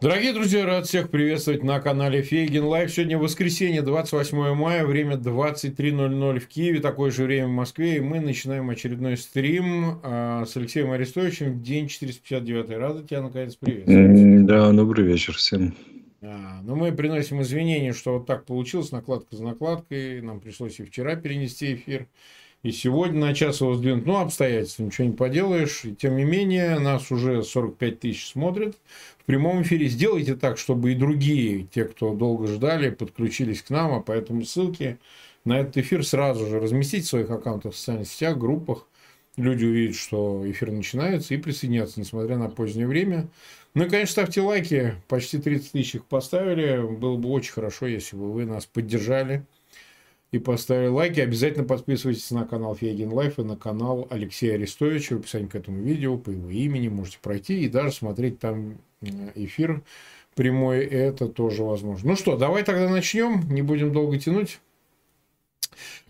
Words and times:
Дорогие 0.00 0.32
друзья, 0.32 0.64
рад 0.64 0.86
всех 0.86 1.10
приветствовать 1.10 1.64
на 1.64 1.80
канале 1.80 2.22
Фейгин 2.22 2.62
Лайв. 2.62 2.88
Сегодня 2.88 3.18
воскресенье, 3.18 3.82
28 3.82 4.54
мая, 4.54 4.86
время 4.86 5.16
23.00 5.16 6.38
в 6.38 6.46
Киеве, 6.46 6.78
такое 6.78 7.10
же 7.10 7.24
время 7.24 7.48
в 7.48 7.50
Москве. 7.50 7.96
И 7.96 8.00
мы 8.00 8.20
начинаем 8.20 8.70
очередной 8.70 9.16
стрим 9.16 9.98
а, 10.04 10.44
с 10.46 10.56
Алексеем 10.56 10.92
Арестовичем, 10.92 11.64
день 11.64 11.88
459. 11.88 12.70
Рада 12.78 13.02
тебя 13.02 13.22
наконец 13.22 13.56
приветствовать. 13.56 14.46
Да, 14.46 14.70
добрый 14.70 15.04
вечер 15.04 15.34
всем. 15.34 15.74
А, 16.22 16.60
ну, 16.62 16.76
мы 16.76 16.92
приносим 16.92 17.42
извинения, 17.42 17.92
что 17.92 18.18
вот 18.18 18.26
так 18.26 18.44
получилось, 18.44 18.92
накладка 18.92 19.34
за 19.34 19.42
накладкой. 19.42 20.20
Нам 20.20 20.38
пришлось 20.38 20.78
и 20.78 20.84
вчера 20.84 21.16
перенести 21.16 21.74
эфир. 21.74 22.06
И 22.64 22.72
сегодня 22.72 23.20
на 23.20 23.34
час 23.34 23.60
его 23.60 23.74
сдвинуть. 23.74 24.04
Ну, 24.04 24.16
обстоятельства, 24.16 24.82
ничего 24.82 25.06
не 25.06 25.14
поделаешь. 25.14 25.84
И 25.84 25.94
тем 25.94 26.16
не 26.16 26.24
менее, 26.24 26.80
нас 26.80 27.12
уже 27.12 27.44
45 27.44 28.00
тысяч 28.00 28.26
смотрят 28.26 28.76
в 29.18 29.24
прямом 29.26 29.62
эфире. 29.62 29.86
Сделайте 29.86 30.34
так, 30.34 30.58
чтобы 30.58 30.92
и 30.92 30.96
другие, 30.96 31.64
те, 31.72 31.84
кто 31.84 32.14
долго 32.14 32.48
ждали, 32.48 32.90
подключились 32.90 33.62
к 33.62 33.70
нам. 33.70 33.92
А 33.92 34.00
поэтому 34.00 34.44
ссылки 34.44 34.98
на 35.44 35.60
этот 35.60 35.76
эфир 35.76 36.04
сразу 36.04 36.46
же 36.46 36.58
разместить 36.58 37.04
в 37.04 37.08
своих 37.08 37.30
аккаунтах 37.30 37.74
в 37.74 37.76
социальных 37.76 38.08
сетях, 38.08 38.36
группах. 38.36 38.88
Люди 39.36 39.64
увидят, 39.64 39.94
что 39.94 40.42
эфир 40.50 40.72
начинается 40.72 41.34
и 41.34 41.38
присоединятся, 41.38 42.00
несмотря 42.00 42.38
на 42.38 42.48
позднее 42.48 42.88
время. 42.88 43.28
Ну 43.74 43.84
и, 43.84 43.88
конечно, 43.88 44.10
ставьте 44.10 44.40
лайки. 44.40 44.96
Почти 45.06 45.38
30 45.38 45.70
тысяч 45.70 45.94
их 45.94 46.04
поставили. 46.06 46.84
Было 46.84 47.16
бы 47.16 47.28
очень 47.28 47.52
хорошо, 47.52 47.86
если 47.86 48.16
бы 48.16 48.32
вы 48.32 48.46
нас 48.46 48.66
поддержали 48.66 49.46
и 50.30 50.38
поставили 50.38 50.88
лайки. 50.88 51.20
Обязательно 51.20 51.64
подписывайтесь 51.64 52.30
на 52.30 52.44
канал 52.44 52.74
Фейгин 52.74 53.12
Live 53.12 53.38
и 53.38 53.42
на 53.42 53.56
канал 53.56 54.06
Алексея 54.10 54.54
Арестовича. 54.54 55.16
В 55.16 55.20
описании 55.20 55.46
к 55.46 55.54
этому 55.54 55.82
видео 55.82 56.18
по 56.18 56.30
его 56.30 56.50
имени 56.50 56.88
можете 56.88 57.18
пройти 57.22 57.62
и 57.62 57.68
даже 57.68 57.92
смотреть 57.92 58.38
там 58.38 58.78
э, 59.00 59.06
эфир 59.34 59.82
прямой. 60.34 60.84
Это 60.84 61.28
тоже 61.28 61.62
возможно. 61.62 62.10
Ну 62.10 62.16
что, 62.16 62.36
давай 62.36 62.62
тогда 62.62 62.88
начнем. 62.88 63.42
Не 63.48 63.62
будем 63.62 63.92
долго 63.92 64.18
тянуть. 64.18 64.60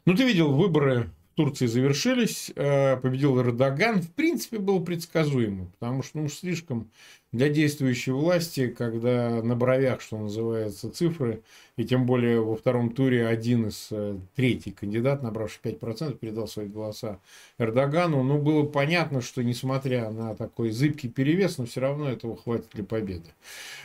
Ну, 0.04 0.14
ты 0.14 0.24
видел 0.24 0.52
выборы 0.52 1.10
Турции 1.38 1.66
завершились, 1.66 2.50
э, 2.56 2.96
победил 2.96 3.40
Эрдоган, 3.40 4.02
в 4.02 4.10
принципе, 4.10 4.58
был 4.58 4.84
предсказуемо, 4.84 5.66
потому 5.78 6.02
что 6.02 6.18
ну, 6.18 6.28
слишком 6.28 6.90
для 7.30 7.48
действующей 7.48 8.10
власти, 8.10 8.66
когда 8.66 9.40
на 9.40 9.54
бровях, 9.54 10.00
что 10.00 10.18
называется, 10.18 10.90
цифры, 10.90 11.42
и 11.76 11.84
тем 11.84 12.06
более 12.06 12.40
во 12.40 12.56
втором 12.56 12.90
туре 12.90 13.24
один 13.24 13.68
из 13.68 13.86
э, 13.92 14.16
третий 14.34 14.72
кандидат, 14.72 15.22
набравший 15.22 15.60
5%, 15.62 16.18
передал 16.18 16.48
свои 16.48 16.66
голоса 16.66 17.20
Эрдогану, 17.56 18.24
ну, 18.24 18.38
было 18.38 18.64
понятно, 18.64 19.20
что 19.20 19.44
несмотря 19.44 20.10
на 20.10 20.34
такой 20.34 20.72
зыбкий 20.72 21.08
перевес, 21.08 21.58
но 21.58 21.66
все 21.66 21.78
равно 21.78 22.10
этого 22.10 22.36
хватит 22.36 22.70
для 22.74 22.82
победы. 22.82 23.30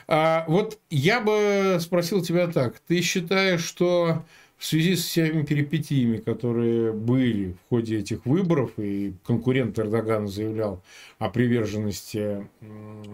А, 0.08 0.44
вот 0.48 0.80
я 0.90 1.22
бы 1.22 1.78
спросил 1.80 2.24
тебя 2.24 2.48
так, 2.48 2.80
ты 2.80 3.02
считаешь, 3.02 3.64
что 3.64 4.24
в 4.64 4.66
связи 4.66 4.96
с 4.96 5.04
всеми 5.04 5.44
перипетиями, 5.44 6.20
которые 6.20 6.94
были 6.94 7.52
в 7.52 7.70
ходе 7.70 8.00
этих 8.00 8.26
выборов, 8.26 8.72
и 8.78 9.14
конкурент 9.26 9.78
Эрдогана 9.78 10.28
заявлял 10.28 10.82
о 11.20 11.30
приверженности 11.30 12.48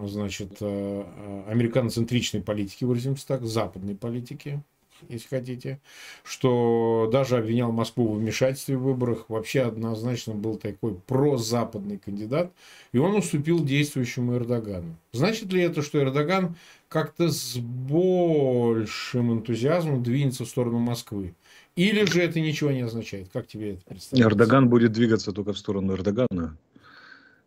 значит, 0.04 0.58
э, 0.60 1.04
э, 1.04 1.42
американоцентричной 1.48 2.40
политики, 2.40 2.84
выразимся 2.84 3.26
так, 3.26 3.44
западной 3.44 3.96
политики, 3.96 4.62
если 5.08 5.26
хотите, 5.26 5.80
что 6.22 7.08
даже 7.12 7.38
обвинял 7.38 7.72
Москву 7.72 8.06
в 8.06 8.18
вмешательстве 8.18 8.76
в 8.76 8.82
выборах, 8.82 9.24
вообще 9.28 9.62
однозначно 9.62 10.34
был 10.34 10.56
такой 10.56 10.94
прозападный 10.94 11.98
кандидат, 11.98 12.52
и 12.92 12.98
он 12.98 13.16
уступил 13.16 13.64
действующему 13.64 14.36
Эрдогану. 14.36 14.94
Значит 15.12 15.52
ли 15.52 15.62
это, 15.62 15.82
что 15.82 16.00
Эрдоган 16.00 16.54
как-то 16.88 17.28
с 17.28 17.56
большим 17.56 19.32
энтузиазмом 19.32 20.04
двинется 20.04 20.44
в 20.44 20.48
сторону 20.48 20.78
Москвы? 20.78 21.34
Или 21.80 22.04
же 22.04 22.20
это 22.20 22.40
ничего 22.40 22.70
не 22.70 22.82
означает? 22.82 23.28
Как 23.32 23.46
тебе 23.46 23.72
это 23.72 23.80
представляется? 23.86 24.28
Эрдоган 24.28 24.68
будет 24.68 24.92
двигаться 24.92 25.32
только 25.32 25.54
в 25.54 25.58
сторону 25.58 25.94
Эрдогана 25.94 26.54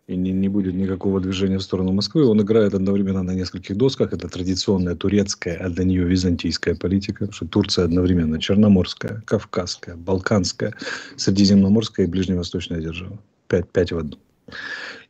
и 0.08 0.16
не, 0.16 0.32
не 0.32 0.50
будет 0.50 0.74
никакого 0.74 1.22
движения 1.22 1.60
в 1.60 1.62
сторону 1.62 1.92
Москвы. 1.92 2.26
Он 2.26 2.42
играет 2.42 2.74
одновременно 2.74 3.22
на 3.22 3.36
нескольких 3.36 3.78
досках. 3.78 4.12
Это 4.12 4.28
традиционная 4.28 4.96
турецкая, 4.96 5.58
а 5.58 5.70
для 5.70 5.84
нее 5.84 6.06
византийская 6.06 6.74
политика. 6.74 7.26
Потому 7.26 7.34
что 7.34 7.46
Турция 7.46 7.86
одновременно 7.86 8.42
черноморская, 8.42 9.22
кавказская, 9.28 9.96
балканская, 9.98 10.74
средиземноморская 11.16 12.08
и 12.08 12.10
ближневосточная 12.10 12.82
держава. 12.82 13.20
Пять, 13.50 13.70
пять 13.70 13.92
в 13.92 14.00
одном. 14.00 14.20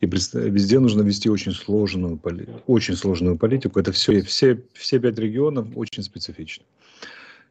И 0.02 0.06
везде 0.06 0.80
нужно 0.80 1.02
вести 1.02 1.30
очень 1.30 1.54
сложную, 1.54 2.20
очень 2.68 2.98
сложную 2.98 3.38
политику. 3.38 3.80
Это 3.80 3.94
все, 3.94 4.22
все, 4.22 4.62
все 4.74 5.00
пять 5.00 5.18
регионов 5.18 5.68
очень 5.76 6.04
специфичны. 6.04 6.66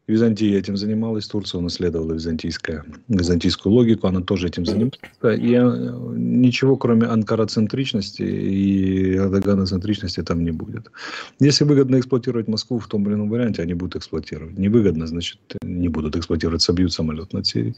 Византия 0.08 0.58
этим 0.58 0.76
занималась, 0.76 1.28
Турция 1.28 1.60
унаследовала 1.60 2.14
византийская, 2.14 2.84
византийскую 3.06 3.72
логику, 3.72 4.08
она 4.08 4.20
тоже 4.20 4.48
этим 4.48 4.66
занимается. 4.66 4.98
И 5.22 5.54
э, 5.54 5.92
ничего, 6.16 6.76
кроме 6.76 7.06
анкароцентричности 7.06 8.22
и 8.22 9.14
эрдоганоцентричности 9.14 10.22
там 10.22 10.42
не 10.42 10.50
будет. 10.50 10.90
Если 11.38 11.62
выгодно 11.62 12.00
эксплуатировать 12.00 12.48
Москву 12.48 12.80
в 12.80 12.88
том 12.88 13.06
или 13.06 13.14
ином 13.14 13.30
варианте, 13.30 13.62
они 13.62 13.74
будут 13.74 13.96
эксплуатировать. 13.96 14.58
Невыгодно, 14.58 15.06
значит, 15.06 15.38
не 15.62 15.88
будут 15.88 16.16
эксплуатировать, 16.16 16.62
собьют 16.62 16.92
самолет 16.92 17.32
над 17.32 17.46
Сирией 17.46 17.76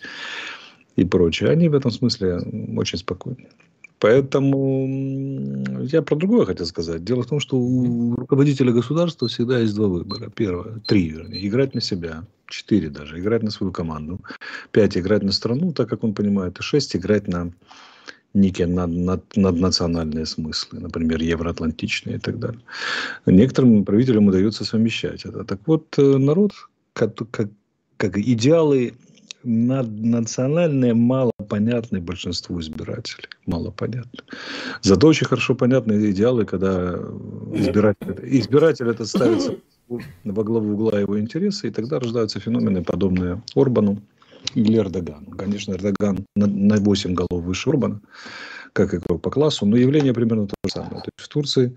и 0.96 1.04
прочее. 1.04 1.50
Они 1.50 1.68
в 1.68 1.74
этом 1.74 1.90
смысле 1.90 2.38
очень 2.76 2.98
спокойны. 2.98 3.48
Поэтому 4.04 4.86
я 5.80 6.02
про 6.02 6.14
другое 6.16 6.44
хотел 6.44 6.66
сказать. 6.66 7.04
Дело 7.04 7.22
в 7.22 7.26
том, 7.26 7.40
что 7.40 7.56
у 7.56 8.14
руководителя 8.14 8.70
государства 8.70 9.28
всегда 9.28 9.60
есть 9.60 9.74
два 9.74 9.88
выбора. 9.88 10.28
Первое, 10.28 10.80
три, 10.80 11.08
вернее, 11.08 11.48
играть 11.48 11.74
на 11.74 11.80
себя. 11.80 12.26
Четыре 12.46 12.90
даже, 12.90 13.18
играть 13.18 13.42
на 13.42 13.50
свою 13.50 13.72
команду. 13.72 14.20
Пять, 14.72 14.98
играть 14.98 15.22
на 15.22 15.32
страну, 15.32 15.72
так 15.72 15.88
как 15.88 16.04
он 16.04 16.12
понимает. 16.12 16.58
И 16.58 16.62
шесть, 16.62 16.94
играть 16.94 17.28
на 17.28 17.50
некие 18.34 18.66
над, 18.66 18.90
над, 18.90 19.36
наднациональные 19.36 20.26
смыслы, 20.26 20.80
например, 20.80 21.22
евроатлантичные 21.22 22.16
и 22.16 22.20
так 22.20 22.38
далее. 22.38 22.60
Некоторым 23.24 23.86
правителям 23.86 24.26
удается 24.26 24.66
совмещать 24.66 25.24
это. 25.24 25.44
Так 25.44 25.60
вот, 25.64 25.86
э, 25.96 26.18
народ, 26.18 26.52
как, 26.92 27.14
как, 27.30 27.48
как 27.96 28.18
идеалы 28.18 28.92
наднациональные 29.44 30.94
мало 30.94 31.32
понятны 31.48 32.00
большинству 32.00 32.60
избирателей. 32.60 33.28
Мало 33.46 33.70
понятны. 33.70 34.20
Зато 34.82 35.06
очень 35.06 35.26
хорошо 35.26 35.54
понятны 35.54 36.10
идеалы, 36.10 36.44
когда 36.44 36.94
избиратель, 37.52 38.18
избиратель 38.22 38.88
это 38.88 39.04
ставится 39.04 39.56
во 40.24 40.44
главу 40.44 40.72
угла 40.72 40.98
его 40.98 41.20
интересы, 41.20 41.68
и 41.68 41.70
тогда 41.70 41.98
рождаются 41.98 42.40
феномены, 42.40 42.82
подобные 42.82 43.42
Орбану 43.54 44.00
или 44.54 44.78
Эрдогану. 44.78 45.30
Конечно, 45.36 45.72
Эрдоган 45.72 46.26
на, 46.36 46.46
на 46.46 46.76
8 46.76 47.14
голов 47.14 47.44
выше 47.44 47.70
Орбана, 47.70 48.00
как 48.72 48.94
игрок 48.94 49.22
по 49.22 49.30
классу, 49.30 49.66
но 49.66 49.76
явление 49.76 50.14
примерно 50.14 50.46
то 50.46 50.54
же 50.64 50.72
самое. 50.72 51.02
То 51.02 51.10
есть 51.16 51.26
в 51.26 51.28
Турции 51.28 51.76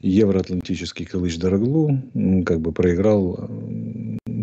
евроатлантический 0.00 1.06
Кылыч 1.06 1.38
Дороглу 1.38 2.00
как 2.46 2.60
бы 2.60 2.72
проиграл 2.72 3.48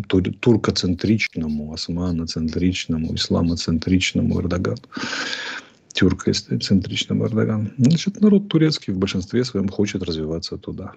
туркоцентричному, 0.02 1.72
османоцентричному, 1.72 3.14
исламоцентричному 3.14 4.40
Эрдогану. 4.40 4.82
Тюркоцентричному 5.92 7.26
Эрдогану. 7.26 7.70
Значит, 7.78 8.20
народ 8.20 8.48
турецкий 8.48 8.92
в 8.92 8.98
большинстве 8.98 9.44
своем 9.44 9.68
хочет 9.68 10.02
развиваться 10.02 10.56
туда. 10.58 10.92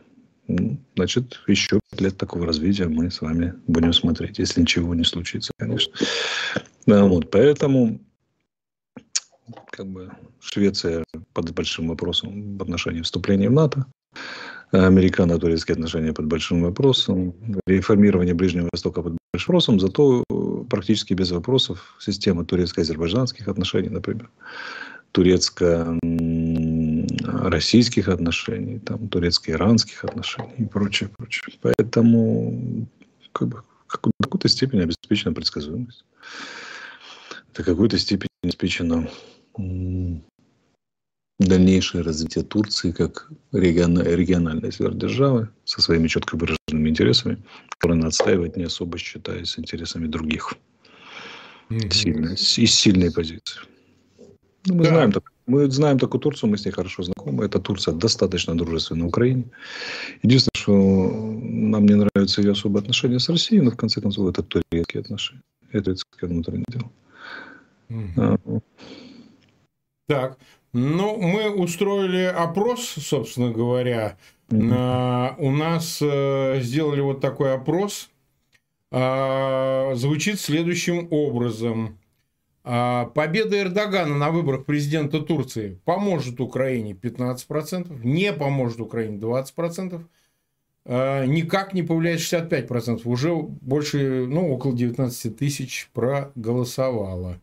Ну, 0.47 0.77
значит, 0.95 1.39
еще 1.47 1.79
пять 1.91 2.01
лет 2.01 2.17
такого 2.17 2.45
развития 2.45 2.87
мы 2.87 3.11
с 3.11 3.21
вами 3.21 3.53
будем 3.67 3.93
смотреть, 3.93 4.39
если 4.39 4.61
ничего 4.61 4.95
не 4.95 5.03
случится, 5.03 5.51
конечно. 5.57 5.93
Да, 6.87 7.05
вот, 7.05 7.29
поэтому 7.29 7.99
как 9.71 9.87
бы 9.87 10.11
Швеция 10.39 11.03
под 11.33 11.53
большим 11.53 11.87
вопросом 11.87 12.57
в 12.57 12.61
отношении 12.63 13.01
вступления 13.01 13.49
в 13.49 13.53
НАТО 13.53 13.85
американо-турецкие 14.71 15.73
отношения 15.73 16.13
под 16.13 16.27
большим 16.27 16.63
вопросом, 16.63 17.33
реформирование 17.67 18.33
Ближнего 18.33 18.69
Востока 18.71 19.01
под 19.01 19.17
большим 19.33 19.53
вопросом, 19.53 19.79
зато 19.79 20.23
практически 20.69 21.13
без 21.13 21.31
вопросов 21.31 21.95
система 21.99 22.45
турецко-азербайджанских 22.45 23.47
отношений, 23.47 23.89
например, 23.89 24.29
турецко-российских 25.11 28.09
отношений, 28.09 28.79
там, 28.79 29.09
турецко-иранских 29.09 30.05
отношений 30.05 30.53
и 30.59 30.65
прочее, 30.65 31.09
прочее. 31.17 31.55
Поэтому 31.61 32.87
как 33.31 33.47
бы, 33.47 33.63
в 33.87 33.97
какой-то 34.21 34.47
степени 34.47 34.81
обеспечена 34.81 35.33
предсказуемость. 35.33 36.05
В 37.53 37.63
какой-то 37.63 37.97
степени 37.97 38.29
обеспечена 38.43 39.07
дальнейшее 41.39 42.03
развитие 42.03 42.43
Турции 42.43 42.91
как 42.91 43.31
региональной 43.51 44.71
сверхдержавы 44.71 45.49
со 45.63 45.81
своими 45.81 46.07
четко 46.07 46.35
выраженными 46.35 46.89
интересами, 46.89 47.41
которые 47.69 47.97
надо 47.97 48.09
отстаивать, 48.09 48.57
не 48.57 48.65
особо 48.65 48.97
считаясь 48.97 49.57
интересами 49.57 50.07
других. 50.07 50.53
Mm-hmm. 51.69 52.33
Из 52.33 52.75
сильной 52.75 53.11
позиции. 53.11 53.61
Ну, 54.65 54.75
мы, 54.75 54.83
да. 54.83 54.89
знаем, 54.89 55.13
мы 55.45 55.71
знаем 55.71 55.99
такую 55.99 56.19
Турцию, 56.19 56.49
мы 56.49 56.57
с 56.57 56.65
ней 56.65 56.71
хорошо 56.71 57.03
знакомы. 57.03 57.45
Эта 57.45 57.59
Турция 57.59 57.93
достаточно 57.93 58.57
дружественна 58.57 59.07
Украине. 59.07 59.45
Единственное, 60.23 60.61
что 60.61 60.73
нам 60.73 61.85
не 61.85 61.95
нравятся 61.95 62.41
ее 62.41 62.51
особые 62.51 62.81
отношения 62.81 63.19
с 63.19 63.29
Россией, 63.29 63.61
но 63.61 63.71
в 63.71 63.77
конце 63.77 64.01
концов 64.01 64.29
это 64.29 64.43
турецкие 64.43 65.01
отношения. 65.01 65.41
Это 65.71 65.83
турецкое 65.83 66.29
внутреннее 66.29 66.65
дело. 66.69 66.91
Угу. 67.89 68.63
Так, 70.07 70.37
ну, 70.73 71.17
мы 71.17 71.49
устроили 71.49 72.23
опрос, 72.23 72.81
собственно 72.85 73.51
говоря. 73.51 74.17
Mm-hmm. 74.49 75.35
У 75.37 75.51
нас 75.51 75.99
э, 76.01 76.59
сделали 76.61 77.01
вот 77.01 77.21
такой 77.21 77.53
опрос. 77.53 78.09
А, 78.91 79.93
звучит 79.95 80.39
следующим 80.39 81.07
образом. 81.11 81.99
А, 82.63 83.05
победа 83.05 83.61
Эрдогана 83.61 84.17
на 84.17 84.31
выборах 84.31 84.65
президента 84.65 85.19
Турции 85.21 85.79
поможет 85.85 86.39
Украине 86.39 86.93
15%, 86.93 88.03
не 88.03 88.33
поможет 88.33 88.79
Украине 88.79 89.17
20%, 89.17 90.01
а, 90.85 91.25
никак 91.25 91.73
не 91.73 91.83
повлияет 91.83 92.19
65%. 92.19 93.01
Уже 93.05 93.33
больше, 93.35 94.25
ну, 94.27 94.51
около 94.51 94.75
19 94.75 95.37
тысяч 95.37 95.89
проголосовало. 95.93 97.39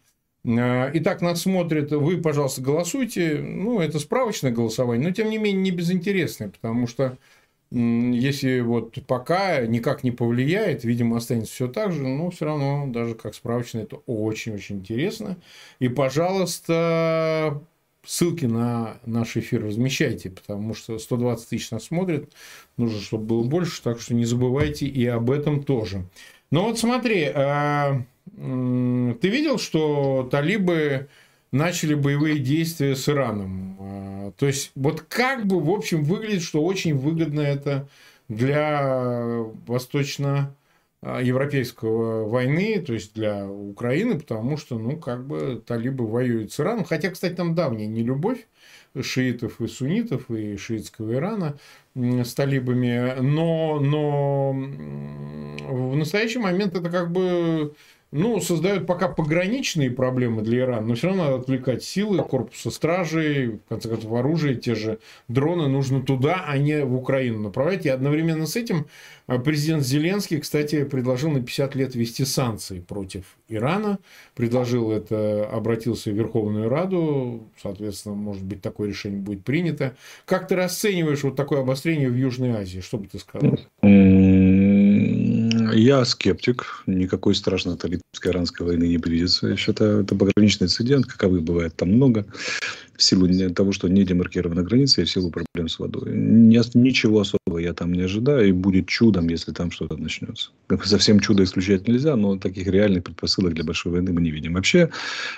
А, 0.47 0.91
итак, 0.95 1.23
нас 1.23 1.43
смотрят, 1.43 1.91
вы, 1.93 2.19
пожалуйста, 2.19 2.63
голосуйте. 2.63 3.39
Ну, 3.39 3.81
это 3.81 3.99
справочное 3.99 4.53
голосование, 4.53 5.09
но 5.09 5.15
тем 5.15 5.31
не 5.31 5.39
менее 5.39 5.63
не 5.63 5.71
безинтересное, 5.71 6.49
потому 6.49 6.87
что 6.87 7.19
если 7.73 8.61
вот 8.61 8.97
пока 9.07 9.67
никак 9.67 10.05
не 10.05 10.13
повлияет, 10.13 10.85
видимо, 10.85 11.17
останется 11.17 11.53
все 11.53 11.67
так 11.69 11.93
же, 11.93 12.03
но 12.03 12.31
все 12.31 12.45
равно, 12.45 12.87
даже 12.87 13.15
как 13.15 13.35
справочное, 13.35 13.83
это 13.83 13.97
очень-очень 14.07 14.77
интересно. 14.77 15.37
И, 15.81 15.89
пожалуйста, 15.89 17.61
ссылки 18.05 18.45
на 18.45 18.99
наш 19.05 19.37
эфир 19.37 19.65
размещайте, 19.65 20.31
потому 20.31 20.75
что 20.75 20.99
120 20.99 21.49
тысяч 21.49 21.73
нас 21.73 21.85
смотрят, 21.85 22.33
нужно, 22.77 23.01
чтобы 23.01 23.25
было 23.25 23.43
больше, 23.43 23.83
так 23.83 24.01
что 24.01 24.15
не 24.15 24.25
забывайте 24.25 24.87
и 24.87 25.05
об 25.07 25.31
этом 25.31 25.65
тоже. 25.65 26.05
Ну 26.53 26.63
вот 26.63 26.79
смотри, 26.79 27.25
а, 27.35 28.05
ты 28.37 29.29
видел, 29.29 29.59
что 29.59 30.29
талибы 30.31 31.09
начали 31.53 31.95
боевые 31.95 32.39
действия 32.39 32.95
с 32.95 33.09
Ираном. 33.09 33.77
А, 33.81 34.33
то 34.37 34.47
есть, 34.47 34.73
вот 34.75 35.01
как 35.03 35.47
бы, 35.47 35.61
в 35.61 35.71
общем, 35.71 36.05
выглядит, 36.05 36.43
что 36.43 36.63
очень 36.63 36.95
выгодно 36.95 37.41
это 37.41 37.89
для 38.29 39.43
восточно 39.67 40.55
европейского 41.03 42.29
войны, 42.29 42.81
то 42.81 42.93
есть 42.93 43.15
для 43.15 43.47
Украины, 43.49 44.19
потому 44.19 44.57
что, 44.57 44.79
ну, 44.79 44.97
как 44.97 45.27
бы 45.27 45.63
талибы 45.65 46.07
воюют 46.07 46.53
с 46.53 46.61
Ираном. 46.61 46.85
Хотя, 46.85 47.11
кстати, 47.11 47.35
там 47.35 47.55
давняя 47.55 47.87
не 47.87 48.03
любовь 48.03 48.47
шиитов 49.03 49.61
и 49.61 49.69
суннитов 49.69 50.31
и 50.31 50.57
шиитского 50.57 51.15
Ирана 51.15 51.59
с 51.95 52.35
талибами, 52.35 53.21
но, 53.21 53.79
но 53.81 54.53
в 54.53 55.97
настоящий 55.97 56.39
момент 56.39 56.75
это 56.75 56.91
как 56.91 57.13
бы 57.13 57.75
ну, 58.13 58.41
создают 58.41 58.87
пока 58.87 59.09
пограничные 59.09 59.91
проблемы 59.91 60.43
для 60.43 60.61
Ирана, 60.61 60.87
но 60.87 60.95
все 60.95 61.09
равно 61.09 61.25
надо 61.25 61.37
отвлекать 61.37 61.83
силы 61.83 62.23
корпуса 62.23 62.71
стражей, 62.71 63.49
в 63.49 63.69
конце 63.69 63.89
концов, 63.89 64.13
оружие, 64.13 64.55
те 64.55 64.75
же 64.75 64.99
дроны 65.29 65.69
нужно 65.69 66.01
туда, 66.03 66.45
а 66.47 66.57
не 66.57 66.85
в 66.85 66.95
Украину 66.95 67.41
направлять. 67.41 67.85
И 67.85 67.89
одновременно 67.89 68.47
с 68.47 68.55
этим 68.55 68.87
э, 69.27 69.39
президент 69.41 69.85
Зеленский, 69.85 70.39
кстати, 70.39 70.85
предложил 70.85 71.31
на 71.31 71.41
50 71.41 71.75
лет 71.75 71.95
ввести 71.95 72.25
санкции 72.25 72.81
против 72.81 73.37
Ирана. 73.49 73.99
Предложил 74.35 74.93
это, 74.93 75.49
обратился 75.51 76.11
в 76.11 76.15
Верховную 76.15 76.69
Раду, 76.69 77.49
соответственно, 77.61 78.15
может 78.15 78.45
быть, 78.45 78.63
такое 78.63 78.89
решение 78.89 79.21
будет 79.21 79.45
принято. 79.45 79.97
Как 80.27 80.47
ты 80.47 80.55
расцениваешь 80.55 81.25
вот 81.25 81.35
такое 81.35 81.61
обострение 81.61 82.09
в 82.09 82.17
Южной 82.17 82.51
Азии? 82.51 82.81
Что 82.81 82.99
бы 82.99 83.09
ты 83.09 83.19
сказал? 83.19 83.59
Я 85.77 86.07
скептик. 86.07 86.83
Никакой 86.87 87.35
страшной 87.35 87.77
талибской 87.77 88.33
иранской 88.33 88.67
войны 88.67 88.85
не 88.85 88.97
предвидится. 88.97 89.49
Я 89.49 89.57
считаю, 89.57 90.03
это 90.03 90.15
пограничный 90.15 90.65
инцидент, 90.65 91.07
каковых 91.07 91.43
бывает 91.43 91.77
там 91.77 91.91
много. 91.91 92.25
В 92.97 93.03
силу 93.03 93.29
того, 93.53 93.73
что 93.73 93.89
не 93.89 94.05
демаркирована 94.05 94.63
граница 94.63 95.03
и 95.03 95.05
в 95.05 95.11
силу 95.11 95.31
проблем 95.31 95.69
с 95.69 95.79
водой. 95.79 96.13
Ничего 96.15 97.21
особого 97.21 97.59
я 97.59 97.75
там 97.75 97.93
не 97.93 98.01
ожидаю. 98.01 98.49
И 98.49 98.53
будет 98.53 98.89
чудом, 98.89 99.29
если 99.29 99.53
там 99.53 99.71
что-то 99.71 99.99
начнется. 99.99 100.51
Совсем 100.85 101.21
чудо 101.21 101.45
исключать 101.45 101.87
нельзя, 101.87 102.17
но 102.17 102.39
таких 102.39 102.67
реальных 102.69 103.05
предпосылок 103.05 103.53
для 103.53 103.65
большой 103.65 103.93
войны 103.93 104.15
мы 104.15 104.23
не 104.23 104.31
видим. 104.31 104.55
Вообще, 104.55 104.89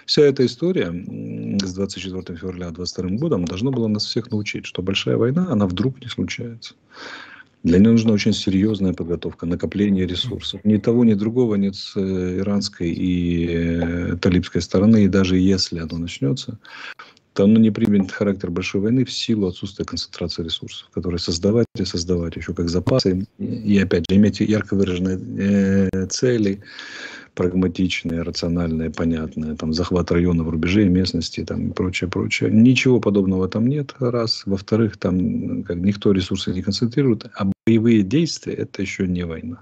вся 0.06 0.22
эта 0.22 0.46
история 0.46 0.92
с 1.64 1.74
24 1.74 2.38
февраля 2.38 2.70
2022 2.70 3.10
годом 3.18 3.44
должна 3.44 3.72
была 3.72 3.88
нас 3.88 4.06
всех 4.06 4.30
научить, 4.30 4.66
что 4.66 4.82
большая 4.82 5.16
война, 5.16 5.48
она 5.50 5.66
вдруг 5.66 6.00
не 6.00 6.08
случается. 6.08 6.74
Для 7.64 7.78
нее 7.78 7.90
нужна 7.90 8.12
очень 8.12 8.32
серьезная 8.32 8.92
подготовка, 8.92 9.46
накопление 9.46 10.06
ресурсов. 10.06 10.60
Ни 10.64 10.76
того, 10.76 11.04
ни 11.04 11.14
другого 11.14 11.56
нет 11.56 11.74
с 11.74 11.96
э, 11.96 12.38
иранской 12.38 12.90
и 12.90 13.46
э, 13.50 14.16
талибской 14.20 14.62
стороны. 14.62 15.04
И 15.04 15.08
даже 15.08 15.38
если 15.38 15.80
оно 15.80 15.98
начнется, 15.98 16.58
то 17.32 17.44
оно 17.44 17.58
не 17.58 17.70
примет 17.70 18.10
характер 18.12 18.50
большой 18.50 18.80
войны 18.80 19.04
в 19.04 19.12
силу 19.12 19.48
отсутствия 19.48 19.84
концентрации 19.84 20.44
ресурсов, 20.44 20.88
которые 20.90 21.18
создавать 21.18 21.66
и 21.76 21.84
создавать 21.84 22.36
еще 22.36 22.54
как 22.54 22.68
запасы. 22.68 23.26
И 23.38 23.78
опять 23.78 24.04
же, 24.08 24.16
иметь 24.16 24.40
ярко 24.40 24.74
выраженные 24.74 25.88
э, 25.92 26.06
цели, 26.06 26.62
прагматичные, 27.38 28.22
рациональные, 28.22 28.90
понятные, 28.90 29.54
там, 29.54 29.72
захват 29.72 30.10
районов, 30.10 30.48
рубежей, 30.48 30.88
местности 30.88 31.44
там, 31.44 31.68
и 31.68 31.72
прочее, 31.72 32.10
прочее. 32.10 32.50
Ничего 32.50 33.00
подобного 33.00 33.48
там 33.48 33.68
нет, 33.68 33.94
раз. 34.00 34.42
Во-вторых, 34.44 34.96
там 34.96 35.62
как, 35.62 35.76
никто 35.76 36.10
ресурсы 36.10 36.52
не 36.52 36.62
концентрирует, 36.62 37.26
а 37.36 37.52
боевые 37.64 38.02
действия– 38.02 38.54
это 38.54 38.82
еще 38.82 39.06
не 39.06 39.24
война. 39.24 39.60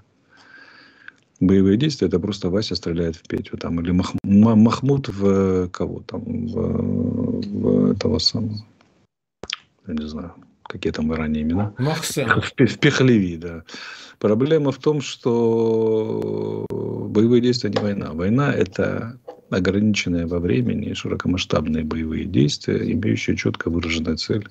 Боевые 1.39 1.77
действия– 1.77 2.07
это 2.09 2.19
просто 2.19 2.49
Вася 2.49 2.75
стреляет 2.75 3.15
в 3.15 3.27
Петю, 3.27 3.57
там, 3.57 3.79
или 3.79 3.91
Мах, 3.91 4.15
Махмуд 4.23 5.09
в 5.09 5.69
кого 5.69 6.01
там, 6.01 6.21
в, 6.47 6.55
в 7.45 7.91
этого 7.91 8.17
самого, 8.17 8.65
я 9.87 9.93
не 9.93 10.07
знаю, 10.07 10.33
какие 10.67 10.91
там 10.91 11.11
ранее 11.11 11.43
имена. 11.43 11.73
Махсен. 11.77 12.29
Пехлеви, 12.55 13.37
да. 13.37 13.63
Проблема 14.19 14.71
в 14.71 14.77
том, 14.77 15.01
что 15.01 16.65
боевые 16.69 17.41
действия 17.41 17.69
не 17.69 17.79
война. 17.79 18.13
Война– 18.13 18.53
это 18.55 19.19
ограниченные 19.49 20.25
во 20.25 20.39
времени 20.39 20.93
широкомасштабные 20.93 21.83
боевые 21.83 22.25
действия, 22.25 22.91
имеющие 22.91 23.37
четко 23.37 23.69
выраженную 23.69 24.17
цель. 24.17 24.47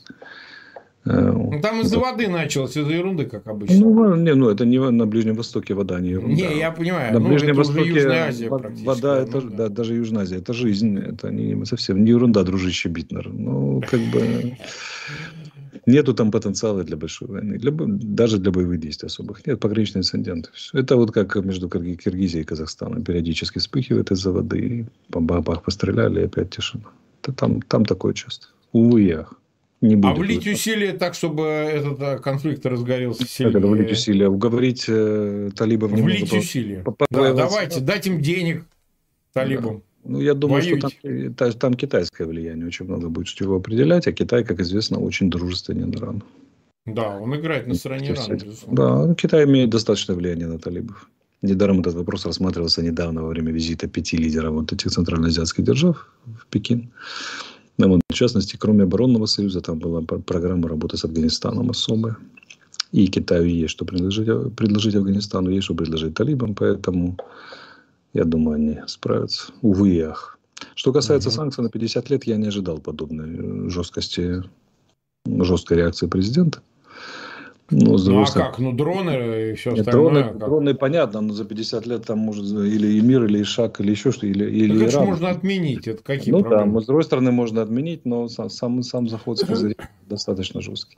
Э, 1.05 1.31
ну, 1.31 1.61
там 1.61 1.81
из-за 1.83 1.99
воды 1.99 2.29
началось, 2.29 2.76
из-за 2.76 2.93
ерунды, 2.93 3.26
как 3.26 3.47
обычно. 3.47 3.76
Ну, 3.76 4.17
не, 4.17 4.35
ну, 4.35 4.49
это 4.49 4.64
не 4.64 4.79
на 4.79 5.07
Ближнем 5.07 5.35
Востоке 5.35 5.75
вода, 5.75 6.00
не 6.00 6.11
ерунда. 6.11 6.35
Не, 6.35 6.59
я 6.59 6.73
понимаю. 6.73 7.12
На 7.12 7.21
ну, 7.21 7.29
Ближнем 7.29 7.55
Востоке 7.55 7.88
Южная 7.90 8.29
Азия 8.29 8.49
вода, 8.49 9.21
это, 9.21 9.40
ну, 9.40 9.50
да. 9.50 9.57
да, 9.57 9.69
даже 9.69 9.95
Южная 9.95 10.23
Азия, 10.23 10.38
это 10.38 10.52
жизнь, 10.52 10.99
это 10.99 11.31
не, 11.31 11.64
совсем 11.64 12.05
не 12.05 12.11
ерунда, 12.11 12.43
дружище 12.43 12.88
Битнер. 12.88 13.29
Ну, 13.29 13.83
как 13.88 14.00
бы... 14.00 14.57
Нету 15.87 16.14
там 16.14 16.33
потенциала 16.33 16.83
для 16.83 16.97
большой 16.97 17.28
войны, 17.28 17.59
для, 17.59 17.73
даже 17.73 18.38
для 18.38 18.50
боевых 18.50 18.81
действий 18.81 19.07
особых. 19.07 19.47
Нет, 19.47 19.61
пограничные 19.61 20.00
инциденты. 20.00 20.50
Это 20.73 20.97
вот 20.97 21.12
как 21.12 21.37
между 21.37 21.69
Киргизией 21.69 22.43
и 22.43 22.45
Казахстаном. 22.45 23.05
Периодически 23.05 23.59
вспыхивает 23.59 24.11
из-за 24.11 24.33
воды. 24.33 24.87
По 25.11 25.21
бабах 25.21 25.62
постреляли, 25.62 26.23
и 26.23 26.25
опять 26.25 26.50
тишина. 26.50 26.85
Это 27.23 27.33
там, 27.33 27.62
там 27.62 27.85
такое 27.85 28.14
часто. 28.14 28.49
Увы, 28.73 29.02
я. 29.02 29.26
Не 29.81 29.95
будет 29.95 30.16
а 30.16 30.21
влить 30.21 30.47
усилия 30.47 30.93
так, 30.93 31.14
чтобы 31.14 31.45
этот 31.45 32.00
э, 32.00 32.19
конфликт 32.19 32.64
разгорелся 32.66 33.26
сильнее? 33.26 33.52
Как 33.52 33.62
это 33.62 33.71
влить 33.71 33.93
усилия? 33.93 34.28
Уговорить 34.28 34.87
э, 34.88 35.50
талибов... 35.55 35.93
Влить 35.93 36.33
усилия. 36.33 36.85
Да, 37.11 37.33
давайте, 37.33 37.81
дать 37.81 38.07
им 38.07 38.21
денег 38.21 38.64
талибам. 39.33 39.83
Ну, 40.09 40.21
я 40.21 40.35
думаю, 40.35 40.63
Воюйте. 40.63 40.89
что 40.89 41.31
там, 41.35 41.53
там 41.53 41.75
китайское 41.75 42.27
влияние 42.27 42.67
очень 42.67 42.87
много 42.87 43.09
будет 43.09 43.29
что 43.29 43.45
его 43.45 43.57
определять, 43.57 44.07
а 44.07 44.13
Китай, 44.13 44.45
как 44.45 44.61
известно, 44.61 44.99
очень 45.01 45.31
дружественен 45.31 45.91
Ирану. 45.95 46.23
Да, 46.87 47.19
он 47.19 47.35
играет 47.35 47.67
на 47.67 47.75
стороне 47.75 48.11
Ирана, 48.11 48.39
Да, 48.69 49.15
Китай 49.15 49.45
имеет 49.45 49.71
достаточное 49.71 50.17
влияние 50.17 50.47
на 50.47 50.59
талибов. 50.59 51.09
Недаром 51.43 51.81
этот 51.81 51.95
вопрос 51.95 52.27
рассматривался 52.27 52.83
недавно 52.83 53.23
во 53.23 53.29
время 53.29 53.53
визита 53.53 53.89
пяти 53.89 54.17
лидеров 54.17 54.55
вот 54.55 54.73
этих 54.73 54.91
центральноазиатских 54.91 55.65
держав 55.65 56.09
в 56.25 56.47
Пекин. 56.47 56.89
Ну, 57.79 57.89
вот, 57.89 58.01
в 58.09 58.15
частности, 58.15 58.57
кроме 58.57 58.85
оборонного 58.85 59.27
союза, 59.27 59.61
там 59.61 59.79
была 59.79 60.01
программа 60.01 60.69
работы 60.69 60.97
с 60.97 61.05
Афганистаном 61.05 61.71
особая. 61.71 62.17
И 62.93 63.07
Китаю 63.09 63.47
есть 63.47 63.71
что 63.71 63.85
предложить, 63.85 64.55
предложить 64.55 64.95
Афганистану, 64.95 65.51
есть 65.51 65.65
что 65.65 65.75
предложить 65.75 66.15
талибам, 66.15 66.55
поэтому 66.55 67.17
я 68.16 68.25
думаю, 68.25 68.56
они 68.56 68.78
справятся. 68.87 69.52
Увы 69.62 69.90
и 69.90 70.00
ах. 70.00 70.38
Что 70.75 70.92
касается 70.92 71.28
угу. 71.28 71.37
санкций 71.37 71.62
на 71.62 71.70
50 71.70 72.11
лет, 72.11 72.25
я 72.25 72.37
не 72.37 72.49
ожидал 72.49 72.78
подобной 72.78 73.68
жесткости, 73.68 74.42
жесткой 75.26 75.78
реакции 75.78 76.06
президента. 76.06 76.61
Ну, 77.68 77.99
ну 77.99 78.23
а 78.23 78.26
как? 78.26 78.58
Ну, 78.58 78.73
дроны 78.73 79.50
и 79.50 79.54
все 79.54 79.73
Нет, 79.73 79.80
остальное. 79.80 80.23
Дроны, 80.23 80.25
как? 80.25 80.38
дроны 80.38 80.75
понятно, 80.75 81.20
но 81.20 81.32
за 81.32 81.44
50 81.44 81.87
лет 81.87 82.06
там 82.06 82.20
может 82.20 82.44
или 82.44 82.87
и 82.87 83.00
мир, 83.00 83.25
или 83.25 83.42
Ишак, 83.42 83.80
или 83.80 83.90
еще 83.90 84.12
что, 84.12 84.26
или, 84.26 84.49
или 84.49 84.78
так 84.78 84.94
Иран. 84.94 85.06
можно 85.06 85.30
отменить, 85.30 85.88
это 85.88 86.02
какие 86.02 86.32
Ну 86.32 86.42
проблемы? 86.42 86.75
да, 86.75 86.80
с 86.80 86.87
другой 86.87 87.02
стороны 87.02 87.32
можно 87.32 87.62
отменить, 87.62 88.06
но 88.06 88.28
сам, 88.28 88.50
сам, 88.50 88.82
сам 88.85 89.08
заход 89.08 89.40
с 89.40 89.44
достаточно 90.08 90.61
жесткий. 90.61 90.96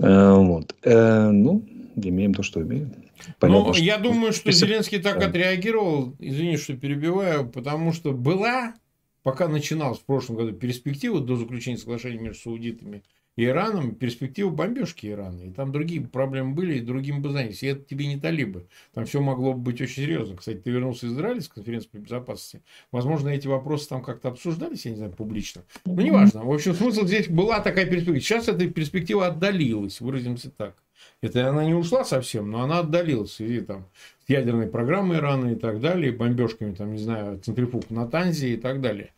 Э, 0.00 0.32
вот. 0.34 0.74
Э, 0.82 1.30
ну, 1.30 1.62
имеем 1.94 2.34
то, 2.34 2.42
что 2.42 2.60
имеем. 2.60 2.92
Понятно, 3.38 3.66
ну, 3.66 3.74
что... 3.74 3.82
я 3.82 3.98
думаю, 3.98 4.32
что 4.32 4.52
Зеленский 4.52 5.00
так 5.00 5.22
отреагировал, 5.22 6.16
извини, 6.18 6.56
что 6.56 6.76
перебиваю, 6.76 7.48
потому 7.48 7.92
что 7.92 8.12
была, 8.12 8.74
пока 9.22 9.48
начиналась 9.48 9.98
в 9.98 10.04
прошлом 10.04 10.36
году 10.36 10.52
перспектива 10.52 11.20
до 11.20 11.36
заключения 11.36 11.78
соглашения 11.78 12.18
между 12.18 12.42
саудитами 12.42 13.02
и 13.36 13.44
Ираном 13.44 13.94
перспектива 13.94 14.50
бомбежки 14.50 15.06
Ирана. 15.06 15.42
И 15.42 15.50
там 15.50 15.70
другие 15.70 16.00
проблемы 16.00 16.54
были, 16.54 16.78
и 16.78 16.80
другим 16.80 17.20
бы 17.20 17.30
занялись. 17.30 17.62
И 17.62 17.66
это 17.66 17.84
тебе 17.84 18.06
не 18.06 18.18
талибы. 18.18 18.66
Там 18.94 19.04
все 19.04 19.20
могло 19.20 19.52
бы 19.52 19.60
быть 19.60 19.80
очень 19.80 20.04
серьезно. 20.04 20.36
Кстати, 20.36 20.56
ты 20.56 20.70
вернулся 20.70 21.06
из 21.06 21.12
Израиля 21.12 21.40
с 21.42 21.48
конференции 21.48 21.88
по 21.88 21.98
безопасности. 21.98 22.62
Возможно, 22.90 23.28
эти 23.28 23.46
вопросы 23.46 23.88
там 23.88 24.02
как-то 24.02 24.28
обсуждались, 24.28 24.86
я 24.86 24.92
не 24.92 24.96
знаю, 24.96 25.12
публично. 25.12 25.64
Но 25.84 26.00
неважно. 26.00 26.44
В 26.44 26.52
общем, 26.52 26.74
смысл 26.74 27.06
здесь 27.06 27.28
была 27.28 27.60
такая 27.60 27.84
перспектива. 27.84 28.20
Сейчас 28.20 28.48
эта 28.48 28.68
перспектива 28.68 29.26
отдалилась, 29.26 30.00
выразимся 30.00 30.50
так. 30.50 30.82
Это 31.22 31.48
она 31.48 31.64
не 31.64 31.74
ушла 31.74 32.04
совсем, 32.04 32.50
но 32.50 32.62
она 32.62 32.80
отдалилась 32.80 33.30
в 33.30 33.34
связи 33.34 33.60
там, 33.60 33.86
с 34.26 34.30
ядерной 34.30 34.66
программой 34.66 35.16
Ирана 35.16 35.52
и 35.52 35.54
так 35.54 35.80
далее, 35.80 36.12
бомбежками, 36.12 36.74
там, 36.74 36.92
не 36.92 36.98
знаю, 36.98 37.38
центрифуг 37.38 37.90
на 37.90 38.06
Танзе 38.06 38.54
и 38.54 38.56
так 38.56 38.80
далее. 38.80 39.12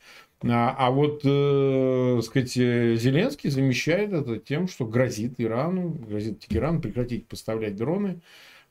А, 0.44 0.74
а 0.78 0.90
вот, 0.92 1.22
э, 1.24 2.20
сказать, 2.22 2.52
Зеленский 2.52 3.50
замещает 3.50 4.12
это 4.12 4.38
тем, 4.38 4.68
что 4.68 4.86
грозит 4.86 5.34
Ирану, 5.38 5.88
грозит 6.08 6.38
Тегерану 6.38 6.80
прекратить 6.80 7.26
поставлять 7.26 7.74
дроны 7.74 8.20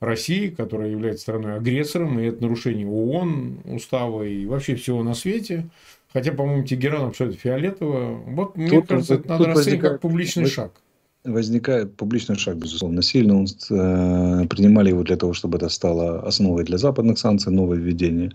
России, 0.00 0.48
которая 0.48 0.90
является 0.90 1.22
страной-агрессором, 1.22 2.18
и 2.18 2.26
это 2.26 2.42
нарушение 2.42 2.86
ООН, 2.86 3.60
устава 3.66 4.22
и 4.22 4.46
вообще 4.46 4.76
всего 4.76 5.02
на 5.02 5.12
свете. 5.12 5.68
Хотя, 6.10 6.32
по-моему, 6.32 6.64
Тегеран 6.64 7.08
абсолютно 7.08 7.38
фиолетово. 7.38 8.14
Вот, 8.14 8.56
мне 8.56 8.70
тут, 8.70 8.88
кажется, 8.88 9.16
это 9.16 9.28
надо 9.28 9.44
расценивать 9.48 9.82
как 9.82 10.00
публичный 10.00 10.46
шаг 10.46 10.80
возникает 11.24 11.96
публичный 11.96 12.36
шаг, 12.36 12.56
безусловно, 12.56 13.02
сильно. 13.02 13.36
Он, 13.36 13.46
э, 13.46 14.46
принимали 14.48 14.90
его 14.90 15.02
для 15.02 15.16
того, 15.16 15.32
чтобы 15.32 15.58
это 15.58 15.68
стало 15.68 16.20
основой 16.28 16.64
для 16.64 16.78
западных 16.78 17.18
санкций, 17.18 17.52
новое 17.52 17.78
введение. 17.78 18.32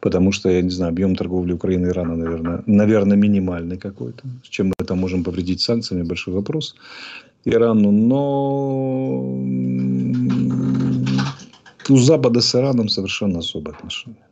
Потому 0.00 0.32
что, 0.32 0.48
я 0.48 0.62
не 0.62 0.70
знаю, 0.70 0.90
объем 0.90 1.16
торговли 1.16 1.52
Украины 1.52 1.86
и 1.86 1.90
Ирана, 1.90 2.16
наверное, 2.16 2.62
наверное 2.66 3.16
минимальный 3.16 3.78
какой-то. 3.78 4.22
С 4.44 4.48
чем 4.48 4.66
мы 4.66 4.74
это 4.78 4.94
можем 4.94 5.24
повредить 5.24 5.60
санкциями, 5.60 6.04
большой 6.04 6.34
вопрос. 6.34 6.74
Ирану, 7.44 7.90
но 7.90 9.20
у 11.88 11.96
Запада 11.96 12.40
с 12.40 12.54
Ираном 12.54 12.88
совершенно 12.88 13.38
особые 13.38 13.74
отношения. 13.74 14.26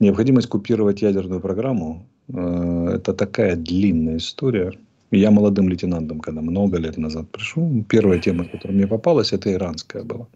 Необходимость 0.00 0.48
купировать 0.48 1.02
ядерную 1.02 1.40
программу 1.40 2.06
э,– 2.28 2.92
это 2.94 3.12
такая 3.12 3.56
длинная 3.56 4.16
история– 4.16 4.72
я 5.18 5.30
молодым 5.30 5.68
лейтенантом, 5.68 6.20
когда 6.20 6.40
много 6.40 6.78
лет 6.78 6.96
назад 6.96 7.30
пришел, 7.30 7.84
первая 7.88 8.18
тема, 8.18 8.44
которая 8.44 8.76
мне 8.76 8.86
попалась, 8.86 9.32
это 9.32 9.52
иранская 9.52 10.02
была. 10.02 10.26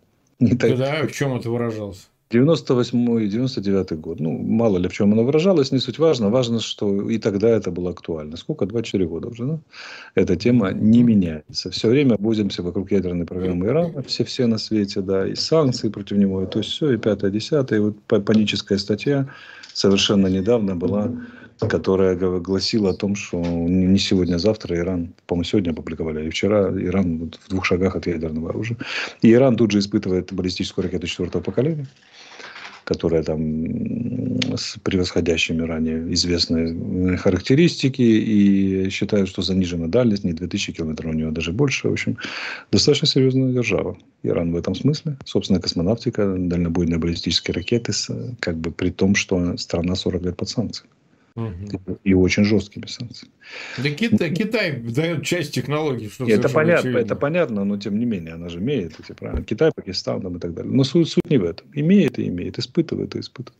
Не 0.41 0.57
так... 0.57 0.77
Да, 0.77 1.07
в 1.07 1.13
чем 1.13 1.37
это 1.37 1.51
выражалось? 1.51 2.09
98 2.31 3.29
99 3.29 4.01
год. 4.01 4.21
Ну, 4.21 4.39
мало 4.39 4.79
ли 4.79 4.89
в 4.89 4.93
чем 4.93 5.13
она 5.13 5.23
выражалась, 5.23 5.73
не 5.73 5.79
суть 5.79 5.99
важно. 5.99 6.31
Важно, 6.31 6.59
что 6.59 7.09
и 7.09 7.19
тогда 7.19 7.49
это 7.49 7.71
было 7.71 7.91
актуально. 7.91 8.37
Сколько? 8.37 8.67
24 8.67 9.07
года 9.07 9.29
уже, 9.29 9.45
да? 9.45 9.59
Эта 10.17 10.35
тема 10.35 10.73
не 10.73 11.03
меняется. 11.03 11.71
Все 11.71 11.89
время 11.89 12.17
возимся 12.19 12.63
вокруг 12.63 12.91
ядерной 12.91 13.27
программы 13.27 13.67
Ирана. 13.67 14.03
Все-все 14.03 14.47
на 14.47 14.59
свете, 14.59 15.01
да. 15.01 15.29
И 15.29 15.37
санкции 15.37 15.91
против 15.91 16.17
него, 16.17 16.43
и 16.43 16.47
то 16.47 16.59
есть 16.59 16.71
все, 16.71 16.93
и 16.93 16.97
пятое, 16.97 17.31
десятое. 17.31 17.79
И 17.79 17.83
вот 17.83 17.97
паническая 18.07 18.79
статья 18.79 19.29
совершенно 19.73 20.27
недавно 20.27 20.75
была 20.75 21.13
которая 21.61 22.17
гласила 22.41 22.91
о 22.91 22.95
том, 22.95 23.15
что 23.15 23.41
не 23.41 23.99
сегодня, 23.99 24.37
а 24.37 24.39
завтра 24.39 24.77
Иран, 24.77 25.15
по-моему, 25.27 25.45
сегодня 25.45 25.71
опубликовали, 25.71 26.27
и 26.27 26.31
вчера 26.31 26.69
Иран 26.71 27.31
в 27.31 27.49
двух 27.49 27.65
шагах 27.65 27.97
от 27.97 28.07
ядерного 28.07 28.51
оружия. 28.51 28.77
И 29.23 29.33
Иран 29.33 29.57
тут 29.57 29.71
же 29.71 29.79
испытывает 29.79 30.33
баллистическую 30.33 30.85
ракету 30.85 31.07
четвертого 31.07 31.43
поколения, 31.43 31.87
которая 32.85 33.23
там 33.23 34.41
с 34.57 34.77
превосходящими 34.83 35.63
ранее 35.63 36.13
известные 36.13 37.17
характеристики, 37.17 38.03
и 38.03 38.91
считают, 38.91 39.29
что 39.29 39.43
занижена 39.43 39.87
дальность, 39.87 40.25
не 40.25 40.33
2000 40.33 40.73
километров, 40.73 41.13
у 41.13 41.17
него 41.17 41.31
даже 41.31 41.53
больше. 41.53 41.89
В 41.89 41.93
общем, 41.93 42.19
достаточно 42.71 43.09
серьезная 43.09 43.53
держава. 43.53 43.97
Иран 44.23 44.53
в 44.53 44.57
этом 44.57 44.75
смысле. 44.75 45.17
Собственно, 45.25 45.61
космонавтика, 45.61 46.37
дальнобойные 46.37 46.99
баллистические 46.99 47.55
ракеты, 47.55 47.93
как 48.41 48.59
бы 48.59 48.71
при 48.71 48.91
том, 48.91 49.15
что 49.15 49.57
страна 49.57 49.95
40 49.95 50.23
лет 50.23 50.37
под 50.37 50.49
санкциями. 50.49 50.91
Угу. 51.37 51.99
И 52.05 52.15
очень 52.15 52.45
жесткими 52.45 52.87
санкциями. 52.87 53.33
Да 53.79 53.91
Китай, 53.91 54.33
Китай 54.33 54.77
дает 54.77 55.25
часть 55.25 55.53
технологий. 55.53 56.09
Что 56.09 56.27
это 56.27 56.49
понятно, 56.49 56.97
это 56.97 57.17
понятно, 57.17 57.65
но 57.65 57.77
тем 57.77 57.99
не 57.99 58.05
менее, 58.05 58.35
она 58.35 58.49
же 58.49 58.59
имеет 58.59 59.01
эти 59.01 59.13
правила. 59.13 59.43
Китай, 59.43 59.73
Пакистан 59.75 60.21
там, 60.23 60.37
и 60.37 60.39
так 60.39 60.55
далее. 60.55 60.73
Но 60.73 60.85
суть, 60.85 61.09
суть 61.09 61.29
не 61.29 61.39
в 61.39 61.45
этом. 61.45 61.67
Имеет 61.75 62.19
и 62.21 62.29
имеет, 62.29 62.59
испытывает 62.59 63.17
и 63.17 63.21
испытывает. 63.21 63.59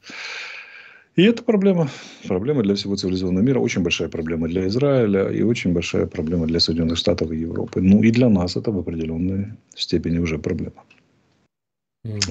И 1.17 1.23
это 1.23 1.43
проблема. 1.43 1.89
Проблема 2.29 2.63
для 2.63 2.75
всего 2.75 2.95
цивилизованного 2.95 3.45
мира. 3.45 3.61
Очень 3.61 3.83
большая 3.83 4.09
проблема 4.09 4.49
для 4.49 4.67
Израиля 4.67 5.31
и 5.31 5.43
очень 5.43 5.73
большая 5.73 6.07
проблема 6.07 6.47
для 6.47 6.61
Соединенных 6.61 6.99
Штатов 6.99 7.33
и 7.33 7.37
Европы. 7.37 7.81
Ну 7.81 8.03
и 8.03 8.11
для 8.11 8.29
нас 8.29 8.57
это 8.57 8.71
в 8.71 8.79
определенной 8.79 9.47
степени 9.75 10.19
уже 10.19 10.39
проблема. 10.39 10.84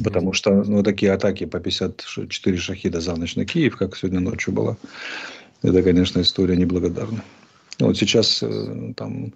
Потому 0.04 0.34
что 0.34 0.64
ну, 0.64 0.84
такие 0.84 1.12
атаки 1.12 1.46
по 1.46 1.60
54 1.60 2.58
шахида 2.58 3.02
за 3.02 3.16
ночь 3.16 3.36
на 3.36 3.46
Киев, 3.46 3.76
как 3.76 3.98
сегодня 3.98 4.20
ночью 4.20 4.54
была, 4.54 4.78
это, 5.64 5.82
конечно, 5.82 6.22
история 6.22 6.56
неблагодарная. 6.56 7.24
Вот 7.80 7.98
сейчас 7.98 8.44
э, 8.44 8.94
там 8.96 9.34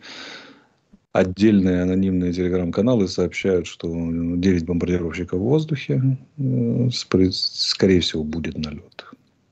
отдельные 1.11 1.81
анонимные 1.81 2.33
телеграм-каналы 2.33 3.07
сообщают, 3.07 3.65
что 3.65 3.87
9 3.91 4.65
бомбардировщиков 4.65 5.39
в 5.39 5.43
воздухе, 5.43 6.17
э, 6.37 6.89
скорее 6.91 8.01
всего, 8.01 8.23
будет 8.23 8.59
налет. 8.59 9.05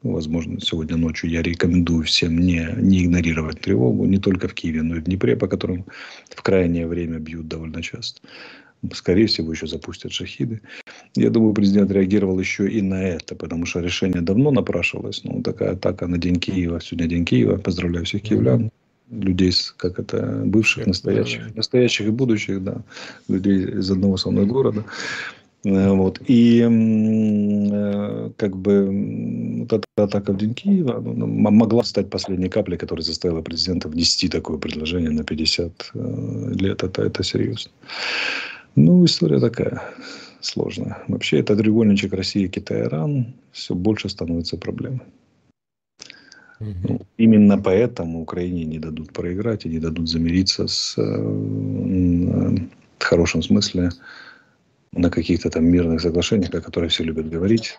Возможно, 0.03 0.61
сегодня 0.61 0.97
ночью 0.97 1.31
я 1.31 1.41
рекомендую 1.41 2.03
всем 2.03 2.37
не, 2.37 2.75
не 2.77 3.05
игнорировать 3.05 3.61
тревогу, 3.61 4.05
не 4.05 4.19
только 4.19 4.47
в 4.47 4.53
Киеве, 4.53 4.83
но 4.83 4.97
и 4.97 4.99
в 4.99 5.05
Днепре, 5.05 5.35
по 5.35 5.47
которым 5.47 5.85
в 6.29 6.43
крайнее 6.43 6.85
время 6.85 7.17
бьют 7.17 7.47
довольно 7.47 7.81
часто 7.81 8.21
скорее 8.93 9.27
всего, 9.27 9.51
еще 9.51 9.67
запустят 9.67 10.11
шахиды. 10.11 10.61
Я 11.15 11.29
думаю, 11.29 11.53
президент 11.53 11.91
реагировал 11.91 12.39
еще 12.39 12.69
и 12.69 12.81
на 12.81 13.01
это, 13.03 13.35
потому 13.35 13.65
что 13.65 13.79
решение 13.79 14.21
давно 14.21 14.51
напрашивалось. 14.51 15.23
Ну, 15.23 15.41
такая 15.41 15.73
атака 15.73 16.07
на 16.07 16.17
День 16.17 16.39
Киева. 16.39 16.79
Сегодня 16.81 17.07
День 17.07 17.25
Киева. 17.25 17.57
Поздравляю 17.57 18.05
всех 18.05 18.21
киевлян. 18.21 18.69
Людей, 19.11 19.53
как 19.77 19.99
это, 19.99 20.41
бывших, 20.45 20.87
настоящих, 20.87 21.55
настоящих 21.55 22.07
и 22.07 22.09
будущих, 22.09 22.63
да, 22.63 22.81
людей 23.27 23.65
из 23.65 23.91
одного 23.91 24.17
со 24.17 24.31
мной 24.31 24.47
города. 24.47 24.83
Э, 25.65 25.91
вот. 25.91 26.21
И 26.27 26.61
э, 26.61 28.29
как 28.37 28.55
бы 28.55 29.65
вот 29.69 29.73
эта 29.73 30.03
атака 30.03 30.33
в 30.33 30.37
День 30.37 30.53
Киева 30.53 31.01
ну, 31.01 31.27
могла 31.27 31.83
стать 31.83 32.09
последней 32.09 32.49
каплей, 32.49 32.77
которая 32.77 33.03
заставила 33.03 33.41
президента 33.41 33.89
внести 33.89 34.29
такое 34.29 34.57
предложение 34.57 35.09
на 35.09 35.23
50 35.23 35.91
э, 35.93 36.51
лет. 36.55 36.83
Это, 36.83 37.01
это 37.03 37.23
серьезно. 37.23 37.71
Ну, 38.75 39.05
история 39.05 39.39
такая 39.39 39.81
сложная. 40.41 40.97
Вообще, 41.07 41.39
это 41.39 41.55
треугольничек 41.55 42.13
России, 42.13 42.47
Китай, 42.47 42.81
Иран 42.81 43.33
все 43.51 43.73
больше 43.73 44.09
становится 44.09 44.57
проблемой. 44.57 45.01
Угу. 46.59 46.69
Ну, 46.83 47.01
именно 47.17 47.57
поэтому 47.57 48.21
Украине 48.21 48.65
не 48.65 48.79
дадут 48.79 49.13
проиграть 49.13 49.65
и 49.65 49.69
не 49.69 49.79
дадут 49.79 50.09
замириться 50.09 50.67
с, 50.67 50.97
э, 50.97 51.01
в 52.99 53.03
хорошем 53.03 53.43
смысле 53.43 53.89
на 54.93 55.09
каких-то 55.09 55.49
там 55.49 55.65
мирных 55.65 56.01
соглашениях, 56.01 56.53
о 56.53 56.61
которых 56.61 56.91
все 56.91 57.03
любят 57.03 57.29
говорить, 57.29 57.77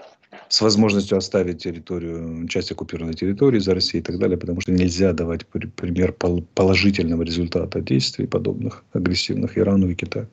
с 0.48 0.60
возможностью 0.60 1.16
оставить 1.16 1.62
территорию, 1.62 2.46
часть 2.48 2.70
оккупированной 2.70 3.14
территории 3.14 3.58
за 3.58 3.74
Россией 3.74 4.02
и 4.02 4.04
так 4.04 4.18
далее, 4.18 4.36
потому 4.36 4.60
что 4.60 4.72
нельзя 4.72 5.12
давать 5.12 5.46
пример 5.46 6.12
положительного 6.54 7.22
результата 7.22 7.80
действий 7.80 8.26
подобных 8.26 8.84
агрессивных 8.92 9.56
Ирану 9.56 9.88
и 9.88 9.94
Китаю. 9.94 10.28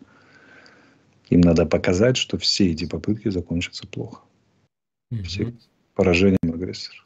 Им 1.34 1.42
надо 1.42 1.66
показать, 1.66 2.16
что 2.16 2.38
все 2.38 2.72
эти 2.72 2.86
попытки 2.86 3.30
закончатся 3.30 3.88
плохо. 3.88 4.22
Все 5.24 5.52
поражением 5.96 6.54
агрессора. 6.54 7.00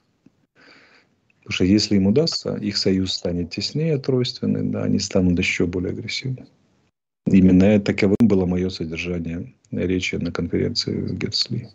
Потому 1.39 1.53
что 1.53 1.63
если 1.63 1.95
им 1.95 2.07
удастся, 2.07 2.55
их 2.55 2.75
союз 2.75 3.13
станет 3.13 3.51
теснее, 3.51 3.97
тройственный, 3.97 4.63
да, 4.63 4.83
они 4.83 4.99
станут 4.99 5.39
еще 5.39 5.65
более 5.65 5.91
агрессивны. 5.91 6.45
Именно 7.25 7.79
таковым 7.79 8.17
было 8.19 8.45
мое 8.45 8.67
содержание 8.67 9.53
речи 9.71 10.15
на 10.15 10.33
конференции 10.33 10.99
в 10.99 11.17
Герсли. 11.17 11.69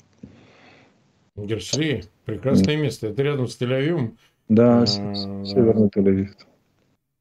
Герсли, 1.37 2.05
прекрасное 2.27 2.77
место. 2.77 3.07
Это 3.07 3.23
рядом 3.23 3.49
с 3.49 3.59
Тель-Авивом. 3.59 4.19
Да, 4.51 4.83
а, 4.83 4.87
северный 4.87 5.89
Тель-Авив. 5.89 6.35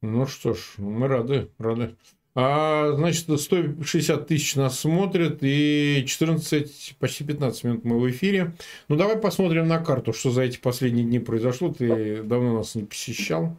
Ну 0.02 0.26
что 0.26 0.52
ж, 0.52 0.74
мы 0.76 1.08
рады, 1.08 1.48
рады. 1.56 1.96
А, 2.34 2.92
значит, 2.96 3.28
160 3.28 4.26
тысяч 4.26 4.56
нас 4.56 4.80
смотрят, 4.80 5.38
и 5.42 6.02
14, 6.06 6.96
почти 6.98 7.24
15 7.24 7.64
минут 7.64 7.84
мы 7.84 8.00
в 8.00 8.10
эфире. 8.10 8.54
Ну, 8.88 8.96
давай 8.96 9.18
посмотрим 9.18 9.68
на 9.68 9.78
карту, 9.78 10.14
что 10.14 10.30
за 10.30 10.42
эти 10.42 10.58
последние 10.58 11.04
дни 11.04 11.18
произошло. 11.18 11.72
Ты 11.72 12.22
давно 12.22 12.56
нас 12.56 12.74
не 12.74 12.84
посещал. 12.84 13.56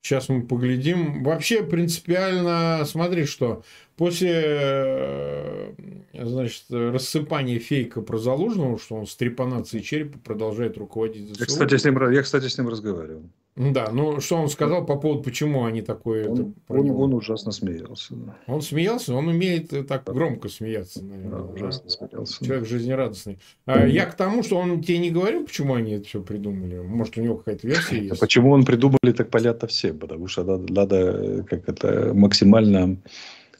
Сейчас 0.00 0.28
мы 0.28 0.42
поглядим. 0.42 1.22
Вообще 1.22 1.62
принципиально, 1.62 2.82
смотри, 2.86 3.24
что 3.24 3.62
после 3.96 4.32
э, 4.34 5.72
значит, 6.12 6.64
рассыпания 6.70 7.58
фейка 7.58 8.02
про 8.02 8.18
Залужного, 8.18 8.78
что 8.78 8.96
он 8.96 9.06
с 9.06 9.16
трепанацией 9.16 9.82
черепа 9.82 10.18
продолжает 10.18 10.76
руководить. 10.78 11.38
Я, 11.38 11.46
кстати, 11.46 11.76
с 11.76 11.84
ним, 11.84 12.10
я, 12.10 12.22
кстати, 12.22 12.48
с 12.48 12.56
ним 12.56 12.68
разговаривал. 12.68 13.22
Да, 13.56 13.90
ну 13.92 14.18
что 14.18 14.36
он 14.36 14.48
сказал 14.48 14.84
по 14.84 14.96
поводу, 14.96 15.22
почему 15.22 15.64
они 15.64 15.80
такое... 15.80 16.28
Он, 16.28 16.54
он, 16.68 16.90
он 16.90 17.14
ужасно 17.14 17.52
смеялся. 17.52 18.14
Да. 18.14 18.36
Он 18.48 18.60
смеялся, 18.62 19.14
он 19.14 19.28
умеет 19.28 19.72
так 19.86 20.04
громко 20.04 20.48
смеяться, 20.48 21.04
наверное. 21.04 21.30
Да, 21.30 21.44
ужасно 21.44 21.84
да? 21.84 21.90
смеялся. 21.90 22.44
Человек 22.44 22.66
жизнерадостный. 22.66 23.38
А, 23.66 23.86
я 23.86 24.06
к 24.06 24.16
тому, 24.16 24.42
что 24.42 24.56
он 24.56 24.82
тебе 24.82 24.98
не 24.98 25.10
говорил, 25.10 25.44
почему 25.44 25.74
они 25.74 25.92
это 25.92 26.08
все 26.08 26.20
придумали. 26.20 26.78
Может, 26.80 27.16
у 27.16 27.22
него 27.22 27.36
какая-то 27.36 27.68
версия 27.68 27.98
есть? 27.98 28.12
А 28.12 28.16
почему 28.16 28.50
он 28.50 28.64
придумали, 28.64 29.12
так 29.16 29.30
понятно 29.30 29.68
всем. 29.68 30.00
Потому 30.00 30.26
что 30.26 30.42
надо, 30.42 30.72
надо 30.72 31.44
как 31.48 31.68
это 31.68 32.12
максимально 32.12 32.96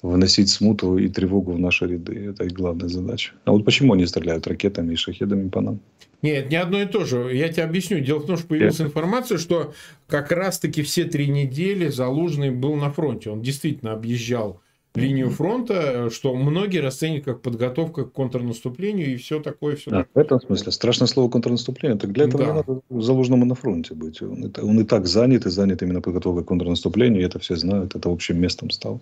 вносить 0.03 0.51
смуту 0.51 0.99
и 0.99 1.09
тревогу 1.09 1.53
в 1.53 1.59
наши 1.59 1.87
ряды. 1.87 2.31
Это 2.31 2.45
их 2.45 2.53
главная 2.53 2.89
задача. 2.89 3.33
А 3.45 3.53
вот 3.53 3.65
почему 3.65 3.95
они 3.95 4.07
стреляют 4.07 4.47
ракетами 4.49 4.95
и 4.95 4.97
шахедами 4.97 5.49
по 5.49 5.61
нам? 5.61 5.79
Нет, 6.25 6.49
не 6.49 6.57
одно 6.57 6.81
и 6.81 6.87
то 6.87 7.04
же. 7.04 7.37
Я 7.37 7.50
тебе 7.50 7.64
объясню. 7.64 8.00
Дело 8.00 8.21
в 8.21 8.25
том, 8.25 8.38
что 8.38 8.47
появилась 8.47 8.81
информация, 8.81 9.37
что 9.37 9.75
как 10.07 10.33
раз-таки 10.33 10.83
все 10.83 11.04
три 11.04 11.28
недели 11.28 11.88
Залужный 11.88 12.50
был 12.50 12.76
на 12.76 12.90
фронте. 12.90 13.28
Он 13.28 13.43
действительно 13.43 13.93
объезжал 13.93 14.62
линию 14.95 15.31
фронта, 15.31 16.09
что 16.11 16.35
многие 16.35 16.79
расценивают 16.79 17.25
как 17.25 17.43
подготовка 17.43 18.05
к 18.05 18.13
контрнаступлению 18.13 19.13
и 19.13 19.17
все 19.17 19.41
такое. 19.41 19.77
Все 19.77 19.91
да, 19.91 19.99
такое. 19.99 20.23
в 20.23 20.27
этом 20.27 20.41
смысле. 20.41 20.73
Страшное 20.73 21.09
слово 21.09 21.29
контрнаступление. 21.29 21.99
Так 21.99 22.13
для 22.13 22.25
этого 22.27 22.45
да. 22.45 22.51
не 22.51 22.57
надо 22.57 22.81
заложенному 22.91 23.45
на 23.45 23.55
фронте 23.55 23.95
быть. 23.95 24.23
Он, 24.23 24.53
он 24.63 24.81
и 24.81 24.85
так 24.85 25.07
занят, 25.07 25.47
и 25.47 25.51
занят 25.51 25.83
именно 25.83 26.01
подготовкой 26.01 26.45
к 26.45 26.47
контрнаступлению, 26.47 27.23
и 27.23 27.25
это 27.25 27.39
все 27.39 27.57
знают, 27.57 27.97
это 27.97 28.09
общим 28.11 28.41
местом 28.41 28.71
стал. 28.71 29.01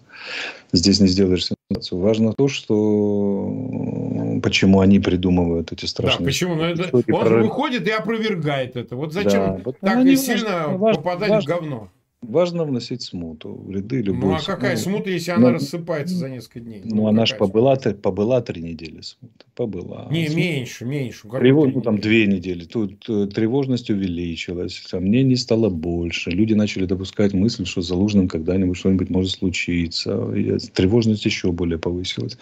Здесь 0.72 1.00
не 1.00 1.08
сделаешь 1.08 1.46
сенсацию. 1.46 2.00
Важно 2.00 2.32
то, 2.32 2.48
что 2.48 4.40
почему 4.42 4.80
они 4.80 4.98
придумывают 4.98 5.72
эти 5.72 5.84
страшные... 5.84 6.20
Да, 6.20 6.24
почему? 6.24 6.54
Ну, 6.54 6.62
это... 6.64 6.88
Он 6.92 7.02
прорыв... 7.02 7.44
выходит 7.44 7.86
и 7.86 7.90
опровергает 7.90 8.76
это. 8.76 8.96
Вот 8.96 9.12
зачем 9.12 9.62
да, 9.62 9.72
так 9.80 10.06
сильно 10.16 10.68
важно, 10.68 11.02
попадать 11.02 11.30
важно, 11.30 11.40
в 11.40 11.44
говно? 11.44 11.88
Важно 12.22 12.64
вносить 12.64 13.02
смуту 13.02 13.52
в 13.66 13.70
ряды 13.72 14.00
любой. 14.00 14.30
Ну 14.30 14.34
а 14.36 14.40
какая 14.40 14.76
ну, 14.76 14.80
смута, 14.80 15.10
если 15.10 15.32
она 15.32 15.48
ну, 15.48 15.54
рассыпается 15.54 16.14
за 16.14 16.28
несколько 16.28 16.60
дней? 16.60 16.80
Ну, 16.84 16.96
ну 16.96 17.06
она 17.08 17.26
же 17.26 17.34
побыла, 17.34 17.74
побыла 17.74 18.40
три 18.40 18.62
недели 18.62 19.00
смута. 19.00 19.44
Побыла. 19.56 20.08
Не, 20.10 20.26
смута. 20.26 20.40
меньше, 20.40 20.84
меньше. 20.84 21.28
Тревож... 21.28 21.74
Ну, 21.74 21.80
там 21.80 21.98
две 21.98 22.28
недели. 22.28 22.64
Тут 22.64 23.04
э, 23.08 23.26
тревожность 23.26 23.90
увеличилась, 23.90 24.80
сомнений 24.86 25.34
стало 25.34 25.68
больше. 25.68 26.30
Люди 26.30 26.54
начали 26.54 26.86
допускать 26.86 27.32
мысль, 27.34 27.66
что 27.66 27.82
за 27.82 27.96
Лужным 27.96 28.28
когда-нибудь 28.28 28.76
что-нибудь 28.76 29.10
может 29.10 29.32
случиться. 29.32 30.32
И 30.32 30.58
тревожность 30.72 31.24
еще 31.24 31.50
более 31.50 31.78
повысилась. 31.78 32.38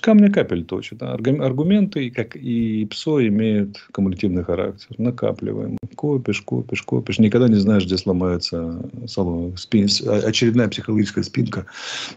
Камня 0.00 0.30
капель 0.30 0.64
точит. 0.64 1.02
Аргументы, 1.02 2.10
как 2.10 2.36
и 2.36 2.86
ПСО, 2.86 3.26
имеют 3.26 3.88
кумулятивный 3.90 4.44
характер. 4.44 4.94
Накапливаем. 4.98 5.78
Копишь, 5.96 6.42
копишь, 6.42 6.82
копишь. 6.82 7.18
Никогда 7.18 7.48
не 7.48 7.56
знаешь, 7.56 7.86
где 7.86 7.98
сломается 7.98 8.88
салона, 9.16 9.56
спин, 9.56 9.88
очередная 10.24 10.68
психологическая 10.68 11.24
спинка 11.24 11.66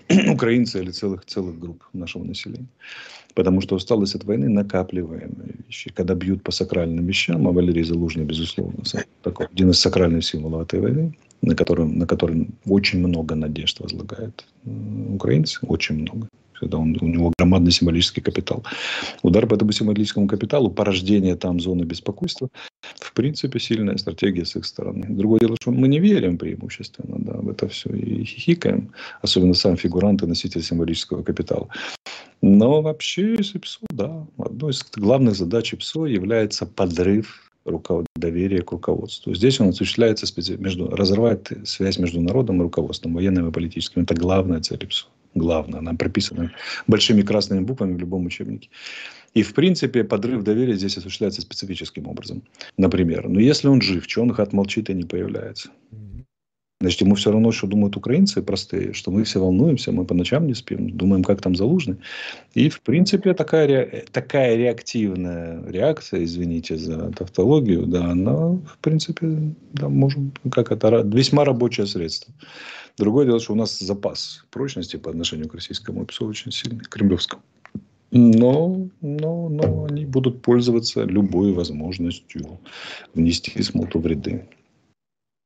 украинца 0.30 0.80
или 0.80 0.92
целых, 0.92 1.26
целых 1.26 1.58
групп 1.58 1.84
нашего 1.94 2.24
населения. 2.24 2.68
Потому 3.36 3.62
что 3.62 3.76
усталость 3.76 4.16
от 4.16 4.24
войны 4.26 4.50
накапливаемые 4.50 5.56
вещи. 5.68 5.92
Когда 5.96 6.14
бьют 6.16 6.44
по 6.44 6.52
сакральным 6.52 7.06
вещам, 7.06 7.48
а 7.48 7.52
Валерий 7.52 7.84
Залужный, 7.84 8.26
безусловно, 8.26 8.84
такой, 9.22 9.46
один 9.46 9.70
из 9.70 9.80
сакральных 9.80 10.26
символов 10.26 10.64
этой 10.64 10.82
войны, 10.82 11.18
на 11.42 11.56
котором, 11.56 11.98
на 11.98 12.06
котором 12.06 12.48
очень 12.66 13.00
много 13.00 13.36
надежд 13.36 13.80
возлагают 13.80 14.46
украинцы, 14.66 15.60
очень 15.68 15.96
много 15.96 16.28
когда 16.60 16.78
он, 16.78 16.98
у 17.02 17.08
него 17.08 17.34
громадный 17.38 17.72
символический 17.72 18.22
капитал. 18.22 18.64
Удар 19.24 19.48
по 19.48 19.56
этому 19.56 19.72
символическому 19.72 20.28
капиталу, 20.28 20.70
порождение 20.70 21.36
там 21.36 21.60
зоны 21.60 21.84
беспокойства, 21.84 22.50
в 23.00 23.14
принципе, 23.14 23.60
сильная 23.60 23.98
стратегия 23.98 24.46
с 24.46 24.56
их 24.56 24.66
стороны. 24.66 25.06
Другое 25.10 25.40
дело, 25.40 25.56
что 25.62 25.72
мы 25.72 25.88
не 25.88 26.00
верим 26.00 26.38
преимущественно 26.38 27.18
да, 27.20 27.34
в 27.34 27.50
это 27.50 27.68
все 27.68 27.90
и 27.90 28.24
хихикаем, 28.24 28.92
особенно 29.22 29.54
сам 29.54 29.78
фигурант 29.78 30.24
и 30.24 30.26
носитель 30.26 30.64
символического 30.64 31.24
капитала. 31.24 31.68
Но 32.42 32.82
вообще, 32.82 33.36
если 33.36 33.60
ПСО, 33.60 33.86
да, 33.90 34.26
одной 34.38 34.72
из 34.72 34.86
главных 34.96 35.36
задач 35.36 35.76
ПСО 35.76 36.06
является 36.06 36.66
подрыв 36.66 37.46
доверия 38.16 38.62
к 38.62 38.72
руководству. 38.72 39.36
Здесь 39.36 39.60
он 39.60 39.70
осуществляется 39.70 40.26
между, 40.58 40.90
разрывает 40.90 41.52
связь 41.66 42.00
между 42.00 42.22
народом 42.22 42.60
и 42.60 42.64
руководством, 42.64 43.14
военным 43.14 43.48
и 43.48 43.52
политическим. 43.52 44.04
Это 44.04 44.16
главная 44.16 44.62
цель 44.62 44.88
ПСО 44.88 45.08
главное. 45.40 45.80
Она 45.80 45.94
прописана 45.94 46.52
большими 46.88 47.22
красными 47.24 47.62
буквами 47.62 47.96
в 47.96 48.00
любом 48.00 48.26
учебнике. 48.26 48.70
И, 49.34 49.44
в 49.44 49.54
принципе, 49.54 50.04
подрыв 50.04 50.44
доверия 50.44 50.76
здесь 50.76 50.98
осуществляется 50.98 51.42
специфическим 51.42 52.08
образом. 52.08 52.44
Например, 52.78 53.28
ну, 53.28 53.40
если 53.40 53.68
он 53.68 53.82
жив, 53.82 54.06
что 54.08 54.22
он 54.22 54.34
хат 54.34 54.54
молчит 54.54 54.90
и 54.90 54.94
не 54.94 55.04
появляется? 55.04 55.70
Значит, 56.82 57.02
ему 57.02 57.16
все 57.16 57.32
равно, 57.32 57.52
что 57.52 57.68
думают 57.68 57.98
украинцы 57.98 58.42
простые, 58.42 58.94
что 58.94 59.12
мы 59.12 59.26
все 59.26 59.42
волнуемся, 59.42 59.92
мы 59.92 60.06
по 60.06 60.14
ночам 60.14 60.48
не 60.48 60.54
спим, 60.54 60.90
думаем, 60.90 61.26
как 61.26 61.42
там 61.42 61.54
залужны. 61.54 61.98
И, 62.54 62.70
в 62.70 62.80
принципе, 62.80 63.34
такая, 63.34 64.06
такая 64.14 64.56
реактивная 64.56 65.62
реакция, 65.68 66.24
извините 66.24 66.78
за 66.78 67.12
тавтологию, 67.12 67.86
да, 67.86 68.06
она, 68.06 68.52
в 68.52 68.78
принципе, 68.80 69.28
да, 69.74 69.90
можем, 69.90 70.32
как 70.50 70.72
это, 70.72 71.02
весьма 71.02 71.44
рабочее 71.44 71.86
средство. 71.86 72.34
Другое 72.98 73.26
дело, 73.26 73.42
что 73.42 73.52
у 73.54 73.58
нас 73.58 73.78
запас 73.78 74.46
прочности 74.50 74.96
по 74.96 75.10
отношению 75.10 75.50
к 75.50 75.56
российскому 75.56 76.06
ПСО 76.06 76.28
очень 76.28 76.54
сильный, 76.54 76.86
кремлевскому. 76.86 77.42
Но, 78.12 78.88
но, 79.02 79.50
но 79.50 79.86
они 79.86 80.06
будут 80.06 80.42
пользоваться 80.42 81.04
любой 81.04 81.52
возможностью 81.52 82.58
внести 83.14 83.62
смуту 83.62 84.00
в 84.00 84.08
ряды. 84.08 84.48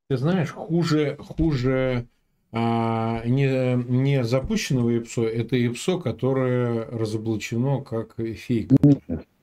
Ты 0.10 0.18
знаешь, 0.18 0.52
хуже, 0.52 1.18
хуже 1.20 2.08
а, 2.52 3.24
не, 3.26 3.76
не 3.88 4.24
запущенного 4.24 4.98
ИПСО, 4.98 5.24
это 5.24 5.56
ИПСО, 5.56 5.98
которое 6.00 6.86
разоблачено 6.86 7.82
как 7.82 8.16
фейк. 8.18 8.72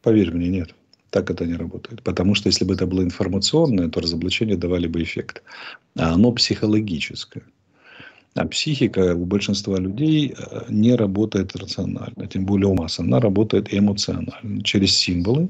Поверь 0.03 0.33
мне, 0.33 0.49
нет. 0.49 0.75
Так 1.11 1.31
это 1.31 1.45
не 1.45 1.55
работает. 1.55 2.03
Потому 2.03 2.35
что 2.35 2.49
если 2.49 2.65
бы 2.65 2.75
это 2.75 2.87
было 2.87 3.03
информационное, 3.03 3.89
то 3.89 4.01
разоблачение 4.01 4.57
давали 4.57 4.87
бы 4.87 5.03
эффект. 5.03 5.43
А 5.97 6.13
оно 6.13 6.31
психологическое. 6.31 7.43
А 8.35 8.47
психика 8.47 9.15
у 9.17 9.25
большинства 9.25 9.77
людей 9.77 10.33
э, 10.39 10.65
не 10.69 10.95
работает 10.95 11.57
рационально, 11.57 12.29
тем 12.29 12.47
более 12.47 12.69
у 12.69 12.75
масс. 12.75 13.01
Она 13.01 13.19
работает 13.19 13.75
эмоционально, 13.75 14.63
через 14.63 14.97
символы, 14.97 15.49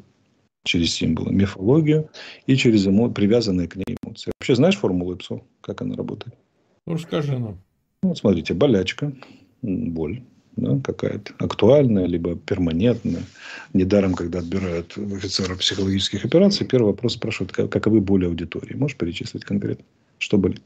через 0.64 0.94
символы, 0.94 1.32
мифологию 1.32 2.10
и 2.46 2.56
через 2.56 2.86
эмо... 2.86 3.10
привязанные 3.10 3.68
к 3.68 3.76
ней 3.76 3.96
эмоции. 4.02 4.32
Вообще 4.38 4.54
знаешь 4.54 4.76
формулу 4.76 5.14
ИПСО? 5.14 5.40
Как 5.60 5.82
она 5.82 5.96
работает? 5.96 6.34
Ну, 6.86 6.94
расскажи 6.94 7.38
нам. 7.38 7.58
Ну, 8.02 8.10
вот 8.10 8.18
смотрите, 8.18 8.54
болячка, 8.54 9.12
боль, 9.62 10.22
да, 10.56 10.80
какая-то 10.82 11.34
актуальная, 11.38 12.06
либо 12.06 12.34
перманентная. 12.36 13.22
Недаром, 13.72 14.14
когда 14.14 14.38
отбирают 14.38 14.96
офицеров 14.96 15.58
психологических 15.58 16.24
операций, 16.24 16.66
первый 16.66 16.86
вопрос 16.86 17.14
спрашивают, 17.14 17.52
каковы 17.52 18.00
боли 18.00 18.26
аудитории. 18.26 18.74
Можешь 18.74 18.96
перечислить 18.96 19.44
конкретно, 19.44 19.84
что 20.18 20.38
болит? 20.38 20.62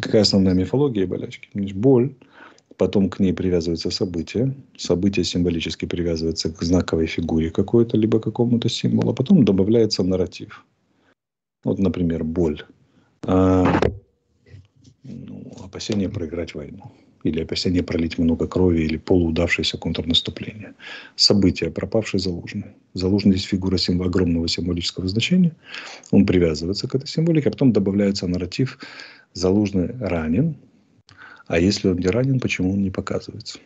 Какая 0.00 0.22
основная 0.22 0.54
мифология 0.54 1.06
болячки? 1.06 1.48
Боль, 1.54 2.14
Потом 2.76 3.08
к 3.08 3.20
ней 3.20 3.32
привязывается 3.32 3.90
событие. 3.90 4.54
Событие 4.76 5.24
символически 5.24 5.86
привязывается 5.86 6.52
к 6.52 6.62
знаковой 6.62 7.06
фигуре 7.06 7.50
какой-то, 7.50 7.96
либо 7.96 8.20
какому-то 8.20 8.68
символу. 8.68 9.10
А 9.10 9.14
потом 9.14 9.44
добавляется 9.44 10.02
нарратив. 10.02 10.64
Вот, 11.64 11.78
например, 11.78 12.22
боль. 12.22 12.62
А, 13.22 13.80
ну, 15.02 15.52
опасение 15.64 16.08
проиграть 16.08 16.54
войну. 16.54 16.92
Или 17.24 17.42
опасение 17.42 17.82
пролить 17.82 18.18
много 18.18 18.46
крови, 18.46 18.82
или 18.82 18.98
полуудавшееся 18.98 19.78
контрнаступление. 19.78 20.74
Событие, 21.16 21.70
пропавший 21.70 22.20
Залужный. 22.20 22.66
Залужный 22.94 23.32
здесь 23.32 23.48
фигура 23.48 23.78
символ, 23.78 24.06
огромного 24.08 24.48
символического 24.48 25.08
значения. 25.08 25.56
Он 26.10 26.26
привязывается 26.26 26.86
к 26.88 26.94
этой 26.94 27.08
символике, 27.08 27.48
а 27.48 27.52
потом 27.52 27.72
добавляется 27.72 28.26
нарратив 28.28 28.78
Залужный 29.32 29.90
ранен, 29.98 30.56
а 31.46 31.58
если 31.58 31.88
он 31.88 31.98
не 31.98 32.08
ранен, 32.08 32.40
почему 32.40 32.72
он 32.72 32.82
не 32.82 32.90
показывается? 32.90 33.58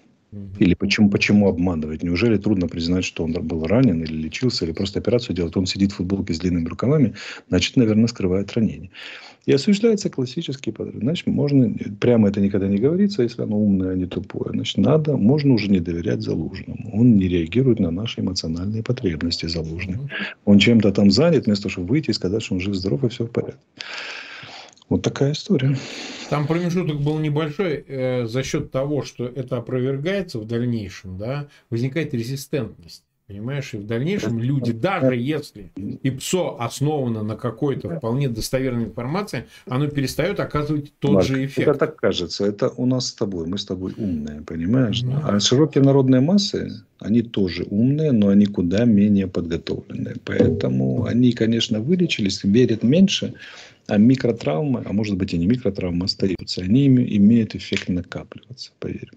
Или 0.60 0.74
почему, 0.74 1.10
почему 1.10 1.48
обманывать? 1.48 2.04
Неужели 2.04 2.36
трудно 2.36 2.68
признать, 2.68 3.04
что 3.04 3.24
он 3.24 3.32
был 3.32 3.66
ранен 3.66 4.04
или 4.04 4.12
лечился, 4.12 4.64
или 4.64 4.72
просто 4.72 5.00
операцию 5.00 5.34
делает? 5.34 5.56
Он 5.56 5.66
сидит 5.66 5.90
в 5.90 5.96
футболке 5.96 6.34
с 6.34 6.38
длинными 6.38 6.68
рукавами, 6.68 7.14
значит, 7.48 7.76
наверное, 7.76 8.06
скрывает 8.06 8.52
ранение. 8.52 8.90
И 9.46 9.52
осуществляется 9.52 10.08
классический 10.08 10.70
подрыв. 10.70 11.02
Значит, 11.02 11.26
можно, 11.26 11.74
прямо 11.98 12.28
это 12.28 12.40
никогда 12.40 12.68
не 12.68 12.78
говорится, 12.78 13.22
если 13.22 13.42
оно 13.42 13.58
умное, 13.58 13.92
а 13.92 13.96
не 13.96 14.06
тупое. 14.06 14.50
Значит, 14.52 14.78
надо, 14.78 15.16
можно 15.16 15.54
уже 15.54 15.68
не 15.68 15.80
доверять 15.80 16.22
Залужному. 16.22 16.90
Он 16.92 17.16
не 17.16 17.26
реагирует 17.26 17.80
на 17.80 17.90
наши 17.90 18.20
эмоциональные 18.20 18.84
потребности 18.84 19.46
Залужный. 19.46 19.98
Он 20.44 20.58
чем-то 20.58 20.92
там 20.92 21.10
занят, 21.10 21.46
вместо 21.46 21.64
того, 21.64 21.72
чтобы 21.72 21.88
выйти 21.88 22.10
и 22.10 22.12
сказать, 22.12 22.42
что 22.42 22.54
он 22.54 22.60
жив-здоров 22.60 23.02
и 23.02 23.08
все 23.08 23.24
в 23.24 23.30
порядке. 23.30 23.58
Вот 24.90 25.02
такая 25.02 25.32
история. 25.32 25.76
Там 26.28 26.46
промежуток 26.48 27.00
был 27.00 27.18
небольшой 27.20 27.84
э, 27.86 28.26
за 28.26 28.42
счет 28.42 28.72
того, 28.72 29.02
что 29.02 29.24
это 29.24 29.56
опровергается 29.56 30.38
в 30.40 30.46
дальнейшем, 30.46 31.16
да, 31.16 31.46
возникает 31.70 32.12
резистентность. 32.12 33.04
Понимаешь, 33.28 33.74
и 33.74 33.76
в 33.76 33.86
дальнейшем 33.86 34.40
люди, 34.40 34.72
даже 34.72 35.14
если 35.14 35.70
ИПСО 35.76 36.56
основано 36.58 37.22
на 37.22 37.36
какой-то 37.36 37.88
вполне 37.96 38.28
достоверной 38.28 38.86
информации, 38.86 39.44
оно 39.68 39.86
перестает 39.86 40.40
оказывать 40.40 40.92
тот 40.98 41.12
Марк, 41.12 41.26
же 41.28 41.44
эффект. 41.44 41.68
Это 41.68 41.78
так 41.78 41.94
кажется. 41.94 42.44
Это 42.44 42.70
у 42.70 42.86
нас 42.86 43.06
с 43.06 43.14
тобой. 43.14 43.46
Мы 43.46 43.58
с 43.58 43.64
тобой 43.64 43.94
умные, 43.96 44.40
понимаешь? 44.40 45.02
Да. 45.02 45.22
А 45.24 45.38
широкие 45.38 45.84
народные 45.84 46.20
массы, 46.20 46.82
они 46.98 47.22
тоже 47.22 47.64
умные, 47.70 48.10
но 48.10 48.30
они 48.30 48.46
куда 48.46 48.84
менее 48.84 49.28
подготовленные. 49.28 50.16
Поэтому 50.24 51.04
они, 51.04 51.30
конечно, 51.30 51.78
вылечились, 51.78 52.42
верят 52.42 52.82
меньше, 52.82 53.34
а 53.90 53.98
микротравмы, 53.98 54.82
а 54.86 54.92
может 54.92 55.16
быть 55.16 55.34
и 55.34 55.38
не 55.38 55.46
микротравмы, 55.46 56.04
остаются. 56.04 56.62
Они 56.62 56.86
имеют 56.86 57.54
эффект 57.54 57.88
накапливаться, 57.88 58.72
поверь. 58.78 59.10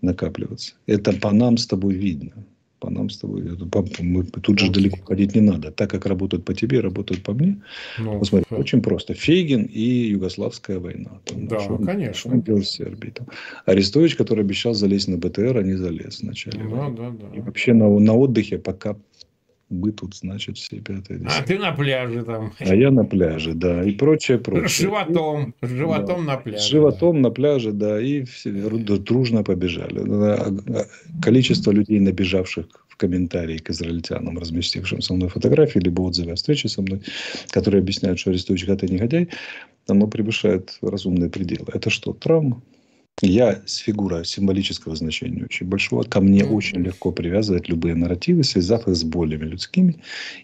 Накапливаться. 0.00 0.74
Это 0.86 1.12
по 1.12 1.32
нам 1.32 1.56
с 1.56 1.66
тобой 1.66 1.94
видно 1.94 2.46
по 2.80 2.90
нам 2.90 3.10
с 3.10 3.18
тобой. 3.18 3.42
Мы, 4.00 4.24
тут 4.24 4.58
же 4.58 4.72
далеко 4.72 4.98
ходить 5.04 5.34
не 5.34 5.42
надо. 5.42 5.70
Так 5.70 5.90
как 5.90 6.06
работают 6.06 6.44
по 6.44 6.54
тебе, 6.54 6.80
работают 6.80 7.22
по 7.22 7.32
мне. 7.32 7.60
Ну, 7.98 8.18
Посмотри, 8.18 8.46
х... 8.48 8.56
очень 8.56 8.82
просто. 8.82 9.14
Фейгин 9.14 9.64
и 9.64 10.10
Югославская 10.12 10.78
война. 10.78 11.20
Там, 11.24 11.46
да, 11.46 11.60
что, 11.60 11.76
конечно. 11.76 12.32
Он 12.32 12.40
делал 12.40 12.62
Сербии. 12.62 13.10
Там. 13.10 13.28
Арестович, 13.66 14.16
который 14.16 14.44
обещал 14.44 14.74
залезть 14.74 15.08
на 15.08 15.18
БТР, 15.18 15.58
а 15.58 15.62
не 15.62 15.74
залез 15.74 16.22
вначале. 16.22 16.64
Да, 16.64 16.88
да, 16.88 17.10
да. 17.10 17.36
И 17.36 17.40
вообще 17.40 17.74
на, 17.74 17.86
на 17.98 18.14
отдыхе 18.14 18.58
пока 18.58 18.96
мы 19.70 19.92
тут, 19.92 20.16
значит, 20.16 20.58
все 20.58 20.80
пятое. 20.80 21.22
А 21.26 21.42
ты 21.42 21.58
на 21.58 21.72
пляже 21.72 22.24
там. 22.24 22.52
А 22.58 22.74
я 22.74 22.90
на 22.90 23.04
пляже, 23.04 23.54
да, 23.54 23.84
и 23.84 23.92
прочее, 23.92 24.38
прочее. 24.38 24.68
С 24.68 24.78
животом, 24.78 25.54
с 25.62 25.68
животом 25.68 26.26
да. 26.26 26.32
на 26.32 26.36
пляже. 26.36 26.58
С 26.58 26.68
животом 26.68 27.16
да. 27.16 27.28
на 27.28 27.30
пляже, 27.30 27.72
да, 27.72 28.00
и 28.00 28.24
все 28.24 28.50
дружно 28.50 29.44
побежали. 29.44 30.00
А, 30.00 30.52
а, 30.68 30.86
количество 31.22 31.70
людей, 31.70 32.00
набежавших 32.00 32.66
в 32.88 32.96
комментарии 32.96 33.58
к 33.58 33.70
израильтянам, 33.70 34.38
разместившим 34.38 35.00
со 35.00 35.14
мной 35.14 35.28
фотографии, 35.28 35.78
либо 35.78 36.02
отзывы 36.02 36.32
о 36.32 36.34
встрече 36.34 36.68
со 36.68 36.82
мной, 36.82 37.02
которые 37.50 37.80
объясняют, 37.80 38.18
что 38.18 38.30
арестующих 38.30 38.68
это 38.68 38.86
негодяй, 38.86 39.28
оно 39.86 40.08
превышает 40.08 40.78
разумные 40.82 41.30
пределы. 41.30 41.66
Это 41.72 41.90
что, 41.90 42.12
травма? 42.12 42.60
Я 43.22 43.62
с 43.66 43.76
фигура 43.76 44.24
символического 44.24 44.96
значения 44.96 45.44
очень 45.44 45.66
большого. 45.66 46.02
Ко 46.04 46.20
мне 46.20 46.40
mm-hmm. 46.40 46.54
очень 46.54 46.82
легко 46.82 47.12
привязывать 47.12 47.68
любые 47.68 47.94
нарративы, 47.94 48.44
связав 48.44 48.88
их 48.88 48.96
с 48.96 49.04
болями 49.04 49.44
людскими. 49.44 49.96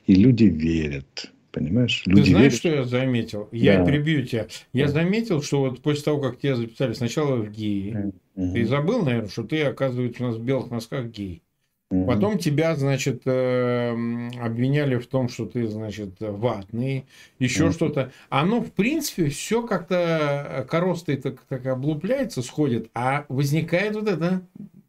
И 0.07 0.15
люди 0.15 0.45
верят. 0.45 1.33
Понимаешь? 1.53 2.03
Люди 2.05 2.25
Ты 2.25 2.31
знаешь, 2.33 2.53
верят. 2.53 2.59
что 2.59 2.69
я 2.69 2.85
заметил? 2.85 3.49
Я 3.51 3.79
да. 3.79 3.87
перебью 3.87 4.27
тебя. 4.27 4.47
Я 4.75 4.87
да. 4.87 4.93
заметил, 4.93 5.43
что 5.43 5.61
вот 5.61 5.81
после 5.81 6.03
того, 6.03 6.21
как 6.21 6.39
тебя 6.39 6.55
записали 6.55 6.93
сначала 6.93 7.37
в 7.37 7.51
геи, 7.51 8.13
mm-hmm. 8.37 8.53
ты 8.53 8.67
забыл, 8.67 9.03
наверное, 9.03 9.31
что 9.31 9.43
ты, 9.45 9.63
оказывается, 9.63 10.23
у 10.23 10.27
нас 10.27 10.37
в 10.37 10.43
белых 10.43 10.71
носках 10.71 11.07
гей. 11.07 11.43
Угу. 11.91 12.07
Потом 12.07 12.39
тебя, 12.39 12.75
значит, 12.75 13.23
эм, 13.27 14.31
обвиняли 14.41 14.97
в 14.97 15.07
том, 15.07 15.29
что 15.29 15.47
ты, 15.47 15.69
значит, 15.69 16.17
ватный, 16.19 17.07
еще 17.39 17.67
угу. 17.67 17.73
что-то. 17.73 18.13
Оно, 18.29 18.61
в 18.61 18.73
принципе, 18.73 19.29
все 19.29 19.63
как-то 19.63 20.67
коростой 20.69 21.17
так, 21.17 21.41
так 21.49 21.65
облупляется, 21.67 22.43
сходит, 22.43 22.91
а 22.95 23.25
возникает 23.29 23.95
вот 23.95 24.09
это 24.09 24.43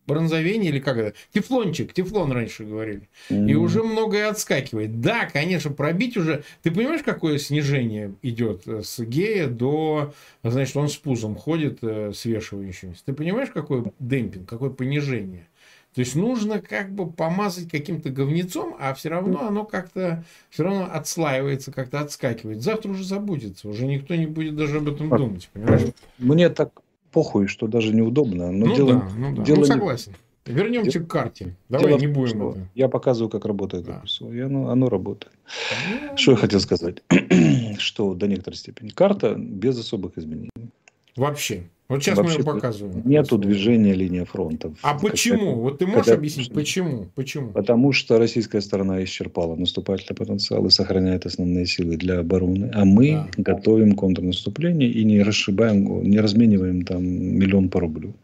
бронзовение 0.07 0.71
или 0.71 0.79
как 0.79 0.97
это? 0.97 1.17
Тефлончик, 1.33 1.93
тефлон 1.93 2.31
раньше 2.31 2.63
говорили. 2.63 3.09
Mm-hmm. 3.29 3.49
И 3.49 3.55
уже 3.55 3.83
многое 3.83 4.29
отскакивает. 4.29 5.01
Да, 5.01 5.25
конечно, 5.25 5.69
пробить 5.71 6.17
уже... 6.17 6.43
Ты 6.63 6.71
понимаешь, 6.71 7.03
какое 7.03 7.37
снижение 7.37 8.15
идет 8.21 8.65
с 8.65 8.99
гея 8.99 9.47
до... 9.47 10.13
Значит, 10.43 10.77
он 10.77 10.87
с 10.87 10.95
пузом 10.95 11.35
ходит, 11.35 11.79
э, 11.81 12.13
свешивающимся. 12.15 13.03
Ты 13.05 13.13
понимаешь, 13.13 13.49
какой 13.53 13.83
демпинг, 13.99 14.47
какое 14.47 14.69
понижение? 14.69 15.47
То 15.93 16.01
есть 16.01 16.15
нужно 16.15 16.61
как 16.61 16.93
бы 16.93 17.09
помазать 17.09 17.69
каким-то 17.69 18.09
говнецом, 18.09 18.75
а 18.79 18.93
все 18.93 19.09
равно 19.09 19.47
оно 19.47 19.65
как-то 19.65 20.23
все 20.49 20.63
равно 20.63 20.87
отслаивается, 20.91 21.71
как-то 21.71 21.99
отскакивает. 21.99 22.61
Завтра 22.61 22.91
уже 22.91 23.03
забудется, 23.03 23.67
уже 23.67 23.87
никто 23.87 24.13
не 24.15 24.27
будет 24.27 24.55
даже 24.55 24.77
об 24.77 24.87
этом 24.87 25.09
думать, 25.09 25.49
понимаешь? 25.53 25.93
Мне 26.19 26.49
так 26.49 26.81
похуй, 27.11 27.47
что 27.47 27.67
даже 27.67 27.95
неудобно. 27.95 28.51
Но 28.51 28.67
ну 28.67 28.75
дело, 28.75 28.93
да, 28.93 29.09
ну 29.17 29.35
да, 29.35 29.43
дело 29.43 29.57
ну 29.57 29.65
согласен. 29.65 30.13
Вернемся 30.45 30.99
к 30.99 31.07
карте. 31.07 31.55
Давай 31.67 31.87
дело 31.87 31.99
не 31.99 32.07
будем 32.07 32.39
том, 32.39 32.49
это. 32.51 32.69
Я 32.75 32.87
показываю, 32.87 33.29
как 33.29 33.45
работает 33.45 33.85
да. 33.85 34.01
это 34.03 34.25
и 34.31 34.39
оно, 34.39 34.69
оно 34.69 34.87
работает. 34.87 35.33
Ну, 36.11 36.17
что 36.17 36.31
я 36.31 36.37
хотел 36.37 36.59
сказать? 36.59 37.03
что 37.79 38.13
до 38.13 38.27
некоторой 38.27 38.55
степени 38.55 38.89
карта 38.89 39.35
без 39.35 39.77
особых 39.79 40.17
изменений. 40.17 40.51
Вообще. 41.15 41.63
Вот 41.89 42.03
сейчас 42.03 42.17
Вообще, 42.17 42.33
мы 42.33 42.39
ее 42.39 42.45
показываем. 42.45 43.01
Нету 43.05 43.37
движения 43.37 43.93
линии 43.93 44.23
фронта. 44.25 44.73
А 44.81 44.99
почему? 44.99 45.55
вот 45.55 45.79
ты 45.79 45.85
можешь 45.85 46.05
когда... 46.05 46.17
объяснить, 46.17 46.51
почему? 46.51 47.07
почему? 47.15 47.51
Потому 47.51 47.93
что 47.93 48.17
российская 48.17 48.59
сторона 48.59 49.01
исчерпала 49.05 49.55
наступательный 49.55 50.17
потенциал 50.17 50.65
и 50.65 50.69
сохраняет 50.69 51.25
основные 51.25 51.65
силы 51.65 51.95
для 51.95 52.19
обороны. 52.19 52.69
А 52.73 52.83
мы 52.83 53.11
да. 53.11 53.29
готовим 53.37 53.95
контрнаступление 53.95 54.89
и 54.89 55.05
не 55.05 55.23
расшибаем, 55.23 56.03
не 56.03 56.19
размениваем 56.19 56.83
там 56.83 57.05
миллион 57.05 57.69
по 57.69 57.79
рублю. 57.79 58.15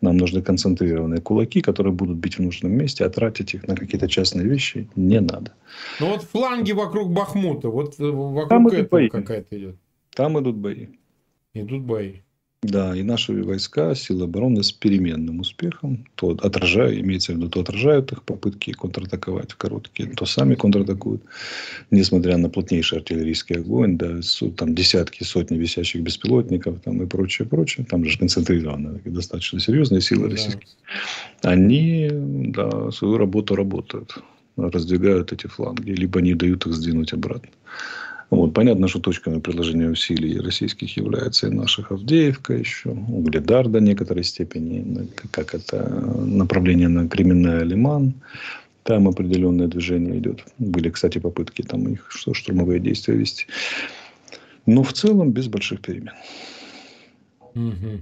Нам 0.00 0.16
нужны 0.16 0.42
концентрированные 0.42 1.20
кулаки, 1.20 1.60
которые 1.60 1.92
будут 1.92 2.18
бить 2.18 2.38
в 2.38 2.42
нужном 2.42 2.72
месте, 2.72 3.04
а 3.04 3.08
тратить 3.08 3.54
их 3.54 3.68
на 3.68 3.76
какие-то 3.76 4.08
частные 4.08 4.46
вещи 4.46 4.88
не 4.96 5.20
надо. 5.20 5.52
Ну 6.00 6.10
вот 6.10 6.22
фланги 6.22 6.72
вокруг 6.72 7.12
Бахмута, 7.12 7.68
вот 7.68 8.00
э, 8.00 8.04
вокруг 8.04 8.72
этого 8.72 9.08
какая-то 9.08 9.56
идет. 9.56 9.76
Там 10.14 10.38
идут 10.40 10.56
бои. 10.56 10.88
Идут 11.54 11.82
бои. 11.82 12.16
Да, 12.62 12.96
и 12.96 13.02
наши 13.02 13.32
войска, 13.42 13.94
силы 13.94 14.24
обороны 14.24 14.62
с 14.62 14.72
переменным 14.72 15.40
успехом, 15.40 16.06
то 16.14 16.30
отражают, 16.30 16.98
имеется 16.98 17.32
в 17.32 17.36
виду, 17.36 17.48
то 17.48 17.60
отражают 17.60 18.12
их 18.12 18.22
попытки 18.22 18.72
контратаковать 18.72 19.52
в 19.52 19.56
короткие, 19.56 20.08
то 20.10 20.24
сами 20.24 20.54
контратакуют, 20.54 21.22
несмотря 21.90 22.38
на 22.38 22.48
плотнейший 22.48 22.98
артиллерийский 22.98 23.56
огонь, 23.56 23.98
да, 23.98 24.20
там 24.56 24.74
десятки, 24.74 25.22
сотни 25.22 25.58
висящих 25.58 26.02
беспилотников 26.02 26.80
там, 26.80 27.02
и 27.02 27.06
прочее, 27.06 27.46
прочее, 27.46 27.86
там 27.88 28.04
же 28.04 28.18
концентрированы 28.18 29.00
достаточно 29.04 29.60
серьезные 29.60 30.00
силы 30.00 30.24
да. 30.24 30.30
российские. 30.30 30.68
Они 31.42 32.08
да, 32.10 32.90
свою 32.90 33.18
работу 33.18 33.54
работают, 33.54 34.16
раздвигают 34.56 35.30
эти 35.32 35.46
фланги, 35.46 35.90
либо 35.90 36.22
не 36.22 36.34
дают 36.34 36.66
их 36.66 36.72
сдвинуть 36.72 37.12
обратно. 37.12 37.50
Вот, 38.30 38.54
понятно, 38.54 38.88
что 38.88 38.98
точками 38.98 39.38
приложения 39.38 39.88
усилий 39.88 40.40
российских 40.40 40.96
является 40.96 41.46
и 41.46 41.50
наша 41.50 41.84
Авдеевка 41.88 42.54
еще, 42.54 42.90
Угледар 42.90 43.68
до 43.68 43.80
некоторой 43.80 44.24
степени, 44.24 45.08
как 45.30 45.54
это 45.54 45.88
направление 45.88 46.88
на 46.88 47.08
Кременная 47.08 47.62
Лиман. 47.62 48.14
Там 48.82 49.08
определенное 49.08 49.68
движение 49.68 50.18
идет. 50.18 50.44
Были, 50.58 50.90
кстати, 50.90 51.18
попытки 51.18 51.62
там 51.62 51.88
их 51.88 52.06
что, 52.10 52.34
штурмовые 52.34 52.80
действия 52.80 53.14
вести. 53.14 53.46
Но 54.64 54.82
в 54.82 54.92
целом 54.92 55.32
без 55.32 55.46
больших 55.46 55.80
перемен. 55.80 56.14
Угу. 57.54 58.00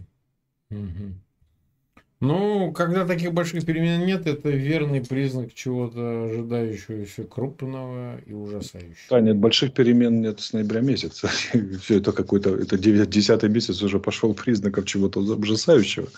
Угу. 0.71 1.15
Ну, 2.25 2.73
когда 2.73 3.07
таких 3.07 3.33
больших 3.33 3.65
перемен 3.65 4.07
нет, 4.07 4.27
это 4.27 4.49
верный 4.51 5.01
признак 5.01 5.55
чего-то 5.55 6.25
ожидающегося 6.25 7.25
крупного 7.25 8.19
и 8.27 8.33
ужасающего. 8.33 8.95
Да, 9.11 9.21
нет, 9.21 9.37
больших 9.37 9.73
перемен 9.73 10.21
нет 10.21 10.41
с 10.41 10.53
ноября 10.53 10.81
месяца. 10.81 11.29
Все 11.83 11.99
это 11.99 12.13
какой-то, 12.13 12.55
это 12.55 12.79
9, 12.79 13.09
10 13.09 13.43
месяц 13.45 13.83
уже 13.83 13.99
пошел 13.99 14.35
признаков 14.35 14.87
чего-то 14.87 15.21
ужасающего. 15.21 16.09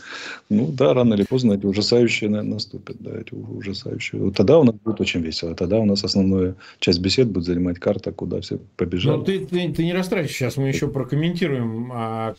Ну 0.48 0.70
да, 0.72 0.94
рано 0.94 1.14
или 1.14 1.24
поздно 1.24 1.54
эти 1.54 1.66
ужасающие 1.66 2.30
наступят, 2.30 2.96
да, 3.00 3.10
эти 3.18 3.34
ужасающие. 3.34 4.22
Вот 4.22 4.36
тогда 4.36 4.58
у 4.58 4.64
нас 4.64 4.74
будет 4.76 5.00
очень 5.00 5.20
весело. 5.20 5.54
Тогда 5.54 5.78
у 5.78 5.84
нас 5.84 6.04
основную 6.04 6.56
часть 6.78 7.00
бесед 7.00 7.28
будет 7.28 7.44
занимать 7.44 7.78
карта, 7.78 8.12
куда 8.12 8.40
все 8.40 8.58
побежали. 8.76 9.16
Ну, 9.16 9.24
ты, 9.24 9.46
ты, 9.46 9.72
ты 9.72 9.84
не 9.84 9.92
расстраивайся, 9.92 10.34
сейчас 10.34 10.56
мы 10.56 10.68
еще 10.68 10.88
прокомментируем 10.88 11.90
о, 11.92 12.34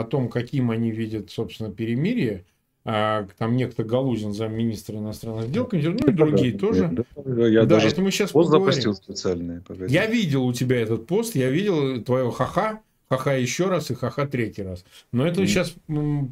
о 0.00 0.04
том, 0.04 0.28
каким 0.28 0.70
они 0.70 0.90
видят, 0.90 1.30
собственно, 1.30 1.70
перемирие. 1.70 2.44
А, 2.88 3.26
там 3.36 3.56
некто 3.56 3.82
Галузин, 3.82 4.32
замминистра 4.32 4.96
иностранных 4.96 5.50
дел, 5.50 5.68
ну 5.72 5.78
и 5.78 6.12
другие 6.12 6.52
да, 6.52 6.58
тоже. 6.58 7.04
Да, 7.16 7.46
я 7.48 7.62
да, 7.62 7.66
даже 7.66 7.88
это 7.88 8.00
мы 8.00 8.12
сейчас 8.12 8.30
пост 8.30 8.48
поговорим. 8.48 8.72
запустил 8.72 8.94
специальный. 8.94 9.60
Погоди. 9.60 9.92
Я 9.92 10.06
видел 10.06 10.44
у 10.44 10.52
тебя 10.52 10.80
этот 10.80 11.06
пост, 11.08 11.34
я 11.34 11.50
видел 11.50 12.00
твоего 12.04 12.30
ха-ха, 12.30 12.80
ха-ха 13.08 13.32
еще 13.32 13.66
раз 13.66 13.90
и 13.90 13.94
ха-ха 13.94 14.28
третий 14.28 14.62
раз. 14.62 14.84
Но 15.10 15.26
это 15.26 15.42
mm. 15.42 15.46
сейчас 15.46 15.74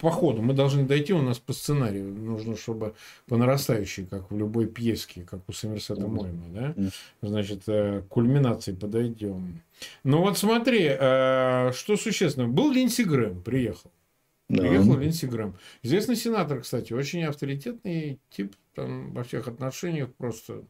по 0.00 0.10
ходу. 0.12 0.42
Мы 0.42 0.54
должны 0.54 0.84
дойти 0.84 1.12
у 1.12 1.22
нас 1.22 1.40
по 1.40 1.52
сценарию. 1.52 2.14
Нужно, 2.14 2.56
чтобы 2.56 2.94
по 3.26 3.36
нарастающей, 3.36 4.06
как 4.06 4.30
в 4.30 4.38
любой 4.38 4.66
пьеске, 4.66 5.26
как 5.28 5.40
у 5.48 5.52
Сомерсета 5.52 6.02
mm. 6.02 6.08
Мойма, 6.08 6.44
да? 6.52 6.74
Mm. 6.76 6.92
Значит, 7.22 7.62
э, 7.66 8.02
к 8.02 8.08
кульминации 8.08 8.74
подойдем. 8.74 9.60
Ну 10.04 10.20
вот 10.20 10.38
смотри, 10.38 10.86
э, 10.88 11.72
что 11.74 11.96
существенно. 11.96 12.46
Был 12.46 12.70
Линдси 12.70 13.02
Грэм, 13.02 13.42
приехал. 13.42 13.90
Приехал 14.48 14.96
Линдси 14.98 15.26
Грэм. 15.26 15.56
Известный 15.82 16.16
сенатор, 16.16 16.60
кстати, 16.60 16.92
очень 16.92 17.24
авторитетный 17.24 18.20
тип 18.30 18.54
там, 18.74 19.12
во 19.12 19.24
всех 19.24 19.48
отношениях, 19.48 20.14
просто 20.14 20.64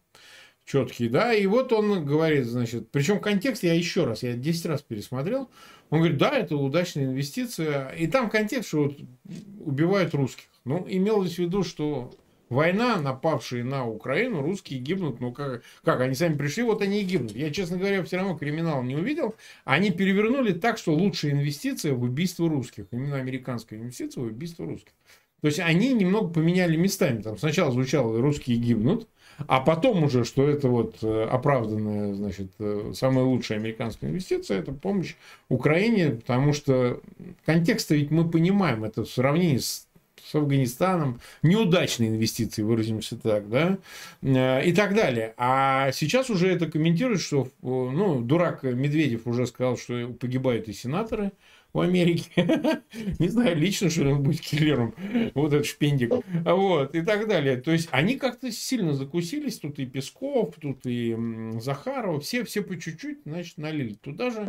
четкий, 0.64 1.08
да, 1.08 1.34
и 1.34 1.46
вот 1.46 1.72
он 1.72 2.06
говорит, 2.06 2.46
значит, 2.46 2.90
причем 2.90 3.20
контекст 3.20 3.62
я 3.64 3.74
еще 3.74 4.04
раз, 4.04 4.22
я 4.22 4.34
10 4.34 4.66
раз 4.66 4.82
пересмотрел, 4.82 5.50
он 5.90 5.98
говорит, 5.98 6.18
да, 6.18 6.30
это 6.30 6.56
удачная 6.56 7.04
инвестиция, 7.04 7.90
и 7.90 8.06
там 8.06 8.30
контекст, 8.30 8.68
что 8.68 8.84
вот 8.84 8.98
убивают 9.60 10.14
русских. 10.14 10.46
Ну, 10.64 10.86
имелось 10.88 11.34
в 11.34 11.38
виду, 11.38 11.62
что 11.62 12.14
война, 12.54 12.96
напавшие 12.96 13.64
на 13.64 13.86
Украину, 13.86 14.40
русские 14.40 14.80
гибнут, 14.80 15.20
ну 15.20 15.32
как, 15.32 15.62
как, 15.84 16.00
они 16.00 16.14
сами 16.14 16.36
пришли, 16.36 16.62
вот 16.62 16.80
они 16.80 17.02
и 17.02 17.04
гибнут. 17.04 17.32
Я, 17.32 17.50
честно 17.50 17.76
говоря, 17.76 18.02
все 18.02 18.16
равно 18.16 18.38
криминал 18.38 18.82
не 18.82 18.96
увидел. 18.96 19.34
Они 19.64 19.90
перевернули 19.90 20.52
так, 20.52 20.78
что 20.78 20.94
лучшая 20.94 21.32
инвестиция 21.32 21.92
в 21.94 22.02
убийство 22.02 22.48
русских, 22.48 22.86
именно 22.90 23.16
американская 23.16 23.78
инвестиция 23.78 24.24
в 24.24 24.28
убийство 24.28 24.64
русских. 24.64 24.92
То 25.42 25.48
есть 25.48 25.60
они 25.60 25.92
немного 25.92 26.28
поменяли 26.28 26.74
местами. 26.76 27.20
Там 27.20 27.36
сначала 27.36 27.70
звучало 27.70 28.18
«русские 28.18 28.56
гибнут», 28.56 29.06
а 29.46 29.60
потом 29.60 30.04
уже, 30.04 30.24
что 30.24 30.48
это 30.48 30.68
вот 30.68 30.96
э, 31.02 31.24
оправданная, 31.30 32.14
значит, 32.14 32.52
э, 32.58 32.92
самая 32.94 33.24
лучшая 33.24 33.58
американская 33.58 34.08
инвестиция, 34.08 34.60
это 34.60 34.72
помощь 34.72 35.16
Украине, 35.48 36.10
потому 36.12 36.52
что 36.52 37.00
контекст 37.44 37.90
ведь 37.90 38.10
мы 38.10 38.26
понимаем, 38.26 38.84
это 38.84 39.04
в 39.04 39.10
сравнении 39.10 39.58
с 39.58 39.86
Афганистаном, 40.34 41.20
неудачные 41.42 42.10
инвестиции, 42.10 42.62
выразимся 42.62 43.16
так, 43.16 43.48
да, 43.48 43.78
э, 44.22 44.64
и 44.64 44.72
так 44.72 44.94
далее. 44.94 45.34
А 45.36 45.92
сейчас 45.92 46.30
уже 46.30 46.48
это 46.48 46.70
комментируют, 46.70 47.20
что, 47.20 47.48
ну, 47.62 48.20
дурак 48.20 48.62
Медведев 48.62 49.26
уже 49.26 49.46
сказал, 49.46 49.76
что 49.76 50.08
погибают 50.08 50.68
и 50.68 50.72
сенаторы, 50.72 51.32
в 51.74 51.80
Америке. 51.80 52.30
Не 53.18 53.28
знаю, 53.28 53.56
лично, 53.56 53.90
что 53.90 54.08
он 54.08 54.22
будет 54.22 54.40
киллером. 54.40 54.94
Вот 55.34 55.52
этот 55.52 55.66
шпендик. 55.66 56.12
Вот, 56.44 56.94
и 56.94 57.02
так 57.02 57.28
далее. 57.28 57.56
То 57.56 57.72
есть, 57.72 57.88
они 57.90 58.16
как-то 58.16 58.50
сильно 58.52 58.94
закусились. 58.94 59.58
Тут 59.58 59.78
и 59.80 59.84
Песков, 59.84 60.54
тут 60.60 60.86
и 60.86 61.16
Захарова. 61.58 62.20
Все, 62.20 62.44
все 62.44 62.62
по 62.62 62.78
чуть-чуть, 62.78 63.18
значит, 63.26 63.58
налили 63.58 63.94
туда 63.94 64.30
же. 64.30 64.46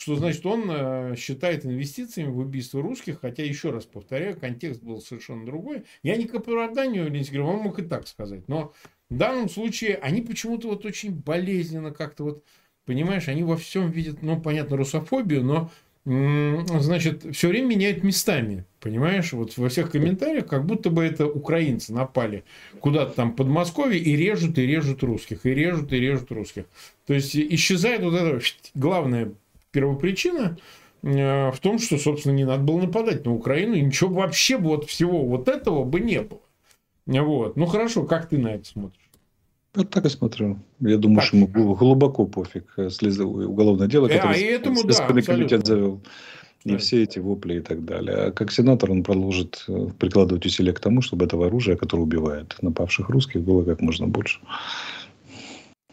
Что 0.00 0.16
значит, 0.16 0.46
он 0.46 0.64
э, 0.70 1.14
считает 1.18 1.66
инвестициями 1.66 2.30
в 2.30 2.38
убийство 2.38 2.80
русских, 2.80 3.20
хотя, 3.20 3.44
еще 3.44 3.68
раз 3.68 3.84
повторяю, 3.84 4.34
контекст 4.34 4.82
был 4.82 5.02
совершенно 5.02 5.44
другой. 5.44 5.84
Я 6.02 6.16
не 6.16 6.24
к 6.24 6.34
оправданию 6.34 7.10
Ленинского, 7.10 7.48
он 7.48 7.58
мог 7.58 7.78
и 7.80 7.82
так 7.82 8.08
сказать. 8.08 8.48
Но 8.48 8.72
в 9.10 9.16
данном 9.18 9.50
случае 9.50 9.96
они 9.96 10.22
почему-то 10.22 10.68
вот 10.68 10.86
очень 10.86 11.12
болезненно 11.12 11.90
как-то 11.90 12.24
вот, 12.24 12.44
понимаешь, 12.86 13.28
они 13.28 13.42
во 13.42 13.58
всем 13.58 13.90
видят, 13.90 14.22
ну, 14.22 14.40
понятно, 14.40 14.78
русофобию, 14.78 15.44
но 15.44 15.70
значит, 16.06 17.36
все 17.36 17.48
время 17.48 17.66
меняют 17.66 18.02
местами. 18.02 18.64
Понимаешь, 18.80 19.34
вот 19.34 19.58
во 19.58 19.68
всех 19.68 19.90
комментариях, 19.90 20.46
как 20.46 20.64
будто 20.64 20.88
бы 20.88 21.04
это 21.04 21.26
украинцы 21.26 21.92
напали 21.92 22.44
куда-то 22.80 23.12
там 23.12 23.32
под 23.32 23.48
Подмосковье 23.48 24.00
и 24.00 24.16
режут, 24.16 24.56
и 24.56 24.62
режут 24.66 25.02
русских, 25.02 25.44
и 25.44 25.50
режут, 25.50 25.92
и 25.92 26.00
режут 26.00 26.32
русских. 26.32 26.64
То 27.06 27.12
есть 27.12 27.36
исчезает 27.36 28.00
вот 28.00 28.14
эта 28.14 28.40
главная 28.74 29.34
первопричина 29.70 30.58
э, 31.02 31.50
в 31.50 31.58
том, 31.60 31.78
что, 31.78 31.98
собственно, 31.98 32.34
не 32.34 32.44
надо 32.44 32.62
было 32.62 32.82
нападать 32.82 33.24
на 33.24 33.34
Украину, 33.34 33.74
и 33.74 33.82
ничего 33.82 34.14
вообще 34.14 34.56
вот 34.56 34.88
всего 34.88 35.24
вот 35.24 35.48
этого 35.48 35.84
бы 35.84 36.00
не 36.00 36.20
было. 36.20 36.40
Вот. 37.06 37.56
Ну 37.56 37.66
хорошо, 37.66 38.04
как 38.04 38.28
ты 38.28 38.38
на 38.38 38.54
это 38.54 38.64
смотришь? 38.64 39.10
Вот 39.74 39.90
так 39.90 40.04
и 40.04 40.08
смотрю. 40.08 40.58
Я 40.80 40.96
думаю, 40.96 41.20
так. 41.20 41.26
что 41.26 41.36
ему 41.36 41.74
глубоко 41.74 42.26
пофиг. 42.26 42.72
Э, 42.76 42.90
Слезы, 42.90 43.24
уголовное 43.24 43.86
дело, 43.86 44.06
э, 44.06 44.16
которое 44.16 44.34
а, 44.34 44.38
и 44.38 44.44
этому, 44.44 44.82
да, 44.82 45.06
комитет 45.06 45.66
завел. 45.66 46.00
И 46.64 46.72
да. 46.72 46.78
все 46.78 47.04
эти 47.04 47.18
вопли 47.18 47.54
и 47.54 47.60
так 47.60 47.84
далее. 47.84 48.16
А 48.16 48.32
как 48.32 48.52
сенатор 48.52 48.90
он 48.90 49.02
продолжит 49.02 49.64
э, 49.68 49.88
прикладывать 49.98 50.44
усилия 50.44 50.72
к 50.72 50.80
тому, 50.80 51.00
чтобы 51.00 51.24
этого 51.24 51.46
оружия, 51.46 51.76
которое 51.76 52.02
убивает 52.02 52.56
напавших 52.60 53.08
русских, 53.08 53.42
было 53.42 53.64
как 53.64 53.80
можно 53.80 54.06
больше. 54.06 54.40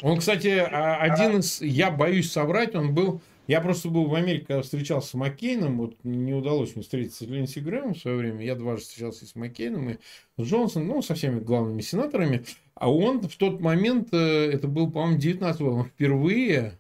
Он, 0.02 0.18
кстати, 0.18 0.58
а, 0.60 0.98
один 0.98 1.40
из, 1.40 1.62
я 1.62 1.90
боюсь 1.90 2.32
соврать, 2.32 2.76
он 2.76 2.94
был 2.94 3.22
я 3.48 3.62
просто 3.62 3.90
был 3.90 4.06
в 4.06 4.14
Америке, 4.14 4.46
когда 4.48 4.62
встречался 4.62 5.10
с 5.10 5.14
Маккейном, 5.14 5.78
вот 5.78 5.96
не 6.04 6.34
удалось 6.34 6.76
мне 6.76 6.84
встретиться 6.84 7.24
с 7.24 7.28
Линдси 7.28 7.60
Грэмом 7.60 7.94
в 7.94 8.00
свое 8.00 8.18
время, 8.18 8.46
я 8.46 8.56
дважды 8.56 8.84
встречался 8.84 9.26
и 9.26 9.28
с 9.28 9.36
Маккейном, 9.36 9.90
и 9.90 9.98
с 10.38 10.44
Джонсоном, 10.44 10.88
ну, 10.88 11.02
со 11.02 11.16
всеми 11.16 11.40
главными 11.40 11.82
сенаторами, 11.82 12.44
а 12.76 12.92
он 12.92 13.22
в 13.22 13.36
тот 13.38 13.62
момент, 13.62 14.10
э, 14.14 14.52
это 14.52 14.68
был, 14.68 14.92
по-моему, 14.92 15.18
19 15.18 15.62
он 15.62 15.86
впервые 15.86 16.78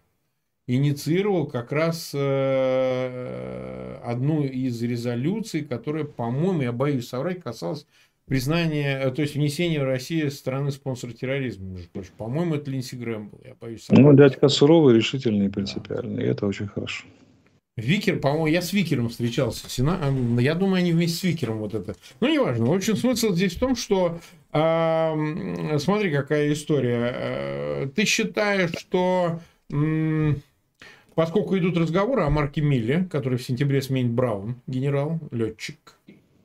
инициировал 0.68 1.48
как 1.48 1.72
раз 1.72 2.12
э, 2.14 4.00
одну 4.04 4.44
из 4.44 4.82
резолюций, 4.84 5.64
которая, 5.64 6.04
по-моему, 6.04 6.62
я 6.62 6.74
боюсь 6.74 7.08
соврать, 7.08 7.42
касалась 7.42 7.88
признание, 8.28 9.00
э, 9.00 9.12
то 9.12 9.22
есть 9.22 9.36
внесение 9.36 9.80
в 9.80 9.86
Россию 9.86 10.30
страны 10.32 10.72
спонсора 10.72 11.14
терроризма, 11.14 11.66
между 11.66 11.90
прочим. 11.90 12.12
По-моему, 12.18 12.56
это 12.56 12.70
Линдси 12.70 12.96
Грэм 12.96 13.30
был, 13.30 13.42
я 13.44 13.56
боюсь. 13.60 13.88
Ну, 13.90 14.14
дядька 14.14 14.50
суровый, 14.50 14.96
решительный 14.96 15.48
и 15.48 15.50
принципиальный, 15.50 16.18
да. 16.18 16.24
и 16.24 16.28
это 16.28 16.46
очень 16.46 16.68
хорошо. 16.68 17.06
Викер, 17.78 18.20
по-моему, 18.20 18.48
я 18.48 18.62
с 18.62 18.74
Викером 18.74 19.10
встречался. 19.10 19.68
Я 20.40 20.56
думаю, 20.56 20.80
они 20.80 20.92
вместе 20.92 21.18
с 21.18 21.24
Викером 21.24 21.60
вот 21.60 21.76
это. 21.76 21.96
Ну, 22.20 22.28
неважно. 22.28 22.66
В 22.66 22.74
общем, 22.74 22.96
смысл 22.98 23.34
здесь 23.34 23.56
в 23.56 23.60
том, 23.60 23.76
что 23.76 24.20
э, 24.52 25.78
смотри, 25.78 26.12
какая 26.12 26.52
история. 26.54 27.14
Э, 27.14 27.88
ты 27.96 28.06
считаешь, 28.06 28.72
что 28.76 29.40
э, 29.72 30.34
поскольку 31.14 31.56
идут 31.56 31.78
разговоры 31.78 32.24
о 32.24 32.32
Марке 32.32 32.62
Милле, 32.62 33.08
который 33.12 33.38
в 33.38 33.44
сентябре 33.44 33.84
сменит 33.84 34.12
Браун, 34.12 34.56
генерал, 34.66 35.20
летчик, 35.30 35.97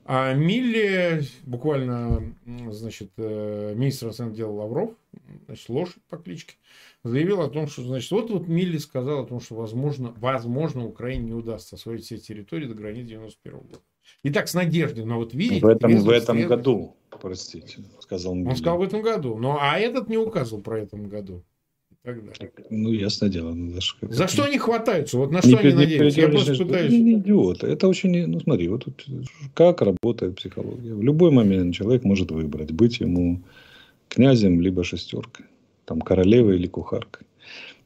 а 0.05 0.33
Милли, 0.33 1.23
буквально, 1.43 2.35
значит, 2.69 3.11
э, 3.17 3.73
министр 3.75 4.07
иностранных 4.07 4.35
дел 4.35 4.53
Лавров, 4.53 4.91
значит, 5.45 5.69
лошадь 5.69 6.03
по 6.09 6.17
кличке, 6.17 6.55
заявил 7.03 7.41
о 7.41 7.49
том, 7.49 7.67
что, 7.67 7.83
значит, 7.83 8.11
вот, 8.11 8.29
вот 8.29 8.47
Милли 8.47 8.77
сказал 8.77 9.23
о 9.23 9.25
том, 9.25 9.39
что, 9.39 9.55
возможно, 9.55 10.13
возможно, 10.17 10.85
Украине 10.85 11.25
не 11.25 11.33
удастся 11.33 11.75
освоить 11.75 12.03
все 12.03 12.17
территории 12.17 12.65
до 12.65 12.73
границ 12.73 13.07
91 13.07 13.59
года. 13.59 13.79
И 14.23 14.29
так 14.29 14.49
с 14.49 14.53
надеждой, 14.53 15.05
но 15.05 15.17
вот 15.17 15.33
видите... 15.33 15.61
В 15.61 15.67
этом, 15.67 15.95
в 15.95 16.09
этом 16.09 16.47
году, 16.47 16.97
простите, 17.21 17.83
сказал 17.99 18.35
Милли. 18.35 18.49
Он 18.49 18.55
сказал 18.57 18.79
в 18.79 18.83
этом 18.83 19.01
году, 19.01 19.37
но 19.37 19.57
а 19.61 19.79
этот 19.79 20.09
не 20.09 20.17
указывал 20.17 20.61
про 20.61 20.79
этом 20.79 21.07
году 21.07 21.43
так 22.03 22.25
далее. 22.25 22.51
Ну, 22.69 22.91
ясно 22.91 23.29
дело. 23.29 23.53
Ну, 23.53 23.73
даже 23.73 23.95
За 24.01 24.27
что 24.27 24.43
они 24.43 24.57
хватаются? 24.57 25.17
Вот 25.17 25.31
на 25.31 25.39
что 25.39 25.51
не, 25.51 25.57
они 25.57 25.73
надеются? 25.73 26.21
Я 26.21 26.29
просто 26.29 26.55
пытаюсь... 26.55 26.91
Не 26.91 27.13
идиот. 27.13 27.63
Это 27.63 27.87
очень... 27.87 28.27
Ну, 28.27 28.39
смотри, 28.39 28.67
вот 28.67 28.85
тут 28.85 29.05
как 29.53 29.81
работает 29.81 30.35
психология. 30.35 30.93
В 30.93 31.01
любой 31.01 31.31
момент 31.31 31.73
человек 31.75 32.03
может 32.03 32.31
выбрать, 32.31 32.71
быть 32.71 32.99
ему 32.99 33.41
князем, 34.09 34.59
либо 34.61 34.83
шестеркой. 34.83 35.45
Там 35.85 36.01
королевой 36.01 36.57
или 36.57 36.67
кухаркой. 36.67 37.25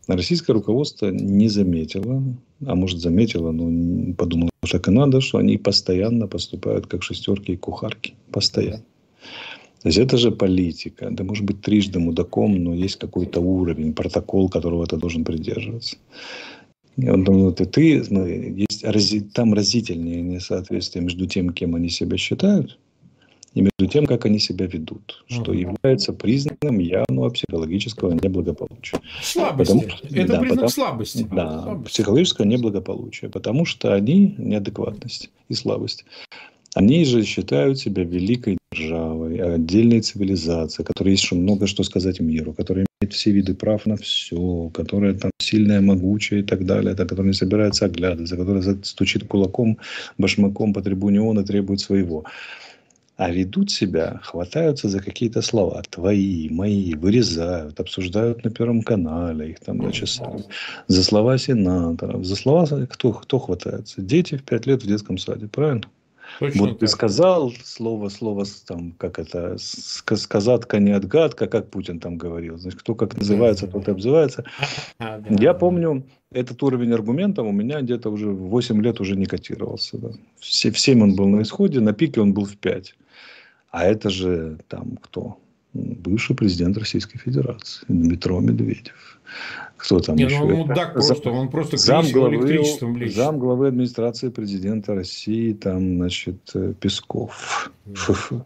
Российское 0.07 0.53
руководство 0.53 1.09
не 1.09 1.49
заметило, 1.49 2.23
а 2.65 2.75
может 2.75 2.99
заметило, 2.99 3.51
но 3.51 4.13
подумало, 4.13 4.49
что 4.63 4.77
так 4.77 4.87
и 4.87 4.91
надо, 4.91 5.19
что 5.19 5.37
они 5.37 5.57
постоянно 5.57 6.27
поступают 6.27 6.87
как 6.87 7.03
шестерки 7.03 7.53
и 7.53 7.57
кухарки. 7.57 8.15
Постоянно. 8.31 8.83
То 9.81 9.89
есть 9.89 9.99
это 9.99 10.17
же 10.17 10.31
политика. 10.31 11.09
Да 11.11 11.23
может 11.23 11.45
быть 11.45 11.61
трижды 11.61 11.99
мудаком, 11.99 12.55
но 12.63 12.73
есть 12.73 12.97
какой-то 12.97 13.39
уровень, 13.39 13.93
протокол, 13.93 14.49
которого 14.49 14.85
ты 14.87 14.97
должен 14.97 15.23
придерживаться. 15.23 15.97
Он 16.97 17.23
думает, 17.23 17.61
и 17.61 17.65
ты, 17.65 18.03
смотри, 18.03 18.65
есть 18.69 18.83
рази, 18.83 19.21
там 19.21 19.53
разительнее 19.53 20.21
несоответствие 20.21 21.03
между 21.03 21.27
тем, 21.27 21.51
кем 21.51 21.75
они 21.75 21.89
себя 21.89 22.17
считают, 22.17 22.79
и 23.53 23.61
между 23.61 23.91
тем, 23.91 24.07
как 24.07 24.25
они 24.25 24.39
себя 24.39 24.65
ведут, 24.65 25.23
что 25.27 25.53
uh-huh. 25.53 25.75
является 25.75 26.11
признаком 26.11 26.79
явного 26.79 27.29
психологического 27.29 28.13
неблагополучия. 28.13 28.99
Слабости. 29.21 29.73
Потому, 29.73 29.87
Это 30.09 30.27
да, 30.27 30.39
признак 30.39 30.49
потому, 30.49 30.69
слабости. 30.69 31.27
Да, 31.31 31.61
слабости. 31.63 31.93
психологического 31.93 32.45
неблагополучия, 32.45 33.29
потому 33.29 33.65
что 33.65 33.93
они 33.93 34.33
неадекватность 34.39 35.29
и 35.49 35.53
слабость. 35.53 36.03
Они 36.75 37.05
же 37.05 37.23
считают 37.23 37.79
себя 37.79 38.03
великой 38.03 38.57
державой, 38.71 39.39
отдельной 39.55 40.01
цивилизацией, 40.01 40.85
которая 40.85 41.13
есть 41.13 41.31
много 41.31 41.67
что 41.67 41.83
сказать 41.83 42.19
миру, 42.19 42.53
которая 42.53 42.85
имеет 43.01 43.13
все 43.13 43.31
виды 43.31 43.55
прав 43.55 43.85
на 43.85 43.97
все, 43.97 44.69
которая 44.73 45.13
там 45.13 45.31
сильная, 45.39 45.81
могучая 45.81 46.39
и 46.39 46.43
так 46.43 46.65
далее, 46.65 46.93
это, 46.93 47.03
которая 47.03 47.27
не 47.27 47.33
собирается 47.33 47.85
оглядываться, 47.85 48.37
которая 48.37 48.77
стучит 48.83 49.27
кулаком, 49.27 49.77
башмаком 50.17 50.73
по 50.73 50.81
трибуне 50.81 51.21
он 51.21 51.39
и 51.39 51.45
требует 51.45 51.79
своего. 51.79 52.25
А 53.15 53.31
ведут 53.31 53.71
себя, 53.71 54.19
хватаются 54.21 54.89
за 54.89 54.99
какие-то 54.99 55.41
слова, 55.41 55.81
твои, 55.89 56.49
мои, 56.49 56.93
вырезают, 56.93 57.79
обсуждают 57.79 58.43
на 58.43 58.51
Первом 58.51 58.83
канале, 58.83 59.51
их 59.51 59.59
там 59.59 59.77
на 59.77 59.91
часах. 59.91 60.41
За 60.87 61.03
слова 61.03 61.39
сенаторов, 61.39 62.23
за 62.23 62.35
слова 62.35 62.85
кто, 62.85 63.13
кто 63.13 63.39
хватается? 63.39 64.01
Дети 64.01 64.35
в 64.35 64.43
пять 64.43 64.67
лет 64.67 64.83
в 64.83 64.87
детском 64.87 65.17
саде, 65.17 65.47
правильно? 65.47 65.85
Точно 66.39 66.61
вот 66.61 66.69
так. 66.71 66.79
ты 66.79 66.87
сказал 66.87 67.51
слово, 67.63 68.09
слово, 68.09 68.45
там, 68.65 68.91
как 68.93 69.19
это, 69.19 69.57
сказатка 69.57 70.79
не 70.79 70.91
отгадка, 70.91 71.47
как 71.47 71.69
Путин 71.69 71.99
там 71.99 72.17
говорил. 72.17 72.57
Значит, 72.57 72.79
кто 72.81 72.95
как 72.95 73.17
называется, 73.17 73.67
тот 73.67 73.87
и 73.87 73.91
обзывается. 73.91 74.43
Я 75.29 75.53
помню, 75.53 76.03
этот 76.31 76.61
уровень 76.63 76.93
аргументов 76.93 77.47
у 77.47 77.51
меня 77.51 77.81
где-то 77.81 78.09
уже 78.09 78.27
в 78.27 78.49
8 78.49 78.81
лет 78.81 78.99
уже 78.99 79.15
не 79.15 79.25
котировался. 79.25 79.97
Да. 79.97 80.09
В 80.39 80.45
7 80.45 81.01
он 81.01 81.15
был 81.15 81.27
на 81.27 81.41
исходе, 81.41 81.79
на 81.79 81.93
пике 81.93 82.21
он 82.21 82.33
был 82.33 82.45
в 82.45 82.57
5. 82.57 82.95
А 83.71 83.83
это 83.83 84.09
же 84.09 84.57
там 84.67 84.97
кто? 85.01 85.37
бывший 85.73 86.35
президент 86.35 86.77
Российской 86.77 87.19
Федерации 87.19 87.85
Дмитро 87.87 88.39
Медведев. 88.39 89.19
Кто 89.77 89.99
там 89.99 90.15
Не, 90.15 90.23
еще? 90.23 90.39
ну, 90.39 90.45
он 90.45 90.67
мудак 90.67 90.93
просто, 90.93 91.29
он 91.29 91.49
просто 91.49 91.77
зам 91.77 92.05
главы, 92.11 92.35
электричеством 92.35 92.97
лечит. 92.97 93.15
Зам 93.15 93.39
главы 93.39 93.67
администрации 93.67 94.29
президента 94.29 94.95
России, 94.95 95.53
там, 95.53 95.97
значит, 95.97 96.51
э, 96.55 96.73
Песков. 96.79 97.71
Да. 97.85 98.45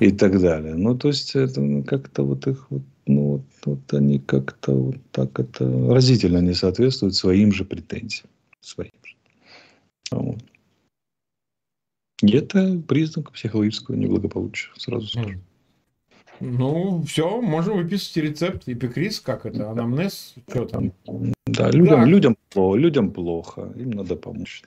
И 0.00 0.12
так 0.12 0.40
далее. 0.40 0.74
Ну, 0.74 0.96
то 0.96 1.08
есть, 1.08 1.34
это 1.36 1.60
ну, 1.60 1.84
как-то 1.84 2.22
вот 2.22 2.46
их 2.46 2.66
вот, 2.70 2.82
ну, 3.06 3.22
вот, 3.32 3.42
вот 3.66 3.94
они 3.94 4.18
как-то 4.18 4.72
вот 4.72 4.96
так 5.10 5.38
это 5.38 5.64
разительно 5.92 6.38
не 6.38 6.54
соответствуют 6.54 7.14
своим 7.14 7.52
же 7.52 7.64
претензиям. 7.64 8.28
Своим 8.60 8.92
же. 9.04 9.16
Вот. 10.12 10.38
И 12.22 12.36
это 12.36 12.80
признак 12.86 13.32
психологического 13.32 13.96
неблагополучия, 13.96 14.70
сразу 14.76 15.08
скажу. 15.08 15.40
Ну, 16.44 17.04
все, 17.06 17.40
можно 17.40 17.74
выписывать 17.74 18.16
рецепт. 18.16 18.62
Эпикриз, 18.66 19.20
как 19.20 19.46
это, 19.46 19.70
анамнез, 19.70 20.34
что 20.48 20.64
там? 20.64 20.92
Да, 21.46 21.70
людям, 21.70 22.04
людям, 22.04 22.36
плохо, 22.50 22.76
людям 22.76 23.12
плохо, 23.12 23.72
им 23.76 23.90
надо 23.90 24.16
помочь. 24.16 24.64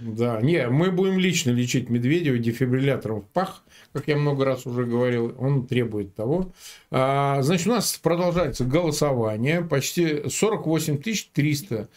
Да, 0.00 0.40
не, 0.42 0.68
мы 0.68 0.90
будем 0.90 1.20
лично 1.20 1.50
лечить 1.50 1.90
Медведева 1.90 2.38
дефибриллятором 2.38 3.20
в 3.20 3.26
пах, 3.26 3.62
как 3.92 4.08
я 4.08 4.16
много 4.16 4.44
раз 4.44 4.66
уже 4.66 4.84
говорил, 4.84 5.32
он 5.38 5.64
требует 5.64 6.16
того. 6.16 6.50
А, 6.90 7.40
значит, 7.42 7.68
у 7.68 7.70
нас 7.70 7.96
продолжается 8.02 8.64
голосование, 8.64 9.62
почти 9.62 10.28
48 10.28 10.98
300 11.32 11.88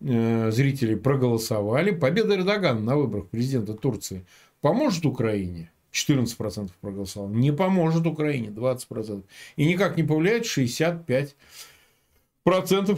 э, 0.00 0.50
зрителей 0.50 0.96
проголосовали. 0.96 1.90
Победа 1.90 2.36
Эрдогана 2.36 2.80
на 2.80 2.96
выборах 2.96 3.28
президента 3.28 3.74
Турции 3.74 4.24
поможет 4.62 5.04
Украине? 5.04 5.70
14% 5.92 6.70
проголосовало. 6.80 7.30
Не 7.30 7.52
поможет 7.52 8.06
Украине 8.06 8.48
20%. 8.48 9.24
И 9.56 9.64
никак 9.64 9.96
не 9.96 10.02
повлияет 10.02 10.44
65% 10.44 11.34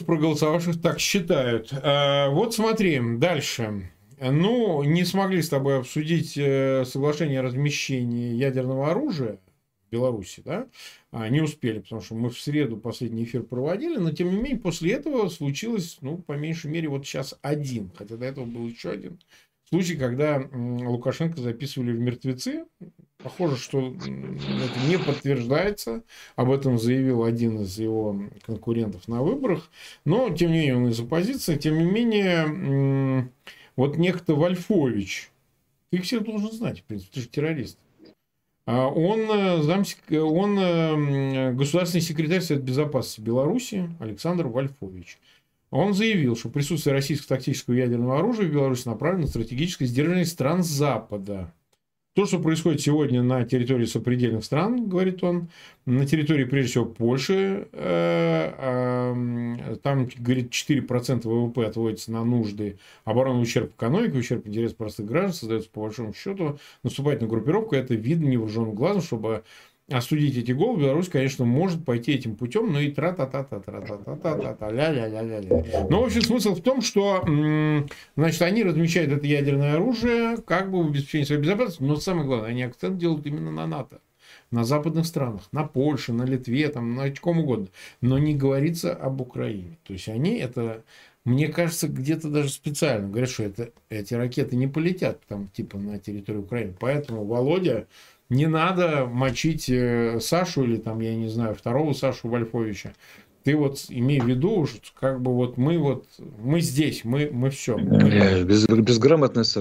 проголосовавших 0.04 0.80
так 0.80 1.00
считают. 1.00 1.72
А, 1.72 2.28
вот 2.30 2.54
смотри, 2.54 3.00
дальше. 3.16 3.90
Ну, 4.20 4.84
не 4.84 5.04
смогли 5.04 5.42
с 5.42 5.48
тобой 5.48 5.78
обсудить 5.78 6.36
э, 6.36 6.84
соглашение 6.84 7.40
о 7.40 7.42
размещении 7.42 8.34
ядерного 8.34 8.90
оружия 8.90 9.40
в 9.88 9.90
Беларуси, 9.90 10.42
да? 10.44 10.68
А, 11.10 11.28
не 11.28 11.40
успели, 11.40 11.80
потому 11.80 12.02
что 12.02 12.14
мы 12.14 12.30
в 12.30 12.40
среду 12.40 12.76
последний 12.76 13.24
эфир 13.24 13.42
проводили, 13.42 13.96
но 13.96 14.12
тем 14.12 14.30
не 14.30 14.36
менее 14.36 14.60
после 14.60 14.92
этого 14.92 15.28
случилось, 15.28 15.98
ну, 16.02 16.18
по 16.18 16.34
меньшей 16.34 16.70
мере, 16.70 16.88
вот 16.88 17.04
сейчас 17.04 17.36
один, 17.42 17.90
хотя 17.96 18.16
до 18.16 18.26
этого 18.26 18.44
был 18.44 18.68
еще 18.68 18.90
один 18.90 19.18
случай, 19.72 19.96
когда 19.96 20.42
Лукашенко 20.52 21.40
записывали 21.40 21.92
в 21.92 21.98
мертвецы. 21.98 22.66
Похоже, 23.22 23.56
что 23.56 23.80
это 23.80 24.86
не 24.86 24.98
подтверждается. 24.98 26.02
Об 26.36 26.50
этом 26.50 26.78
заявил 26.78 27.24
один 27.24 27.62
из 27.62 27.78
его 27.78 28.20
конкурентов 28.44 29.08
на 29.08 29.22
выборах. 29.22 29.70
Но, 30.04 30.28
тем 30.28 30.50
не 30.50 30.58
менее, 30.58 30.76
он 30.76 30.88
из 30.88 31.00
оппозиции. 31.00 31.56
Тем 31.56 31.78
не 31.78 31.90
менее, 31.90 33.30
вот 33.74 33.96
некто 33.96 34.34
Вольфович, 34.34 35.30
ты 35.90 35.96
их 35.96 36.04
всех 36.04 36.24
должен 36.24 36.52
знать, 36.52 36.80
в 36.80 36.84
принципе, 36.84 37.14
ты 37.14 37.20
же 37.22 37.28
террорист. 37.28 37.78
А 38.66 38.88
он, 38.88 39.20
э, 39.20 39.62
зам, 39.62 39.84
он 40.10 40.58
э, 40.58 41.52
государственный 41.52 42.02
секретарь 42.02 42.42
Совета 42.42 42.64
Безопасности 42.64 43.20
Беларуси 43.20 43.88
Александр 44.00 44.48
Вольфович. 44.48 45.18
Он 45.72 45.94
заявил, 45.94 46.36
что 46.36 46.50
присутствие 46.50 46.92
российского 46.92 47.28
тактического 47.36 47.72
ядерного 47.74 48.18
оружия 48.18 48.46
в 48.46 48.52
Беларуси 48.52 48.86
направлено 48.86 49.22
на 49.22 49.28
стратегическое 49.28 49.86
сдерживание 49.86 50.26
стран 50.26 50.62
Запада. 50.62 51.50
То, 52.14 52.26
что 52.26 52.40
происходит 52.40 52.82
сегодня 52.82 53.22
на 53.22 53.42
территории 53.44 53.86
сопредельных 53.86 54.44
стран, 54.44 54.86
говорит 54.86 55.24
он, 55.24 55.48
на 55.86 56.04
территории, 56.04 56.44
прежде 56.44 56.72
всего, 56.72 56.84
Польши, 56.84 57.68
э, 57.72 58.52
э, 58.58 59.76
там, 59.82 60.10
говорит, 60.18 60.50
4% 60.50 61.22
ВВП 61.24 61.64
отводится 61.64 62.12
на 62.12 62.22
нужды 62.22 62.78
обороны 63.06 63.40
ущерб 63.40 63.72
экономики, 63.74 64.14
ущерб 64.14 64.46
интерес 64.46 64.74
простых 64.74 65.06
граждан, 65.06 65.32
создается, 65.32 65.70
по 65.70 65.80
большому 65.80 66.12
счету, 66.12 66.58
наступательная 66.82 67.30
группировка, 67.30 67.76
это 67.76 67.94
видно 67.94 68.26
невооруженным 68.26 68.74
глазом, 68.74 69.00
чтобы 69.00 69.42
осудить 69.92 70.36
эти 70.36 70.52
голы, 70.52 70.80
Беларусь, 70.80 71.08
конечно, 71.08 71.44
может 71.44 71.84
пойти 71.84 72.12
этим 72.12 72.36
путем, 72.36 72.72
но 72.72 72.80
и 72.80 72.90
тра-та-та-та, 72.90 73.60
тра-та-та-та-та, 73.60 74.70
ля-ля-ля-ля-ля. 74.70 75.86
Но, 75.88 76.02
в 76.02 76.06
общем, 76.06 76.22
смысл 76.22 76.54
в 76.54 76.62
том, 76.62 76.82
что, 76.82 77.24
значит, 78.16 78.42
они 78.42 78.62
размещают 78.62 79.12
это 79.12 79.26
ядерное 79.26 79.74
оружие 79.74 80.38
как 80.38 80.70
бы 80.70 80.82
в 80.82 80.88
обеспечении 80.88 81.24
своей 81.24 81.40
безопасности, 81.40 81.82
но 81.82 81.96
самое 81.96 82.26
главное, 82.26 82.50
они 82.50 82.62
акцент 82.62 82.98
делают 82.98 83.26
именно 83.26 83.50
на 83.50 83.66
НАТО 83.66 84.00
на 84.52 84.64
западных 84.64 85.06
странах, 85.06 85.42
на 85.50 85.64
Польше, 85.64 86.12
на 86.12 86.24
Литве, 86.24 86.68
там, 86.68 86.94
на 86.94 87.10
ком 87.10 87.40
угодно. 87.40 87.68
Но 88.00 88.18
не 88.18 88.34
говорится 88.34 88.94
об 88.94 89.20
Украине. 89.20 89.78
То 89.84 89.94
есть 89.94 90.08
они 90.08 90.36
это, 90.36 90.84
мне 91.24 91.48
кажется, 91.48 91.88
где-то 91.88 92.28
даже 92.28 92.50
специально 92.50 93.08
говорят, 93.08 93.30
что 93.30 93.44
это, 93.44 93.70
эти 93.88 94.14
ракеты 94.14 94.54
не 94.56 94.68
полетят 94.68 95.20
там 95.26 95.48
типа 95.48 95.78
на 95.78 95.98
территорию 95.98 96.42
Украины. 96.42 96.74
Поэтому 96.78 97.24
Володя 97.24 97.86
не 98.32 98.46
надо 98.46 99.06
мочить 99.06 99.68
э, 99.68 100.18
Сашу 100.20 100.64
или 100.64 100.76
там, 100.76 101.00
я 101.00 101.14
не 101.14 101.28
знаю, 101.28 101.54
второго 101.54 101.92
Сашу 101.92 102.28
Вольфовича. 102.28 102.94
Ты 103.44 103.56
вот 103.56 103.86
имей 103.88 104.20
в 104.20 104.28
виду, 104.28 104.66
что 104.66 104.80
как 104.98 105.20
бы 105.20 105.34
вот 105.34 105.58
мы 105.58 105.76
вот, 105.76 106.06
мы 106.38 106.60
здесь, 106.60 107.04
мы, 107.04 107.28
мы 107.32 107.50
все. 107.50 107.76
Мы... 107.76 108.44
Без, 108.44 108.66
безграмотность 108.66 109.60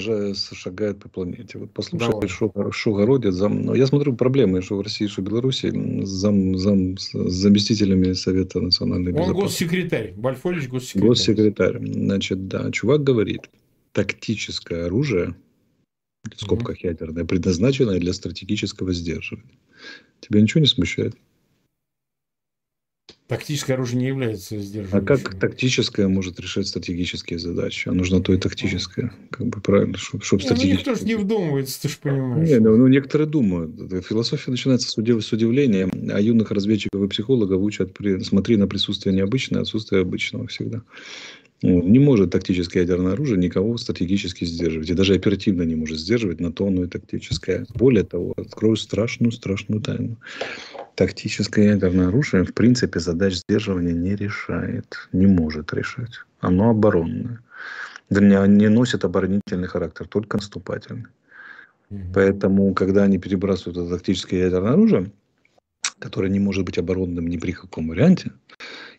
шагает 0.54 1.00
по 1.00 1.10
планете. 1.10 1.58
Вот 1.58 1.72
послушай, 1.72 2.28
что, 2.28 2.72
что 2.72 2.94
городит. 2.94 3.34
Зам, 3.34 3.64
ну, 3.64 3.74
я 3.74 3.88
смотрю 3.88 4.16
проблемы, 4.16 4.62
что 4.62 4.78
в 4.78 4.82
России, 4.82 5.08
что 5.08 5.22
в 5.22 5.26
Беларуси, 5.26 5.72
зам, 6.06 6.58
зам, 6.58 6.98
с 6.98 7.12
заместителями 7.12 8.14
Совета 8.14 8.62
национальной 8.62 9.12
безопасности. 9.12 9.42
Он 9.42 9.48
госсекретарь, 9.48 10.14
Вольфович 10.16 10.70
госсекретарь. 10.70 11.10
Госсекретарь. 11.10 11.78
Значит, 11.82 12.48
да, 12.48 12.72
чувак 12.72 13.04
говорит, 13.04 13.50
тактическое 13.94 14.86
оружие– 14.86 15.36
в 16.24 16.42
скобках 16.42 16.78
mm-hmm. 16.78 16.88
ядерная, 16.88 17.26
предназначенная 17.26 18.00
для 18.00 18.14
стратегического 18.14 18.94
сдерживания. 18.94 19.58
Тебя 20.20 20.42
ничего 20.42 20.62
не 20.62 20.68
смущает? 20.68 21.16
Тактическое 23.28 23.78
оружие 23.78 24.00
не 24.00 24.08
является 24.08 24.60
сдерживающим. 24.60 24.98
А 24.98 25.02
как 25.02 25.40
тактическое 25.40 26.10
может 26.10 26.40
решать 26.42 26.68
стратегические 26.68 27.40
задачи? 27.40 27.88
А 27.88 27.94
нужно 27.94 28.22
то 28.22 28.34
и 28.34 28.38
тактическое. 28.38 29.14
Как 29.30 29.48
бы 29.48 29.62
правильно, 29.62 29.98
чтобы, 29.98 30.24
чтобы 30.26 30.44
стратегически... 30.44 30.74
Ну, 30.74 30.92
никто 30.92 30.96
же 30.96 31.06
не 31.06 31.16
вдумывается, 31.16 31.82
ты 31.82 31.88
же 31.88 31.96
понимаешь. 32.02 32.50
Не, 32.50 32.60
ну, 32.60 32.76
ну, 32.76 32.88
некоторые 32.88 33.28
думают. 33.30 33.72
Философия 34.06 34.52
начинается 34.52 34.90
с, 34.90 34.98
удив... 34.98 35.24
с 35.24 35.32
удивления, 35.32 35.90
а 36.12 36.20
юных 36.20 36.52
разведчиков 36.52 37.02
и 37.04 37.08
психологов 37.08 37.62
учат 37.62 37.94
при... 37.94 38.20
смотри 38.20 38.58
на 38.58 38.68
присутствие 38.68 39.16
необычное, 39.16 39.62
отсутствие 39.62 40.02
обычного 40.02 40.48
всегда. 40.48 40.82
Ну, 41.64 41.84
не 41.84 42.00
может 42.00 42.32
тактическое 42.32 42.84
ядерное 42.84 43.14
оружие 43.14 43.38
никого 43.38 43.78
стратегически 43.78 44.46
сдерживать. 44.46 44.90
И 44.90 44.94
даже 44.96 45.14
оперативно 45.14 45.62
не 45.62 45.76
может 45.76 46.00
сдерживать 46.00 46.40
на 46.40 46.52
то 46.52 46.68
оно 46.68 46.86
и 46.86 46.88
тактическое. 46.88 47.66
Более 47.76 48.04
того, 48.04 48.34
открою 48.36 48.76
страшную, 48.76 49.32
страшную 49.32 49.82
тайну. 49.82 50.18
Тактическое 50.96 51.74
ядерное 51.74 52.08
оружие, 52.08 52.46
в 52.46 52.54
принципе, 52.54 53.00
задач 53.00 53.36
сдерживания 53.36 53.94
не 53.94 54.16
решает. 54.16 55.08
Не 55.12 55.28
может 55.28 55.72
решать. 55.74 56.14
Оно 56.40 56.72
оборонное. 56.72 57.40
Вернее, 58.10 58.46
не 58.48 58.68
носит 58.68 59.06
оборонительный 59.06 59.68
характер, 59.68 60.08
только 60.08 60.38
наступательный. 60.38 61.06
Mm-hmm. 61.92 62.12
Поэтому, 62.14 62.74
когда 62.74 63.04
они 63.04 63.20
перебрасывают 63.20 63.78
это 63.78 63.98
тактическое 63.98 64.46
ядерное 64.46 64.74
оружие, 64.74 65.12
которое 66.00 66.30
не 66.30 66.40
может 66.40 66.66
быть 66.66 66.78
оборонным 66.80 67.28
ни 67.28 67.38
при 67.38 67.52
каком 67.52 67.90
варианте, 67.90 68.32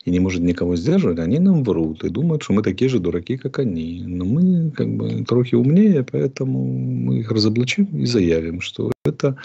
и 0.05 0.11
не 0.11 0.19
может 0.19 0.41
никого 0.41 0.75
сдерживать, 0.75 1.19
они 1.19 1.39
нам 1.39 1.63
врут 1.63 2.03
и 2.03 2.09
думают, 2.09 2.43
что 2.43 2.53
мы 2.53 2.61
такие 2.61 2.89
же 2.89 2.99
дураки, 2.99 3.37
как 3.37 3.59
они. 3.59 4.03
Но 4.05 4.25
мы 4.25 4.71
как 4.71 4.87
бы 4.95 5.23
трохи 5.23 5.55
умнее, 5.55 6.03
поэтому 6.03 6.65
мы 6.65 7.19
их 7.19 7.31
разоблачим 7.31 7.85
и 7.85 8.05
заявим, 8.05 8.61
что 8.61 8.91
это 9.05 9.37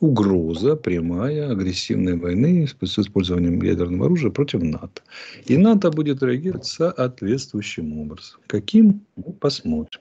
угроза 0.00 0.76
прямая 0.76 1.50
агрессивной 1.50 2.16
войны 2.16 2.66
с 2.66 2.98
использованием 2.98 3.62
ядерного 3.62 4.06
оружия 4.06 4.30
против 4.30 4.62
НАТО. 4.62 5.02
И 5.46 5.56
НАТО 5.56 5.90
будет 5.90 6.22
реагировать 6.22 6.66
соответствующим 6.66 7.98
образом. 7.98 8.40
Каким? 8.46 9.02
Мы 9.16 9.32
посмотрим. 9.32 10.00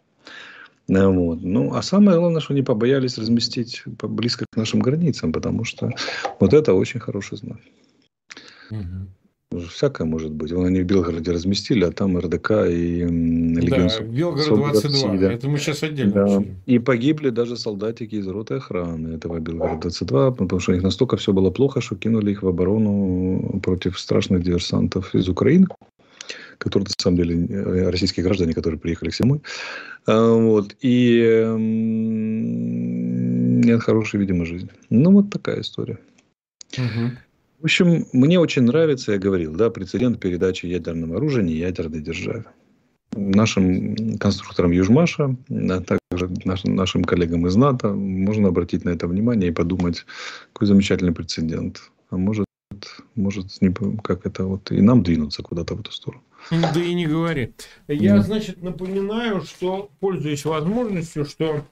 Вот. 0.88 1.42
Ну, 1.42 1.74
а 1.74 1.82
самое 1.82 2.20
главное, 2.20 2.42
что 2.42 2.54
они 2.54 2.62
побоялись 2.62 3.18
разместить 3.18 3.84
близко 3.86 4.46
к 4.50 4.56
нашим 4.56 4.82
границам, 4.82 5.32
потому 5.34 5.64
что 5.64 5.90
вот 6.40 6.54
это 6.54 6.74
очень 6.74 7.00
хороший 7.00 7.38
знак. 7.38 7.58
Угу. 8.70 9.08
Всякое 9.70 10.06
может 10.06 10.32
быть. 10.32 10.52
Вон 10.52 10.66
они 10.66 10.82
в 10.82 10.86
Белгороде 10.86 11.32
разместили, 11.32 11.86
а 11.86 11.92
там 11.92 12.18
РДК 12.18 12.52
и 12.68 13.04
Легион 13.04 13.88
Да, 13.88 14.00
Белгород 14.02 14.72
22. 14.72 15.18
Да. 15.18 15.32
Это 15.32 15.48
мы 15.48 15.58
сейчас 15.58 15.84
отдельно 15.84 16.14
да. 16.14 16.44
И 16.66 16.80
погибли 16.80 17.30
даже 17.30 17.56
солдатики 17.56 18.16
из 18.16 18.28
роты 18.28 18.56
охраны 18.56 19.16
этого 19.16 19.40
Белгорода 19.40 19.82
22, 19.82 20.32
потому 20.32 20.60
что 20.60 20.72
у 20.72 20.76
них 20.76 20.84
настолько 20.84 21.18
все 21.18 21.32
было 21.32 21.52
плохо, 21.52 21.80
что 21.82 21.96
кинули 21.96 22.32
их 22.32 22.44
в 22.44 22.48
оборону 22.48 23.60
против 23.64 24.00
страшных 24.00 24.44
диверсантов 24.44 25.14
из 25.16 25.30
Украины 25.30 25.68
которые, 26.58 26.88
на 26.88 26.94
самом 27.04 27.18
деле, 27.18 27.46
э, 27.48 27.90
российские 27.90 28.24
граждане, 28.24 28.54
которые 28.54 28.80
приехали 28.80 29.10
к 29.10 29.16
зимой. 29.16 29.42
А, 30.08 30.34
вот. 30.34 30.76
И 30.82 31.46
нет 33.66 33.82
хорошей, 33.82 34.20
видимо, 34.20 34.46
жизни. 34.46 34.70
Ну, 34.90 35.12
вот 35.12 35.30
такая 35.30 35.60
история. 35.62 36.00
Угу. 36.78 37.12
В 37.66 37.68
общем, 37.68 38.06
мне 38.14 38.40
очень 38.40 38.62
нравится, 38.62 39.14
я 39.14 39.18
говорил, 39.18 39.56
да, 39.56 39.72
прецедент 39.72 40.20
передачи 40.20 40.68
ядерного 40.68 41.18
оружия 41.18 41.42
не 41.42 41.54
ядерной 41.54 42.00
державе. 42.00 42.46
Нашим 43.16 44.20
конструкторам 44.20 44.70
Южмаша, 44.70 45.36
а 45.50 45.82
также 45.82 46.30
нашим, 46.46 46.76
нашим 46.76 47.04
коллегам 47.04 47.48
из 47.48 47.56
НАТО 47.56 47.92
можно 47.92 48.50
обратить 48.50 48.86
на 48.86 48.92
это 48.92 49.08
внимание 49.08 49.50
и 49.50 49.52
подумать, 49.52 50.06
какой 50.54 50.68
замечательный 50.68 51.12
прецедент. 51.12 51.90
А 52.12 52.18
может, 52.18 52.46
может 53.16 53.48
как 54.04 54.28
это 54.28 54.46
вот 54.46 54.72
и 54.72 54.80
нам 54.80 55.02
двинуться 55.02 55.42
куда-то 55.42 55.74
в 55.74 55.80
эту 55.80 55.92
сторону. 55.92 56.22
Да 56.52 56.80
и 56.80 56.94
не 56.94 57.08
говори. 57.08 57.54
Я, 57.88 58.22
значит, 58.22 58.62
напоминаю, 58.62 59.42
что, 59.42 59.90
пользуясь 60.00 60.46
возможностью, 60.46 61.26
что 61.26 61.66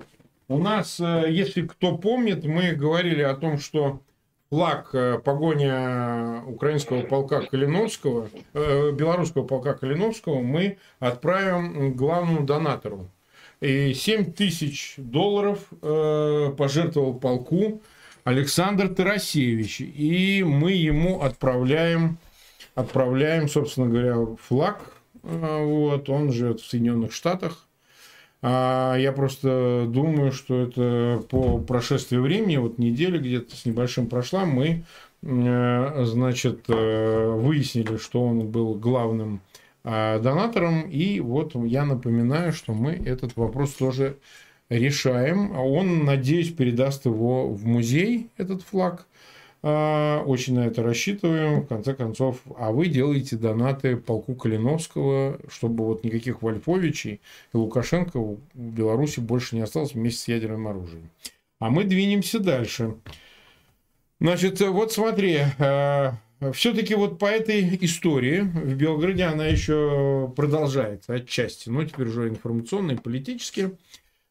у 0.47 0.57
нас, 0.57 0.99
э, 0.99 1.25
если 1.29 1.61
кто 1.67 1.99
помнит, 1.99 2.43
мы 2.45 2.71
говорили 2.71 3.21
о 3.21 3.35
том, 3.35 3.59
что 3.59 4.01
флаг 4.53 4.89
э, 4.93 5.17
погоня 5.17 6.43
украинского 6.45 7.01
полка 7.01 7.41
Калиновского, 7.41 8.29
э, 8.53 8.91
белорусского 8.91 9.47
полка 9.47 9.73
Калиновского 9.73 10.41
мы 10.41 10.77
отправим 10.99 11.93
главному 11.93 12.45
донатору. 12.45 13.09
И 13.61 13.95
7 13.95 14.31
тысяч 14.31 14.93
долларов 14.97 15.57
э, 15.81 16.53
пожертвовал 16.55 17.15
полку 17.15 17.81
Александр 18.25 18.89
Тарасевич. 18.89 19.81
И 19.81 20.43
мы 20.45 20.73
ему 20.73 21.23
отправляем, 21.23 22.19
отправляем, 22.75 23.49
собственно 23.49 23.87
говоря, 23.87 24.35
флаг. 24.39 24.81
Вот, 25.23 26.09
он 26.09 26.31
живет 26.31 26.61
в 26.61 26.69
Соединенных 26.69 27.11
Штатах. 27.11 27.65
А 28.45 28.97
я 28.97 29.13
просто 29.13 29.85
думаю, 29.87 30.33
что 30.33 30.63
это 30.63 31.23
по 31.29 31.59
прошествии 31.59 32.17
времени, 32.17 32.57
вот 32.57 32.77
неделя 32.77 33.17
где-то 33.17 33.55
с 33.55 33.65
небольшим 33.65 34.07
прошла, 34.07 34.43
мы, 34.43 34.83
э, 35.21 36.03
значит, 36.03 36.65
э, 36.67 37.29
выяснили, 37.37 37.95
что 37.95 38.21
он 38.21 38.47
был 38.47 38.75
главным 38.75 39.39
а, 39.85 40.19
донатором. 40.19 40.89
И 40.89 41.21
вот 41.21 41.55
я 41.55 41.85
напоминаю, 41.85 42.51
что 42.51 42.73
мы 42.73 42.91
этот 42.91 43.37
вопрос 43.37 43.73
тоже 43.73 44.17
решаем. 44.69 45.57
Он, 45.57 46.03
надеюсь, 46.03 46.53
передаст 46.53 47.05
его 47.05 47.47
в 47.47 47.65
музей, 47.65 48.29
этот 48.37 48.61
флаг. 48.63 49.07
А, 49.65 50.21
очень 50.25 50.55
на 50.55 50.67
это 50.67 50.83
рассчитываем. 50.83 51.61
В 51.61 51.67
конце 51.67 51.93
концов, 51.93 52.41
а 52.57 52.71
вы 52.71 52.87
делаете 52.87 53.37
донаты 53.37 53.95
полку 53.95 54.35
Калиновского, 54.35 55.39
чтобы 55.47 55.85
вот 55.85 56.03
никаких 56.03 56.41
Вольфовичей 56.41 57.21
и 57.53 57.57
Лукашенко 57.57 58.19
в 58.19 58.39
Беларуси 58.53 59.21
больше 59.21 59.55
не 59.55 59.61
осталось 59.61 59.93
вместе 59.93 60.19
с 60.19 60.27
ядерным 60.27 60.67
оружием. 60.67 61.09
А 61.59 61.69
мы 61.69 61.85
двинемся 61.85 62.39
дальше. 62.39 62.95
Значит, 64.19 64.59
вот 64.59 64.91
смотри, 64.91 65.39
а, 65.59 66.15
все-таки 66.51 66.95
вот 66.95 67.17
по 67.17 67.25
этой 67.25 67.77
истории 67.85 68.41
в 68.41 68.75
Белграде 68.75 69.23
она 69.23 69.45
еще 69.45 70.31
продолжается 70.35 71.13
отчасти, 71.13 71.69
но 71.69 71.85
теперь 71.85 72.07
уже 72.07 72.27
информационно 72.27 72.91
и 72.91 72.97
политически. 72.97 73.71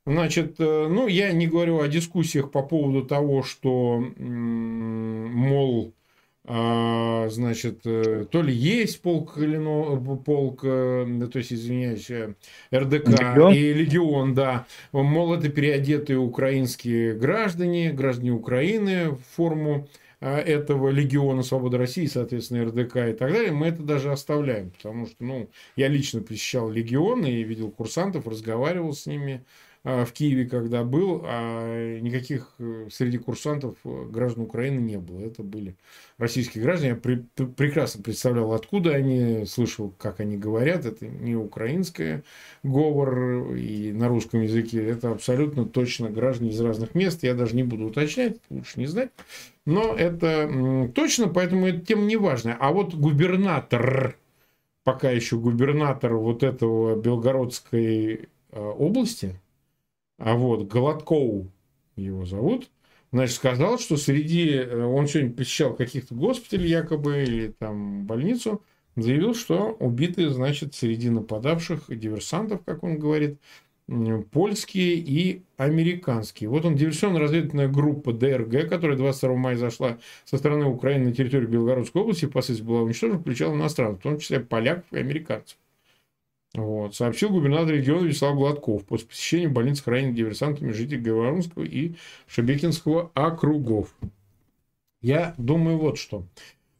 Значит, 0.04 0.56
э, 0.58 0.88
ну, 0.88 1.06
я 1.06 1.32
не 1.32 1.46
говорю 1.46 1.80
о 1.80 1.88
дискуссиях 1.88 2.50
по 2.50 2.62
поводу 2.62 3.06
того, 3.06 3.42
что, 3.44 4.04
мол, 4.18 5.94
а, 6.44 7.28
значит, 7.28 7.82
э, 7.84 8.26
то 8.28 8.42
ли 8.42 8.52
есть 8.52 9.00
полк, 9.00 9.38
полк, 10.24 10.64
э, 10.64 11.28
то 11.32 11.38
есть, 11.38 11.52
извиняюсь, 11.52 12.10
РДК 12.74 13.08
легион? 13.10 13.54
и 13.54 13.72
легион, 13.72 14.34
да, 14.34 14.66
мол, 14.90 15.34
это 15.34 15.48
переодетые 15.48 16.18
украинские 16.18 17.14
граждане, 17.14 17.92
граждане 17.92 18.32
Украины 18.32 19.10
в 19.10 19.20
форму 19.36 19.88
а, 20.20 20.38
этого 20.38 20.88
легиона 20.88 21.44
Свободы 21.44 21.78
России, 21.78 22.06
соответственно, 22.06 22.64
РДК 22.64 22.96
и 22.96 23.12
так 23.12 23.32
далее, 23.32 23.52
мы 23.52 23.66
это 23.68 23.82
даже 23.82 24.10
оставляем, 24.10 24.70
потому 24.70 25.06
что, 25.06 25.16
ну, 25.24 25.48
я 25.74 25.86
лично 25.86 26.22
посещал 26.22 26.70
легион 26.70 27.24
и 27.24 27.42
видел 27.44 27.70
курсантов, 27.70 28.26
разговаривал 28.26 28.94
с 28.94 29.06
ними, 29.06 29.44
в 29.84 30.12
Киеве, 30.12 30.44
когда 30.48 30.84
был, 30.84 31.22
а 31.24 31.98
никаких 31.98 32.54
э, 32.60 32.86
среди 32.90 33.18
курсантов 33.18 33.76
э, 33.84 34.04
граждан 34.10 34.44
Украины 34.44 34.78
не 34.78 34.96
было. 34.96 35.18
Это 35.20 35.42
были 35.42 35.76
российские 36.18 36.62
граждане. 36.62 36.90
Я 36.90 36.96
при, 36.96 37.16
прекрасно 37.44 38.00
представлял, 38.00 38.52
откуда 38.52 38.90
они, 38.90 39.44
слышал, 39.44 39.92
как 39.98 40.20
они 40.20 40.36
говорят. 40.36 40.86
Это 40.86 41.08
не 41.08 41.34
украинское 41.34 42.22
говор 42.62 43.56
и 43.56 43.90
на 43.90 44.06
русском 44.06 44.42
языке. 44.42 44.86
Это 44.86 45.10
абсолютно 45.10 45.64
точно 45.64 46.10
граждане 46.10 46.50
из 46.50 46.60
разных 46.60 46.94
мест. 46.94 47.24
Я 47.24 47.34
даже 47.34 47.56
не 47.56 47.64
буду 47.64 47.86
уточнять, 47.86 48.36
лучше 48.50 48.78
не 48.78 48.86
знать. 48.86 49.10
Но 49.66 49.96
это 49.96 50.90
точно, 50.94 51.26
поэтому 51.26 51.66
это 51.66 51.80
тем 51.80 52.06
не 52.06 52.16
важно. 52.16 52.56
А 52.60 52.70
вот 52.70 52.94
губернатор, 52.94 54.16
пока 54.84 55.10
еще 55.10 55.38
губернатор 55.38 56.14
вот 56.14 56.44
этого 56.44 56.94
Белгородской 57.00 58.28
э, 58.52 58.60
области, 58.60 59.40
а 60.24 60.36
вот 60.36 60.68
Голодкоу 60.68 61.50
его 61.96 62.24
зовут, 62.24 62.70
значит, 63.10 63.34
сказал, 63.34 63.80
что 63.80 63.96
среди... 63.96 64.50
Э, 64.50 64.84
он 64.84 65.08
сегодня 65.08 65.32
посещал 65.32 65.74
каких-то 65.74 66.14
госпиталей 66.14 66.68
якобы 66.68 67.24
или 67.24 67.48
там 67.58 68.06
больницу, 68.06 68.62
заявил, 68.94 69.34
что 69.34 69.76
убиты, 69.80 70.30
значит, 70.30 70.76
среди 70.76 71.10
нападавших 71.10 71.86
диверсантов, 71.88 72.60
как 72.64 72.84
он 72.84 73.00
говорит, 73.00 73.40
польские 74.30 74.94
и 74.94 75.42
американские. 75.56 76.48
Вот 76.50 76.64
он, 76.64 76.76
диверсионно-разведывательная 76.76 77.68
группа 77.68 78.12
ДРГ, 78.12 78.68
которая 78.68 78.96
22 78.96 79.34
мая 79.34 79.56
зашла 79.56 79.98
со 80.24 80.38
стороны 80.38 80.66
Украины 80.66 81.06
на 81.06 81.12
территорию 81.12 81.48
Белгородской 81.48 82.00
области, 82.00 82.26
впоследствии 82.26 82.68
была 82.68 82.82
уничтожена, 82.82 83.18
включала 83.18 83.54
иностранцев, 83.54 83.98
в 83.98 84.02
том 84.04 84.18
числе 84.20 84.38
поляков 84.38 84.84
и 84.92 84.98
американцев. 84.98 85.58
Вот, 86.54 86.94
сообщил 86.94 87.30
губернатор 87.30 87.74
региона 87.74 88.04
Вячеслав 88.04 88.36
Гладков 88.36 88.84
после 88.84 89.06
посещения 89.08 89.48
больницы 89.48 89.82
раненых 89.86 90.14
диверсантами 90.14 90.70
жителей 90.72 91.00
Говорунского 91.00 91.62
и 91.64 91.94
Шебекинского 92.26 93.10
округов. 93.14 93.94
Я 95.00 95.34
думаю 95.38 95.78
вот 95.78 95.96
что. 95.96 96.24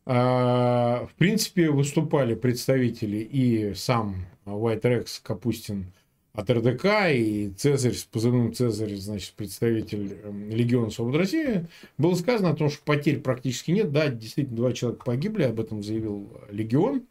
А, 0.04 1.06
в 1.06 1.14
принципе, 1.14 1.70
выступали 1.70 2.34
представители 2.34 3.16
и 3.18 3.72
сам 3.74 4.26
White 4.44 4.82
Rex 4.82 5.20
Капустин 5.22 5.86
от 6.34 6.50
РДК, 6.50 7.10
и 7.10 7.50
Цезарь 7.56 7.94
с 7.94 8.04
позывным 8.04 8.54
Цезарь, 8.54 8.94
значит, 8.96 9.34
представитель 9.34 10.18
эм, 10.22 10.50
Легиона 10.50 10.90
Свободы 10.90 11.18
России. 11.18 11.66
Было 11.98 12.14
сказано 12.14 12.50
о 12.50 12.56
том, 12.56 12.70
что 12.70 12.82
потерь 12.84 13.20
практически 13.20 13.70
нет. 13.70 13.92
Да, 13.92 14.08
действительно, 14.08 14.56
два 14.56 14.72
человека 14.72 15.04
погибли, 15.04 15.44
об 15.44 15.60
этом 15.60 15.82
заявил 15.82 16.30
Легион. 16.50 17.02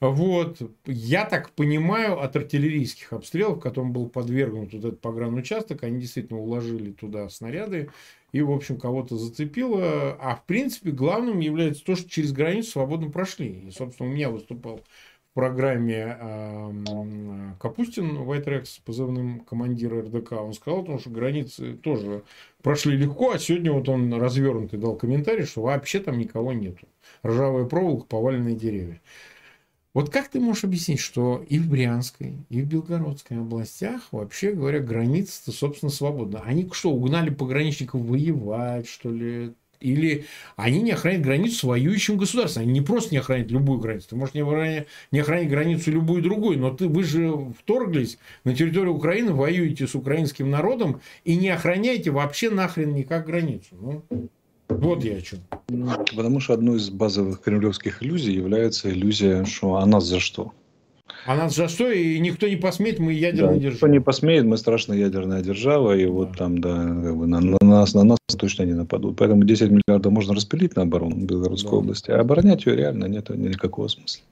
Вот. 0.00 0.58
Я 0.86 1.24
так 1.24 1.50
понимаю, 1.50 2.20
от 2.20 2.36
артиллерийских 2.36 3.12
обстрелов, 3.12 3.60
которым 3.60 3.92
был 3.92 4.08
подвергнут 4.08 4.72
вот 4.72 4.84
этот 4.84 5.00
погранучасток, 5.00 5.82
они 5.82 6.00
действительно 6.00 6.38
уложили 6.38 6.92
туда 6.92 7.28
снаряды 7.28 7.90
и, 8.32 8.42
в 8.42 8.50
общем, 8.50 8.78
кого-то 8.78 9.16
зацепило. 9.16 10.16
А, 10.20 10.36
в 10.36 10.44
принципе, 10.44 10.90
главным 10.90 11.40
является 11.40 11.84
то, 11.84 11.96
что 11.96 12.08
через 12.08 12.32
границу 12.32 12.72
свободно 12.72 13.10
прошли. 13.10 13.64
И, 13.68 13.70
собственно, 13.70 14.08
у 14.08 14.12
меня 14.12 14.30
выступал 14.30 14.82
в 15.30 15.34
программе 15.34 16.16
э, 16.20 17.52
Капустин, 17.60 18.22
Вайтрекс, 18.24 18.78
позывным 18.78 19.40
командир 19.40 19.98
РДК, 20.04 20.32
он 20.32 20.52
сказал, 20.52 20.80
потому 20.80 20.98
что 20.98 21.10
границы 21.10 21.74
тоже 21.74 22.22
прошли 22.62 22.96
легко, 22.96 23.32
а 23.32 23.38
сегодня 23.38 23.72
вот 23.72 23.88
он 23.88 24.12
развернутый 24.14 24.78
дал 24.78 24.96
комментарий, 24.96 25.44
что 25.44 25.62
вообще 25.62 26.00
там 26.00 26.18
никого 26.18 26.52
нету. 26.52 26.88
Ржавая 27.24 27.66
проволока, 27.66 28.06
поваленные 28.06 28.56
деревья. 28.56 29.00
Вот 29.98 30.10
как 30.10 30.28
ты 30.28 30.38
можешь 30.38 30.62
объяснить, 30.62 31.00
что 31.00 31.44
и 31.48 31.58
в 31.58 31.68
Брянской, 31.68 32.34
и 32.50 32.62
в 32.62 32.66
Белгородской 32.66 33.38
областях, 33.38 34.02
вообще 34.12 34.52
говоря, 34.52 34.78
граница-то, 34.78 35.50
собственно, 35.50 35.90
свободна? 35.90 36.40
Они 36.46 36.70
что, 36.70 36.92
угнали 36.92 37.30
пограничников 37.30 38.02
воевать, 38.02 38.88
что 38.88 39.10
ли? 39.10 39.54
Или 39.80 40.26
они 40.54 40.82
не 40.82 40.92
охраняют 40.92 41.24
границу 41.24 41.56
с 41.56 41.64
воюющим 41.64 42.16
государством. 42.16 42.62
Они 42.62 42.74
не 42.74 42.80
просто 42.80 43.10
не 43.10 43.18
охраняют 43.18 43.50
любую 43.50 43.80
границу. 43.80 44.10
Ты 44.10 44.14
можешь 44.14 44.36
не 44.36 45.18
охранять 45.18 45.48
границу 45.48 45.90
любую 45.90 46.22
другую, 46.22 46.60
но 46.60 46.70
ты, 46.70 46.86
вы 46.86 47.02
же 47.02 47.32
вторглись 47.58 48.18
на 48.44 48.54
территорию 48.54 48.94
Украины, 48.94 49.32
воюете 49.32 49.88
с 49.88 49.96
украинским 49.96 50.48
народом 50.48 51.00
и 51.24 51.34
не 51.34 51.48
охраняете 51.48 52.12
вообще 52.12 52.50
нахрен 52.50 52.94
никак 52.94 53.26
границу. 53.26 53.70
Ну, 53.72 54.28
вот 54.68 55.02
я 55.02 55.16
о 55.16 55.20
чем. 55.20 55.38
Потому 56.16 56.40
что 56.40 56.54
одной 56.54 56.76
из 56.76 56.90
базовых 56.90 57.40
кремлевских 57.40 58.02
иллюзий 58.02 58.32
является 58.32 58.90
иллюзия, 58.90 59.44
что 59.44 59.76
а 59.76 59.86
нас 59.86 60.04
за 60.04 60.20
что? 60.20 60.52
А 61.26 61.36
нас 61.36 61.54
за 61.54 61.68
что? 61.68 61.90
И 61.90 62.18
никто 62.20 62.48
не 62.48 62.56
посмеет, 62.56 62.98
мы 62.98 63.12
ядерная 63.12 63.54
да, 63.54 63.58
держава. 63.58 63.74
Никто 63.74 63.86
не 63.88 64.00
посмеет, 64.00 64.44
мы 64.44 64.56
страшная 64.56 64.98
ядерная 64.98 65.42
держава, 65.42 65.96
и 65.96 66.04
да. 66.04 66.10
вот 66.10 66.36
там, 66.36 66.58
да, 66.58 66.76
как 66.76 67.16
бы 67.16 67.26
на, 67.26 67.40
на 67.40 67.58
нас, 67.62 67.94
на 67.94 68.04
нас 68.04 68.18
точно 68.38 68.64
не 68.64 68.74
нападут. 68.74 69.16
Поэтому 69.16 69.44
10 69.44 69.70
миллиардов 69.70 70.12
можно 70.12 70.34
распилить 70.34 70.76
на 70.76 70.82
оборону 70.82 71.16
Белгородской 71.16 71.72
да. 71.72 71.76
области, 71.76 72.10
а 72.10 72.20
оборонять 72.20 72.66
ее 72.66 72.76
реально 72.76 73.06
нет 73.06 73.28
никакого 73.30 73.88
смысла. 73.88 74.22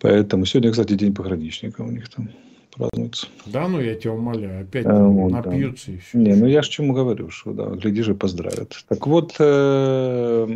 Поэтому 0.00 0.44
сегодня, 0.44 0.70
кстати, 0.70 0.94
день 0.94 1.14
пограничника 1.14 1.82
у 1.82 1.90
них 1.90 2.08
там 2.08 2.30
празднуется. 2.76 3.26
Да, 3.46 3.68
ну 3.68 3.80
я 3.80 3.94
тебя 3.94 4.12
умоляю, 4.12 4.62
опять 4.62 4.86
а, 4.86 5.06
вот, 5.06 5.32
напьются 5.32 5.86
да. 5.90 5.92
и 5.92 5.98
все. 5.98 6.18
Не, 6.18 6.34
ну 6.34 6.46
я 6.46 6.62
ж 6.62 6.68
чему 6.68 6.92
говорю, 6.92 7.30
что 7.30 7.52
да, 7.52 7.66
гляди 7.66 8.02
же 8.02 8.14
поздравят. 8.14 8.84
Так 8.88 9.06
вот, 9.06 9.34
э, 9.38 10.46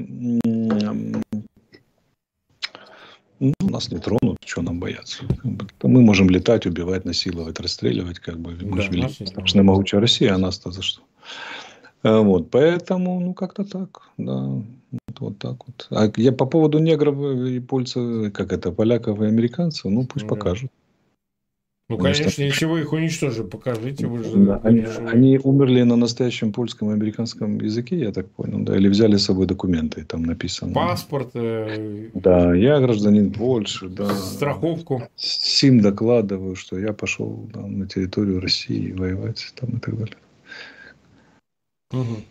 ну, 3.40 3.54
нас 3.60 3.90
не 3.90 3.98
тронут, 3.98 4.36
что 4.44 4.62
нам 4.62 4.80
бояться. 4.80 5.24
Мы 5.82 6.02
можем 6.02 6.28
летать, 6.28 6.66
убивать, 6.66 7.04
насиловать, 7.06 7.58
расстреливать, 7.58 8.18
как 8.18 8.38
бы. 8.38 8.52
Мы 8.60 8.76
да, 8.76 8.82
же 8.82 8.90
великая, 8.90 9.62
могучая 9.62 10.00
Россия, 10.00 10.34
а 10.34 10.38
нас-то 10.38 10.70
за 10.70 10.82
что? 10.82 11.00
А, 12.02 12.20
вот, 12.20 12.50
поэтому, 12.50 13.18
ну, 13.20 13.34
как-то 13.34 13.64
так, 13.64 14.02
да, 14.18 14.42
вот, 14.42 15.20
вот 15.20 15.38
так 15.38 15.56
вот. 15.66 15.86
А 15.90 16.12
я 16.16 16.32
по 16.32 16.46
поводу 16.46 16.78
негров 16.78 17.16
и 17.46 17.60
польцев, 17.60 18.32
как 18.32 18.52
это, 18.52 18.72
поляков 18.72 19.20
и 19.22 19.26
американцев, 19.26 19.90
ну, 19.90 20.04
пусть 20.06 20.26
да. 20.26 20.28
покажут. 20.28 20.70
Ну, 21.90 21.96
Потому 21.96 22.14
конечно, 22.14 22.30
что... 22.30 22.42
если 22.44 22.66
вы 22.66 22.82
их 22.82 22.92
уничтожили, 22.92 23.42
покажите. 23.42 24.06
Вы 24.06 24.22
же, 24.22 24.36
да, 24.36 24.60
они, 24.62 24.86
они 25.08 25.40
умерли 25.42 25.82
на 25.82 25.96
настоящем 25.96 26.52
польском 26.52 26.90
и 26.90 26.92
американском 26.92 27.60
языке, 27.60 27.98
я 27.98 28.12
так 28.12 28.30
понял, 28.30 28.60
да, 28.60 28.76
или 28.76 28.86
взяли 28.86 29.16
с 29.16 29.24
собой 29.24 29.46
документы, 29.46 30.04
там 30.04 30.22
написано. 30.22 30.72
Паспорт. 30.72 31.30
Э... 31.34 32.10
Да, 32.14 32.54
я 32.54 32.78
гражданин 32.78 33.32
Польши, 33.32 33.88
да. 33.88 34.08
Страховку. 34.14 35.02
Сим 35.16 35.80
докладываю, 35.80 36.54
что 36.54 36.78
я 36.78 36.92
пошел 36.92 37.50
да, 37.52 37.66
на 37.66 37.88
территорию 37.88 38.40
России 38.40 38.92
воевать 38.92 39.52
там 39.58 39.70
и 39.70 39.80
так 39.80 39.98
далее. 39.98 40.16
Угу. 41.92 42.22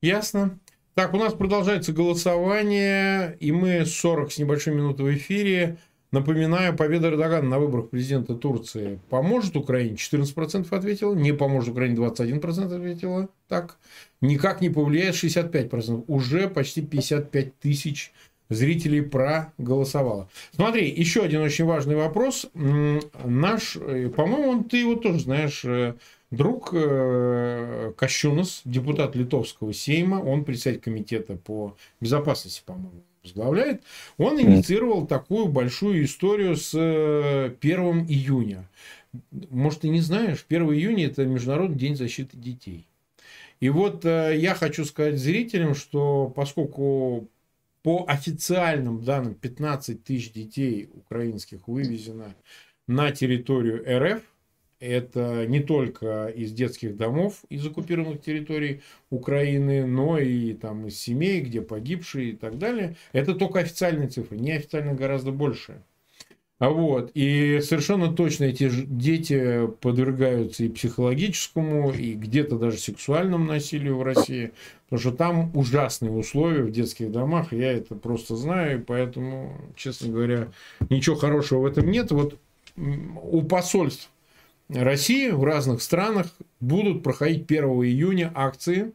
Ясно. 0.00 0.58
Так, 0.94 1.14
у 1.14 1.18
нас 1.18 1.34
продолжается 1.34 1.92
голосование, 1.92 3.36
и 3.38 3.52
мы 3.52 3.86
40 3.86 4.32
с 4.32 4.38
небольшой 4.38 4.74
минуты 4.74 5.04
в 5.04 5.14
эфире. 5.14 5.78
Напоминаю, 6.12 6.76
победа 6.76 7.08
Эрдогана 7.08 7.48
на 7.48 7.58
выборах 7.58 7.88
президента 7.88 8.34
Турции 8.34 9.00
поможет 9.08 9.56
Украине? 9.56 9.96
14% 9.96 10.66
ответило. 10.70 11.14
Не 11.14 11.32
поможет 11.32 11.70
Украине? 11.70 11.96
21% 11.96 12.76
ответило. 12.76 13.28
Так. 13.48 13.78
Никак 14.20 14.60
не 14.60 14.68
повлияет 14.68 15.14
65%. 15.14 16.04
Уже 16.06 16.48
почти 16.48 16.82
55 16.82 17.58
тысяч 17.58 18.12
зрителей 18.50 19.00
проголосовало. 19.00 20.28
Смотри, 20.54 20.90
еще 20.90 21.22
один 21.22 21.40
очень 21.40 21.64
важный 21.64 21.96
вопрос. 21.96 22.46
Наш, 22.54 23.76
э, 23.76 24.10
по-моему, 24.10 24.64
ты 24.64 24.78
его 24.78 24.96
тоже 24.96 25.20
знаешь, 25.20 25.64
э, 25.64 25.94
друг 26.30 26.70
э, 26.72 27.92
Кощунас, 27.96 28.60
депутат 28.66 29.16
Литовского 29.16 29.72
Сейма, 29.72 30.16
он 30.16 30.44
председатель 30.44 30.80
комитета 30.82 31.36
по 31.36 31.74
безопасности, 32.00 32.62
по-моему, 32.66 33.02
возглавляет, 33.22 33.82
он 34.18 34.40
инициировал 34.40 35.06
такую 35.06 35.46
большую 35.46 36.04
историю 36.04 36.56
с 36.56 36.74
1 36.74 37.54
э, 37.60 38.04
июня. 38.08 38.68
Может, 39.50 39.80
ты 39.80 39.88
не 39.88 40.00
знаешь, 40.00 40.44
1 40.48 40.62
июня 40.72 41.06
это 41.06 41.24
Международный 41.24 41.78
день 41.78 41.96
защиты 41.96 42.36
детей. 42.36 42.86
И 43.60 43.68
вот 43.68 44.04
э, 44.04 44.36
я 44.36 44.54
хочу 44.54 44.84
сказать 44.84 45.18
зрителям, 45.18 45.74
что 45.74 46.32
поскольку 46.34 47.28
по 47.82 48.04
официальным 48.08 49.04
данным 49.04 49.34
15 49.34 50.02
тысяч 50.02 50.32
детей 50.32 50.88
украинских 50.92 51.68
вывезено 51.68 52.34
на 52.86 53.10
территорию 53.12 53.84
РФ, 53.86 54.22
это 54.82 55.46
не 55.46 55.60
только 55.60 56.26
из 56.26 56.52
детских 56.52 56.96
домов, 56.96 57.44
из 57.48 57.66
оккупированных 57.66 58.20
территорий 58.20 58.82
Украины, 59.10 59.86
но 59.86 60.18
и 60.18 60.52
там 60.54 60.88
из 60.88 60.98
семей, 60.98 61.40
где 61.40 61.60
погибшие 61.60 62.30
и 62.30 62.36
так 62.36 62.58
далее. 62.58 62.96
Это 63.12 63.34
только 63.34 63.60
официальные 63.60 64.08
цифры, 64.08 64.38
неофициально 64.38 64.94
гораздо 64.94 65.30
больше. 65.30 65.82
А 66.58 66.70
вот, 66.70 67.10
и 67.14 67.58
совершенно 67.60 68.12
точно 68.12 68.44
эти 68.44 68.70
дети 68.70 69.66
подвергаются 69.80 70.62
и 70.62 70.68
психологическому, 70.68 71.90
и 71.90 72.12
где-то 72.12 72.56
даже 72.56 72.76
сексуальному 72.76 73.44
насилию 73.44 73.96
в 73.96 74.04
России, 74.04 74.52
потому 74.84 75.00
что 75.00 75.10
там 75.10 75.50
ужасные 75.56 76.12
условия 76.12 76.62
в 76.62 76.70
детских 76.70 77.10
домах, 77.10 77.52
я 77.52 77.72
это 77.72 77.96
просто 77.96 78.36
знаю, 78.36 78.78
и 78.78 78.80
поэтому, 78.80 79.56
честно 79.74 80.12
говоря, 80.12 80.52
ничего 80.88 81.16
хорошего 81.16 81.62
в 81.62 81.66
этом 81.66 81.90
нет. 81.90 82.12
Вот 82.12 82.38
у 82.76 83.42
посольств 83.42 84.11
России 84.74 85.30
в 85.30 85.44
разных 85.44 85.82
странах 85.82 86.26
будут 86.60 87.02
проходить 87.02 87.50
1 87.50 87.64
июня 87.64 88.32
акции 88.34 88.92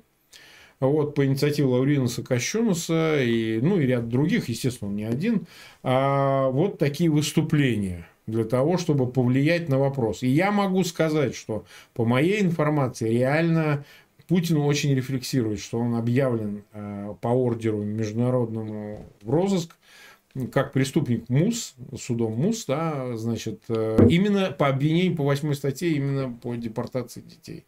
вот, 0.79 1.15
по 1.15 1.25
инициативе 1.25 1.67
Лауринуса 1.67 2.23
Кощунуса 2.23 3.21
и, 3.21 3.59
ну, 3.61 3.79
и 3.79 3.85
ряд 3.85 4.09
других, 4.09 4.49
естественно, 4.49 4.89
он 4.89 4.95
не 4.95 5.05
один, 5.05 5.47
а 5.83 6.49
вот 6.49 6.77
такие 6.77 7.09
выступления 7.09 8.07
для 8.27 8.43
того, 8.43 8.77
чтобы 8.77 9.09
повлиять 9.09 9.69
на 9.69 9.79
вопрос. 9.79 10.21
И 10.21 10.27
я 10.27 10.51
могу 10.51 10.83
сказать, 10.83 11.35
что 11.35 11.65
по 11.93 12.05
моей 12.05 12.41
информации 12.41 13.09
реально 13.09 13.85
Путин 14.27 14.57
очень 14.57 14.93
рефлексирует, 14.93 15.59
что 15.59 15.79
он 15.79 15.95
объявлен 15.95 16.63
э, 16.73 17.13
по 17.21 17.29
ордеру 17.29 17.83
международному 17.83 19.05
в 19.21 19.29
розыск 19.29 19.75
как 20.51 20.71
преступник 20.71 21.29
МУС, 21.29 21.75
судом 21.99 22.33
МУС, 22.33 22.65
да, 22.65 23.17
значит, 23.17 23.61
э, 23.69 23.97
именно 24.09 24.51
по 24.51 24.67
обвинению 24.67 25.15
по 25.15 25.23
восьмой 25.23 25.55
статье, 25.55 25.89
именно 25.89 26.31
по 26.31 26.55
депортации 26.55 27.21
детей 27.21 27.65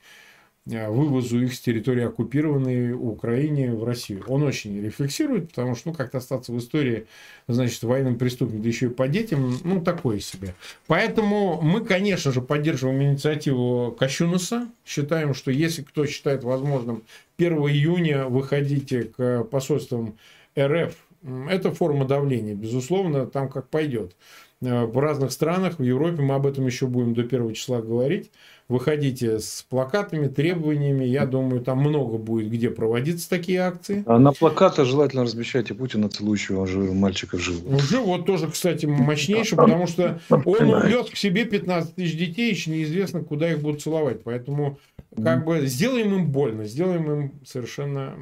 э, 0.70 0.90
вывозу 0.90 1.42
их 1.42 1.54
с 1.54 1.60
территории 1.60 2.04
оккупированной 2.04 2.94
Украине 2.94 3.74
в 3.74 3.84
Россию. 3.84 4.24
Он 4.28 4.44
очень 4.44 4.80
рефлексирует, 4.82 5.50
потому 5.50 5.76
что, 5.76 5.90
ну, 5.90 5.96
как-то 5.96 6.20
остаться 6.20 6.52
в 6.52 6.60
истории, 6.60 7.08
значит, 7.48 7.82
военным 7.84 8.18
преступником, 8.18 8.62
да 8.64 8.70
еще 8.70 8.86
и 8.88 8.90
по 8.90 9.08
детям, 9.08 9.58
ну, 9.64 9.82
такое 9.82 10.20
себе. 10.20 10.54
Поэтому 10.88 11.60
мы, 11.62 11.84
конечно 11.84 12.32
же, 12.32 12.42
поддерживаем 12.42 13.02
инициативу 13.02 13.96
Кощунаса. 13.98 14.70
Считаем, 14.86 15.34
что 15.34 15.50
если 15.52 15.82
кто 15.82 16.06
считает 16.06 16.44
возможным 16.44 17.04
1 17.38 17.54
июня 17.54 18.26
выходите 18.26 19.04
к 19.04 19.44
посольствам 19.46 20.18
РФ 20.58 20.96
это 21.24 21.72
форма 21.72 22.06
давления, 22.06 22.56
безусловно, 22.56 23.26
там 23.26 23.50
как 23.50 23.70
пойдет. 23.70 24.16
Э, 24.62 24.86
в 24.86 24.98
разных 25.00 25.32
странах, 25.32 25.80
в 25.80 25.84
Европе, 25.84 26.22
мы 26.22 26.36
об 26.36 26.46
этом 26.46 26.66
еще 26.66 26.88
будем 26.88 27.14
до 27.14 27.24
первого 27.24 27.54
числа 27.54 27.82
говорить. 27.82 28.32
Выходите 28.68 29.40
с 29.40 29.66
плакатами, 29.68 30.28
требованиями. 30.28 31.04
Я 31.04 31.26
думаю, 31.26 31.62
там 31.62 31.80
много 31.80 32.18
будет, 32.18 32.52
где 32.52 32.70
проводиться 32.70 33.28
такие 33.28 33.62
акции. 33.62 34.04
А 34.06 34.20
на 34.20 34.32
плакатах 34.32 34.86
желательно 34.86 35.24
размещайте 35.24 35.74
Путина, 35.74 36.08
целующего 36.08 36.66
мальчика 36.94 37.38
в 37.38 37.42
живот. 37.42 37.64
Ну, 37.68 37.80
живот 37.80 38.26
тоже, 38.26 38.48
кстати, 38.48 38.86
мощнейший, 38.86 39.58
потому 39.58 39.88
что 39.88 40.20
он 40.30 40.70
увез 40.70 41.10
к 41.10 41.18
себе 41.18 41.46
15 41.46 41.96
тысяч 41.96 42.16
детей, 42.18 42.52
еще 42.52 42.70
неизвестно, 42.70 43.24
куда 43.24 43.52
их 43.52 43.60
будут 43.60 43.82
целовать. 43.82 44.24
Поэтому 44.24 44.78
как 45.24 45.46
бы 45.46 45.66
сделаем 45.66 46.14
им 46.14 46.28
больно, 46.32 46.66
сделаем 46.66 47.12
им 47.12 47.32
совершенно 47.46 48.14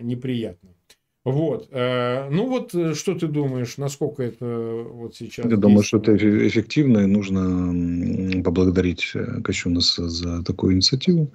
неприятно. 0.00 0.68
Вот. 1.30 1.68
Э, 1.72 2.28
ну 2.30 2.46
вот, 2.46 2.74
э, 2.74 2.94
что 2.94 3.14
ты 3.14 3.26
думаешь, 3.26 3.76
насколько 3.76 4.22
это 4.22 4.84
вот 4.90 5.14
сейчас? 5.14 5.44
Я 5.44 5.56
думаю, 5.56 5.82
что 5.82 5.98
это 5.98 6.16
эффективно, 6.16 6.98
и 6.98 7.06
нужно 7.06 8.42
поблагодарить 8.42 9.10
э, 9.14 9.40
Кощунаса 9.42 10.08
за 10.08 10.42
такую 10.42 10.74
инициативу. 10.74 11.30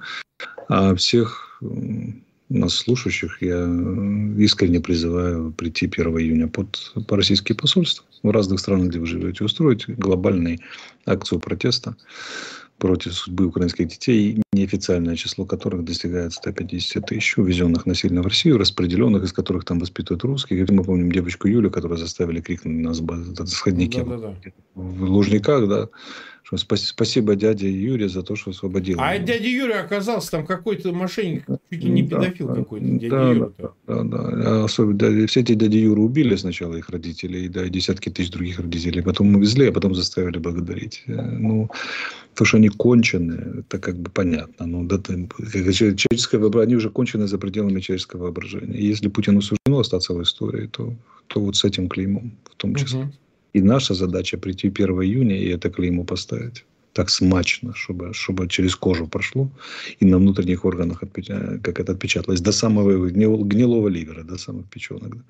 А 0.67 0.95
всех 0.95 1.61
нас 2.49 2.73
слушающих 2.73 3.41
я 3.41 3.63
искренне 4.37 4.79
призываю 4.79 5.51
прийти 5.51 5.85
1 5.85 6.19
июня 6.19 6.47
под, 6.47 6.93
по 7.07 7.15
российские 7.15 7.55
посольства 7.55 8.05
в 8.23 8.29
разных 8.31 8.59
странах, 8.59 8.89
где 8.89 8.99
вы 8.99 9.05
живете, 9.05 9.43
устроить 9.43 9.87
глобальную 9.87 10.59
акцию 11.05 11.39
протеста 11.39 11.95
против 12.83 13.13
судьбы 13.13 13.45
украинских 13.45 13.87
детей, 13.87 14.43
неофициальное 14.51 15.15
число 15.15 15.45
которых 15.45 15.85
достигает 15.85 16.33
150 16.33 17.05
тысяч, 17.05 17.37
увезенных 17.37 17.85
насильно 17.85 18.21
в 18.21 18.27
Россию, 18.27 18.57
распределенных, 18.57 19.23
из 19.23 19.31
которых 19.31 19.63
там 19.63 19.79
воспитывают 19.79 20.25
русских. 20.25 20.69
И 20.69 20.73
мы 20.73 20.83
помним 20.83 21.09
девочку 21.09 21.47
Юлю, 21.47 21.71
которую 21.71 21.97
заставили 21.97 22.41
крикнуть 22.41 22.75
на 22.75 22.89
нас 22.89 23.01
сходники 23.49 23.99
да, 23.99 24.17
да, 24.17 24.17
да. 24.17 24.51
в 24.75 25.03
Лужниках, 25.03 25.69
да, 25.69 25.87
что 26.43 26.57
спасибо 26.57 27.35
дяде 27.35 27.71
Юре 27.71 28.09
за 28.09 28.21
то, 28.21 28.35
что 28.35 28.51
освободил. 28.51 28.97
А 28.99 29.17
дядя 29.17 29.47
Юрий 29.47 29.73
оказался 29.73 30.31
там 30.31 30.45
какой-то 30.45 30.91
мошенник, 30.91 31.45
чуть 31.71 31.83
ли 31.83 31.89
не 31.89 32.03
педофил 32.03 32.47
да, 32.47 32.55
какой-то. 32.55 32.85
Дядя 32.85 33.09
да, 33.09 33.31
Юра 33.31 33.51
да, 33.57 33.73
да, 33.87 34.03
да. 34.03 34.63
Особенно, 34.65 34.97
да, 34.97 35.27
все 35.27 35.39
эти 35.39 35.53
дяди 35.53 35.77
Юры 35.77 36.01
убили 36.01 36.35
сначала 36.35 36.75
их 36.75 36.89
родителей, 36.89 37.47
да, 37.47 37.65
и 37.65 37.69
десятки 37.69 38.09
тысяч 38.09 38.29
других 38.29 38.59
родителей. 38.59 39.01
Потом 39.01 39.33
увезли, 39.35 39.69
а 39.69 39.71
потом 39.71 39.95
заставили 39.95 40.37
благодарить. 40.37 41.03
Э, 41.07 41.21
ну, 41.21 41.69
то, 42.35 42.45
что 42.45 42.57
они 42.57 42.69
кончены, 42.69 43.59
это 43.59 43.79
как 43.79 43.95
бы 43.95 44.09
понятно. 44.09 44.65
Но 44.65 44.83
да, 44.83 44.97
человеческое 44.97 46.39
воображение, 46.39 46.67
они 46.67 46.75
уже 46.75 46.89
кончены 46.89 47.27
за 47.27 47.37
пределами 47.37 47.79
человеческого 47.79 48.23
воображения. 48.23 48.77
И 48.77 48.85
если 48.85 49.09
Путину 49.09 49.41
суждено 49.41 49.79
остаться 49.79 50.13
в 50.13 50.21
истории, 50.21 50.67
то, 50.67 50.93
то 51.27 51.39
вот 51.39 51.55
с 51.55 51.63
этим 51.63 51.89
клеймом 51.89 52.31
в 52.51 52.55
том 52.55 52.75
числе. 52.75 52.99
Угу. 52.99 53.13
И 53.53 53.61
наша 53.61 53.93
задача 53.93 54.37
прийти 54.37 54.67
1 54.67 55.01
июня 55.01 55.39
и 55.39 55.49
это 55.49 55.69
клеймо 55.69 56.03
поставить 56.03 56.65
так 56.93 57.09
смачно, 57.09 57.73
чтобы, 57.75 58.13
чтобы 58.13 58.47
через 58.47 58.75
кожу 58.75 59.07
прошло 59.07 59.49
и 59.99 60.05
на 60.05 60.17
внутренних 60.17 60.65
органах 60.65 60.99
как 60.99 61.79
это 61.79 61.91
отпечаталось 61.91 62.41
до 62.41 62.51
самого 62.51 63.09
гнилого 63.09 63.87
ливера, 63.87 64.23
до 64.23 64.37
самых 64.37 64.65
печенок. 64.69 65.15
Да. 65.15 65.23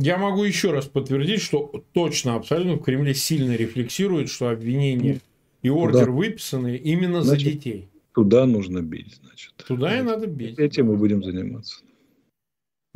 Я 0.00 0.18
могу 0.18 0.44
еще 0.44 0.72
раз 0.72 0.86
подтвердить, 0.86 1.40
что 1.40 1.84
точно, 1.92 2.34
абсолютно 2.34 2.74
в 2.74 2.82
Кремле 2.82 3.14
сильно 3.14 3.54
рефлексируют, 3.54 4.28
что 4.28 4.48
обвинения 4.48 5.20
и 5.62 5.68
ордер 5.70 6.06
Туда. 6.06 6.12
выписаны 6.12 6.76
именно 6.76 7.22
Значит, 7.22 7.44
за 7.44 7.50
детей. 7.52 7.88
Туда 8.14 8.46
нужно 8.46 8.82
бить, 8.82 9.18
значит. 9.22 9.54
Туда 9.66 9.98
и 9.98 10.02
надо 10.02 10.26
бить. 10.26 10.58
Этим 10.58 10.86
мы 10.86 10.96
будем 10.96 11.22
заниматься. 11.22 11.82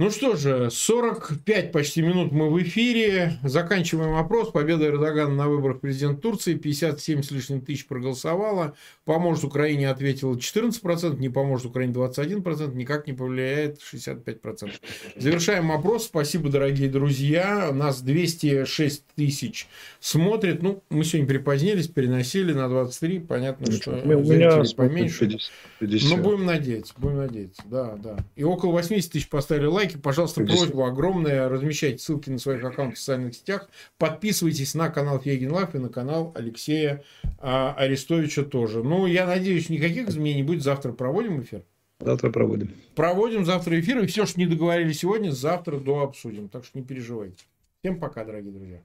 Ну 0.02 0.10
что 0.10 0.34
же, 0.34 0.68
45 0.68 1.70
почти 1.70 2.02
минут 2.02 2.32
мы 2.32 2.50
в 2.50 2.60
эфире. 2.60 3.38
Заканчиваем 3.44 4.16
опрос. 4.16 4.50
Победа 4.50 4.86
Эрдогана 4.86 5.32
на 5.32 5.48
выборах 5.48 5.78
президента 5.80 6.20
Турции. 6.20 6.54
57 6.54 7.22
с 7.22 7.30
лишним 7.30 7.60
тысяч 7.60 7.86
проголосовало. 7.86 8.74
Поможет 9.04 9.44
Украине 9.44 9.88
ответило 9.88 10.34
14%, 10.34 11.20
не 11.20 11.28
поможет 11.28 11.66
Украине 11.66 11.92
21%, 11.92 12.74
никак 12.74 13.06
не 13.06 13.12
повлияет 13.12 13.78
65%. 13.80 14.72
Завершаем 15.14 15.70
опрос. 15.70 16.06
Спасибо, 16.06 16.48
дорогие 16.50 16.88
друзья. 16.88 17.70
Нас 17.72 18.02
206 18.02 19.04
тысяч 19.14 19.68
смотрит. 20.00 20.64
Ну, 20.64 20.82
мы 20.90 21.04
сегодня 21.04 21.28
припозднились, 21.28 21.86
переносили 21.86 22.52
на 22.52 22.68
23. 22.68 23.20
Понятно, 23.20 23.66
Ну, 23.70 23.76
что 23.76 24.02
мы- 24.04 24.16
у 24.16 24.24
меня 24.24 24.64
поменьше. 24.76 25.26
50. 25.26 25.50
50. 25.78 26.16
Ну, 26.18 26.24
будем 26.24 26.44
надеяться, 26.44 26.92
будем 26.96 27.18
надеяться, 27.18 27.62
да, 27.66 27.94
да. 28.02 28.16
И 28.34 28.42
около 28.42 28.72
80 28.72 29.12
тысяч 29.12 29.28
поставили 29.28 29.66
лайки. 29.92 30.02
Пожалуйста, 30.02 30.40
50. 30.42 30.58
просьба 30.58 30.88
огромная. 30.88 31.48
Размещайте 31.48 31.98
ссылки 31.98 32.30
на 32.30 32.38
своих 32.38 32.64
аккаунтах 32.64 32.96
в 32.96 32.98
социальных 32.98 33.34
сетях. 33.34 33.68
Подписывайтесь 33.98 34.74
на 34.74 34.88
канал 34.88 35.20
Фейгин 35.20 35.52
Live 35.52 35.74
и 35.74 35.78
на 35.78 35.88
канал 35.88 36.32
Алексея 36.34 37.02
а, 37.38 37.74
Арестовича 37.74 38.44
тоже. 38.44 38.82
Ну, 38.82 39.06
я 39.06 39.26
надеюсь, 39.26 39.68
никаких 39.68 40.08
изменений 40.08 40.42
не 40.42 40.46
будет. 40.46 40.62
Завтра 40.62 40.92
проводим 40.92 41.42
эфир. 41.42 41.62
Завтра 42.00 42.30
проводим. 42.30 42.70
Проводим 42.94 43.44
завтра 43.44 43.78
эфир. 43.80 44.02
И 44.02 44.06
все, 44.06 44.26
что 44.26 44.40
не 44.40 44.46
договорили 44.46 44.92
сегодня, 44.92 45.30
завтра 45.30 45.78
до 45.78 46.00
обсудим. 46.00 46.48
Так 46.48 46.64
что 46.64 46.78
не 46.78 46.84
переживайте. 46.84 47.44
Всем 47.80 47.98
пока, 47.98 48.24
дорогие 48.24 48.52
друзья. 48.52 48.82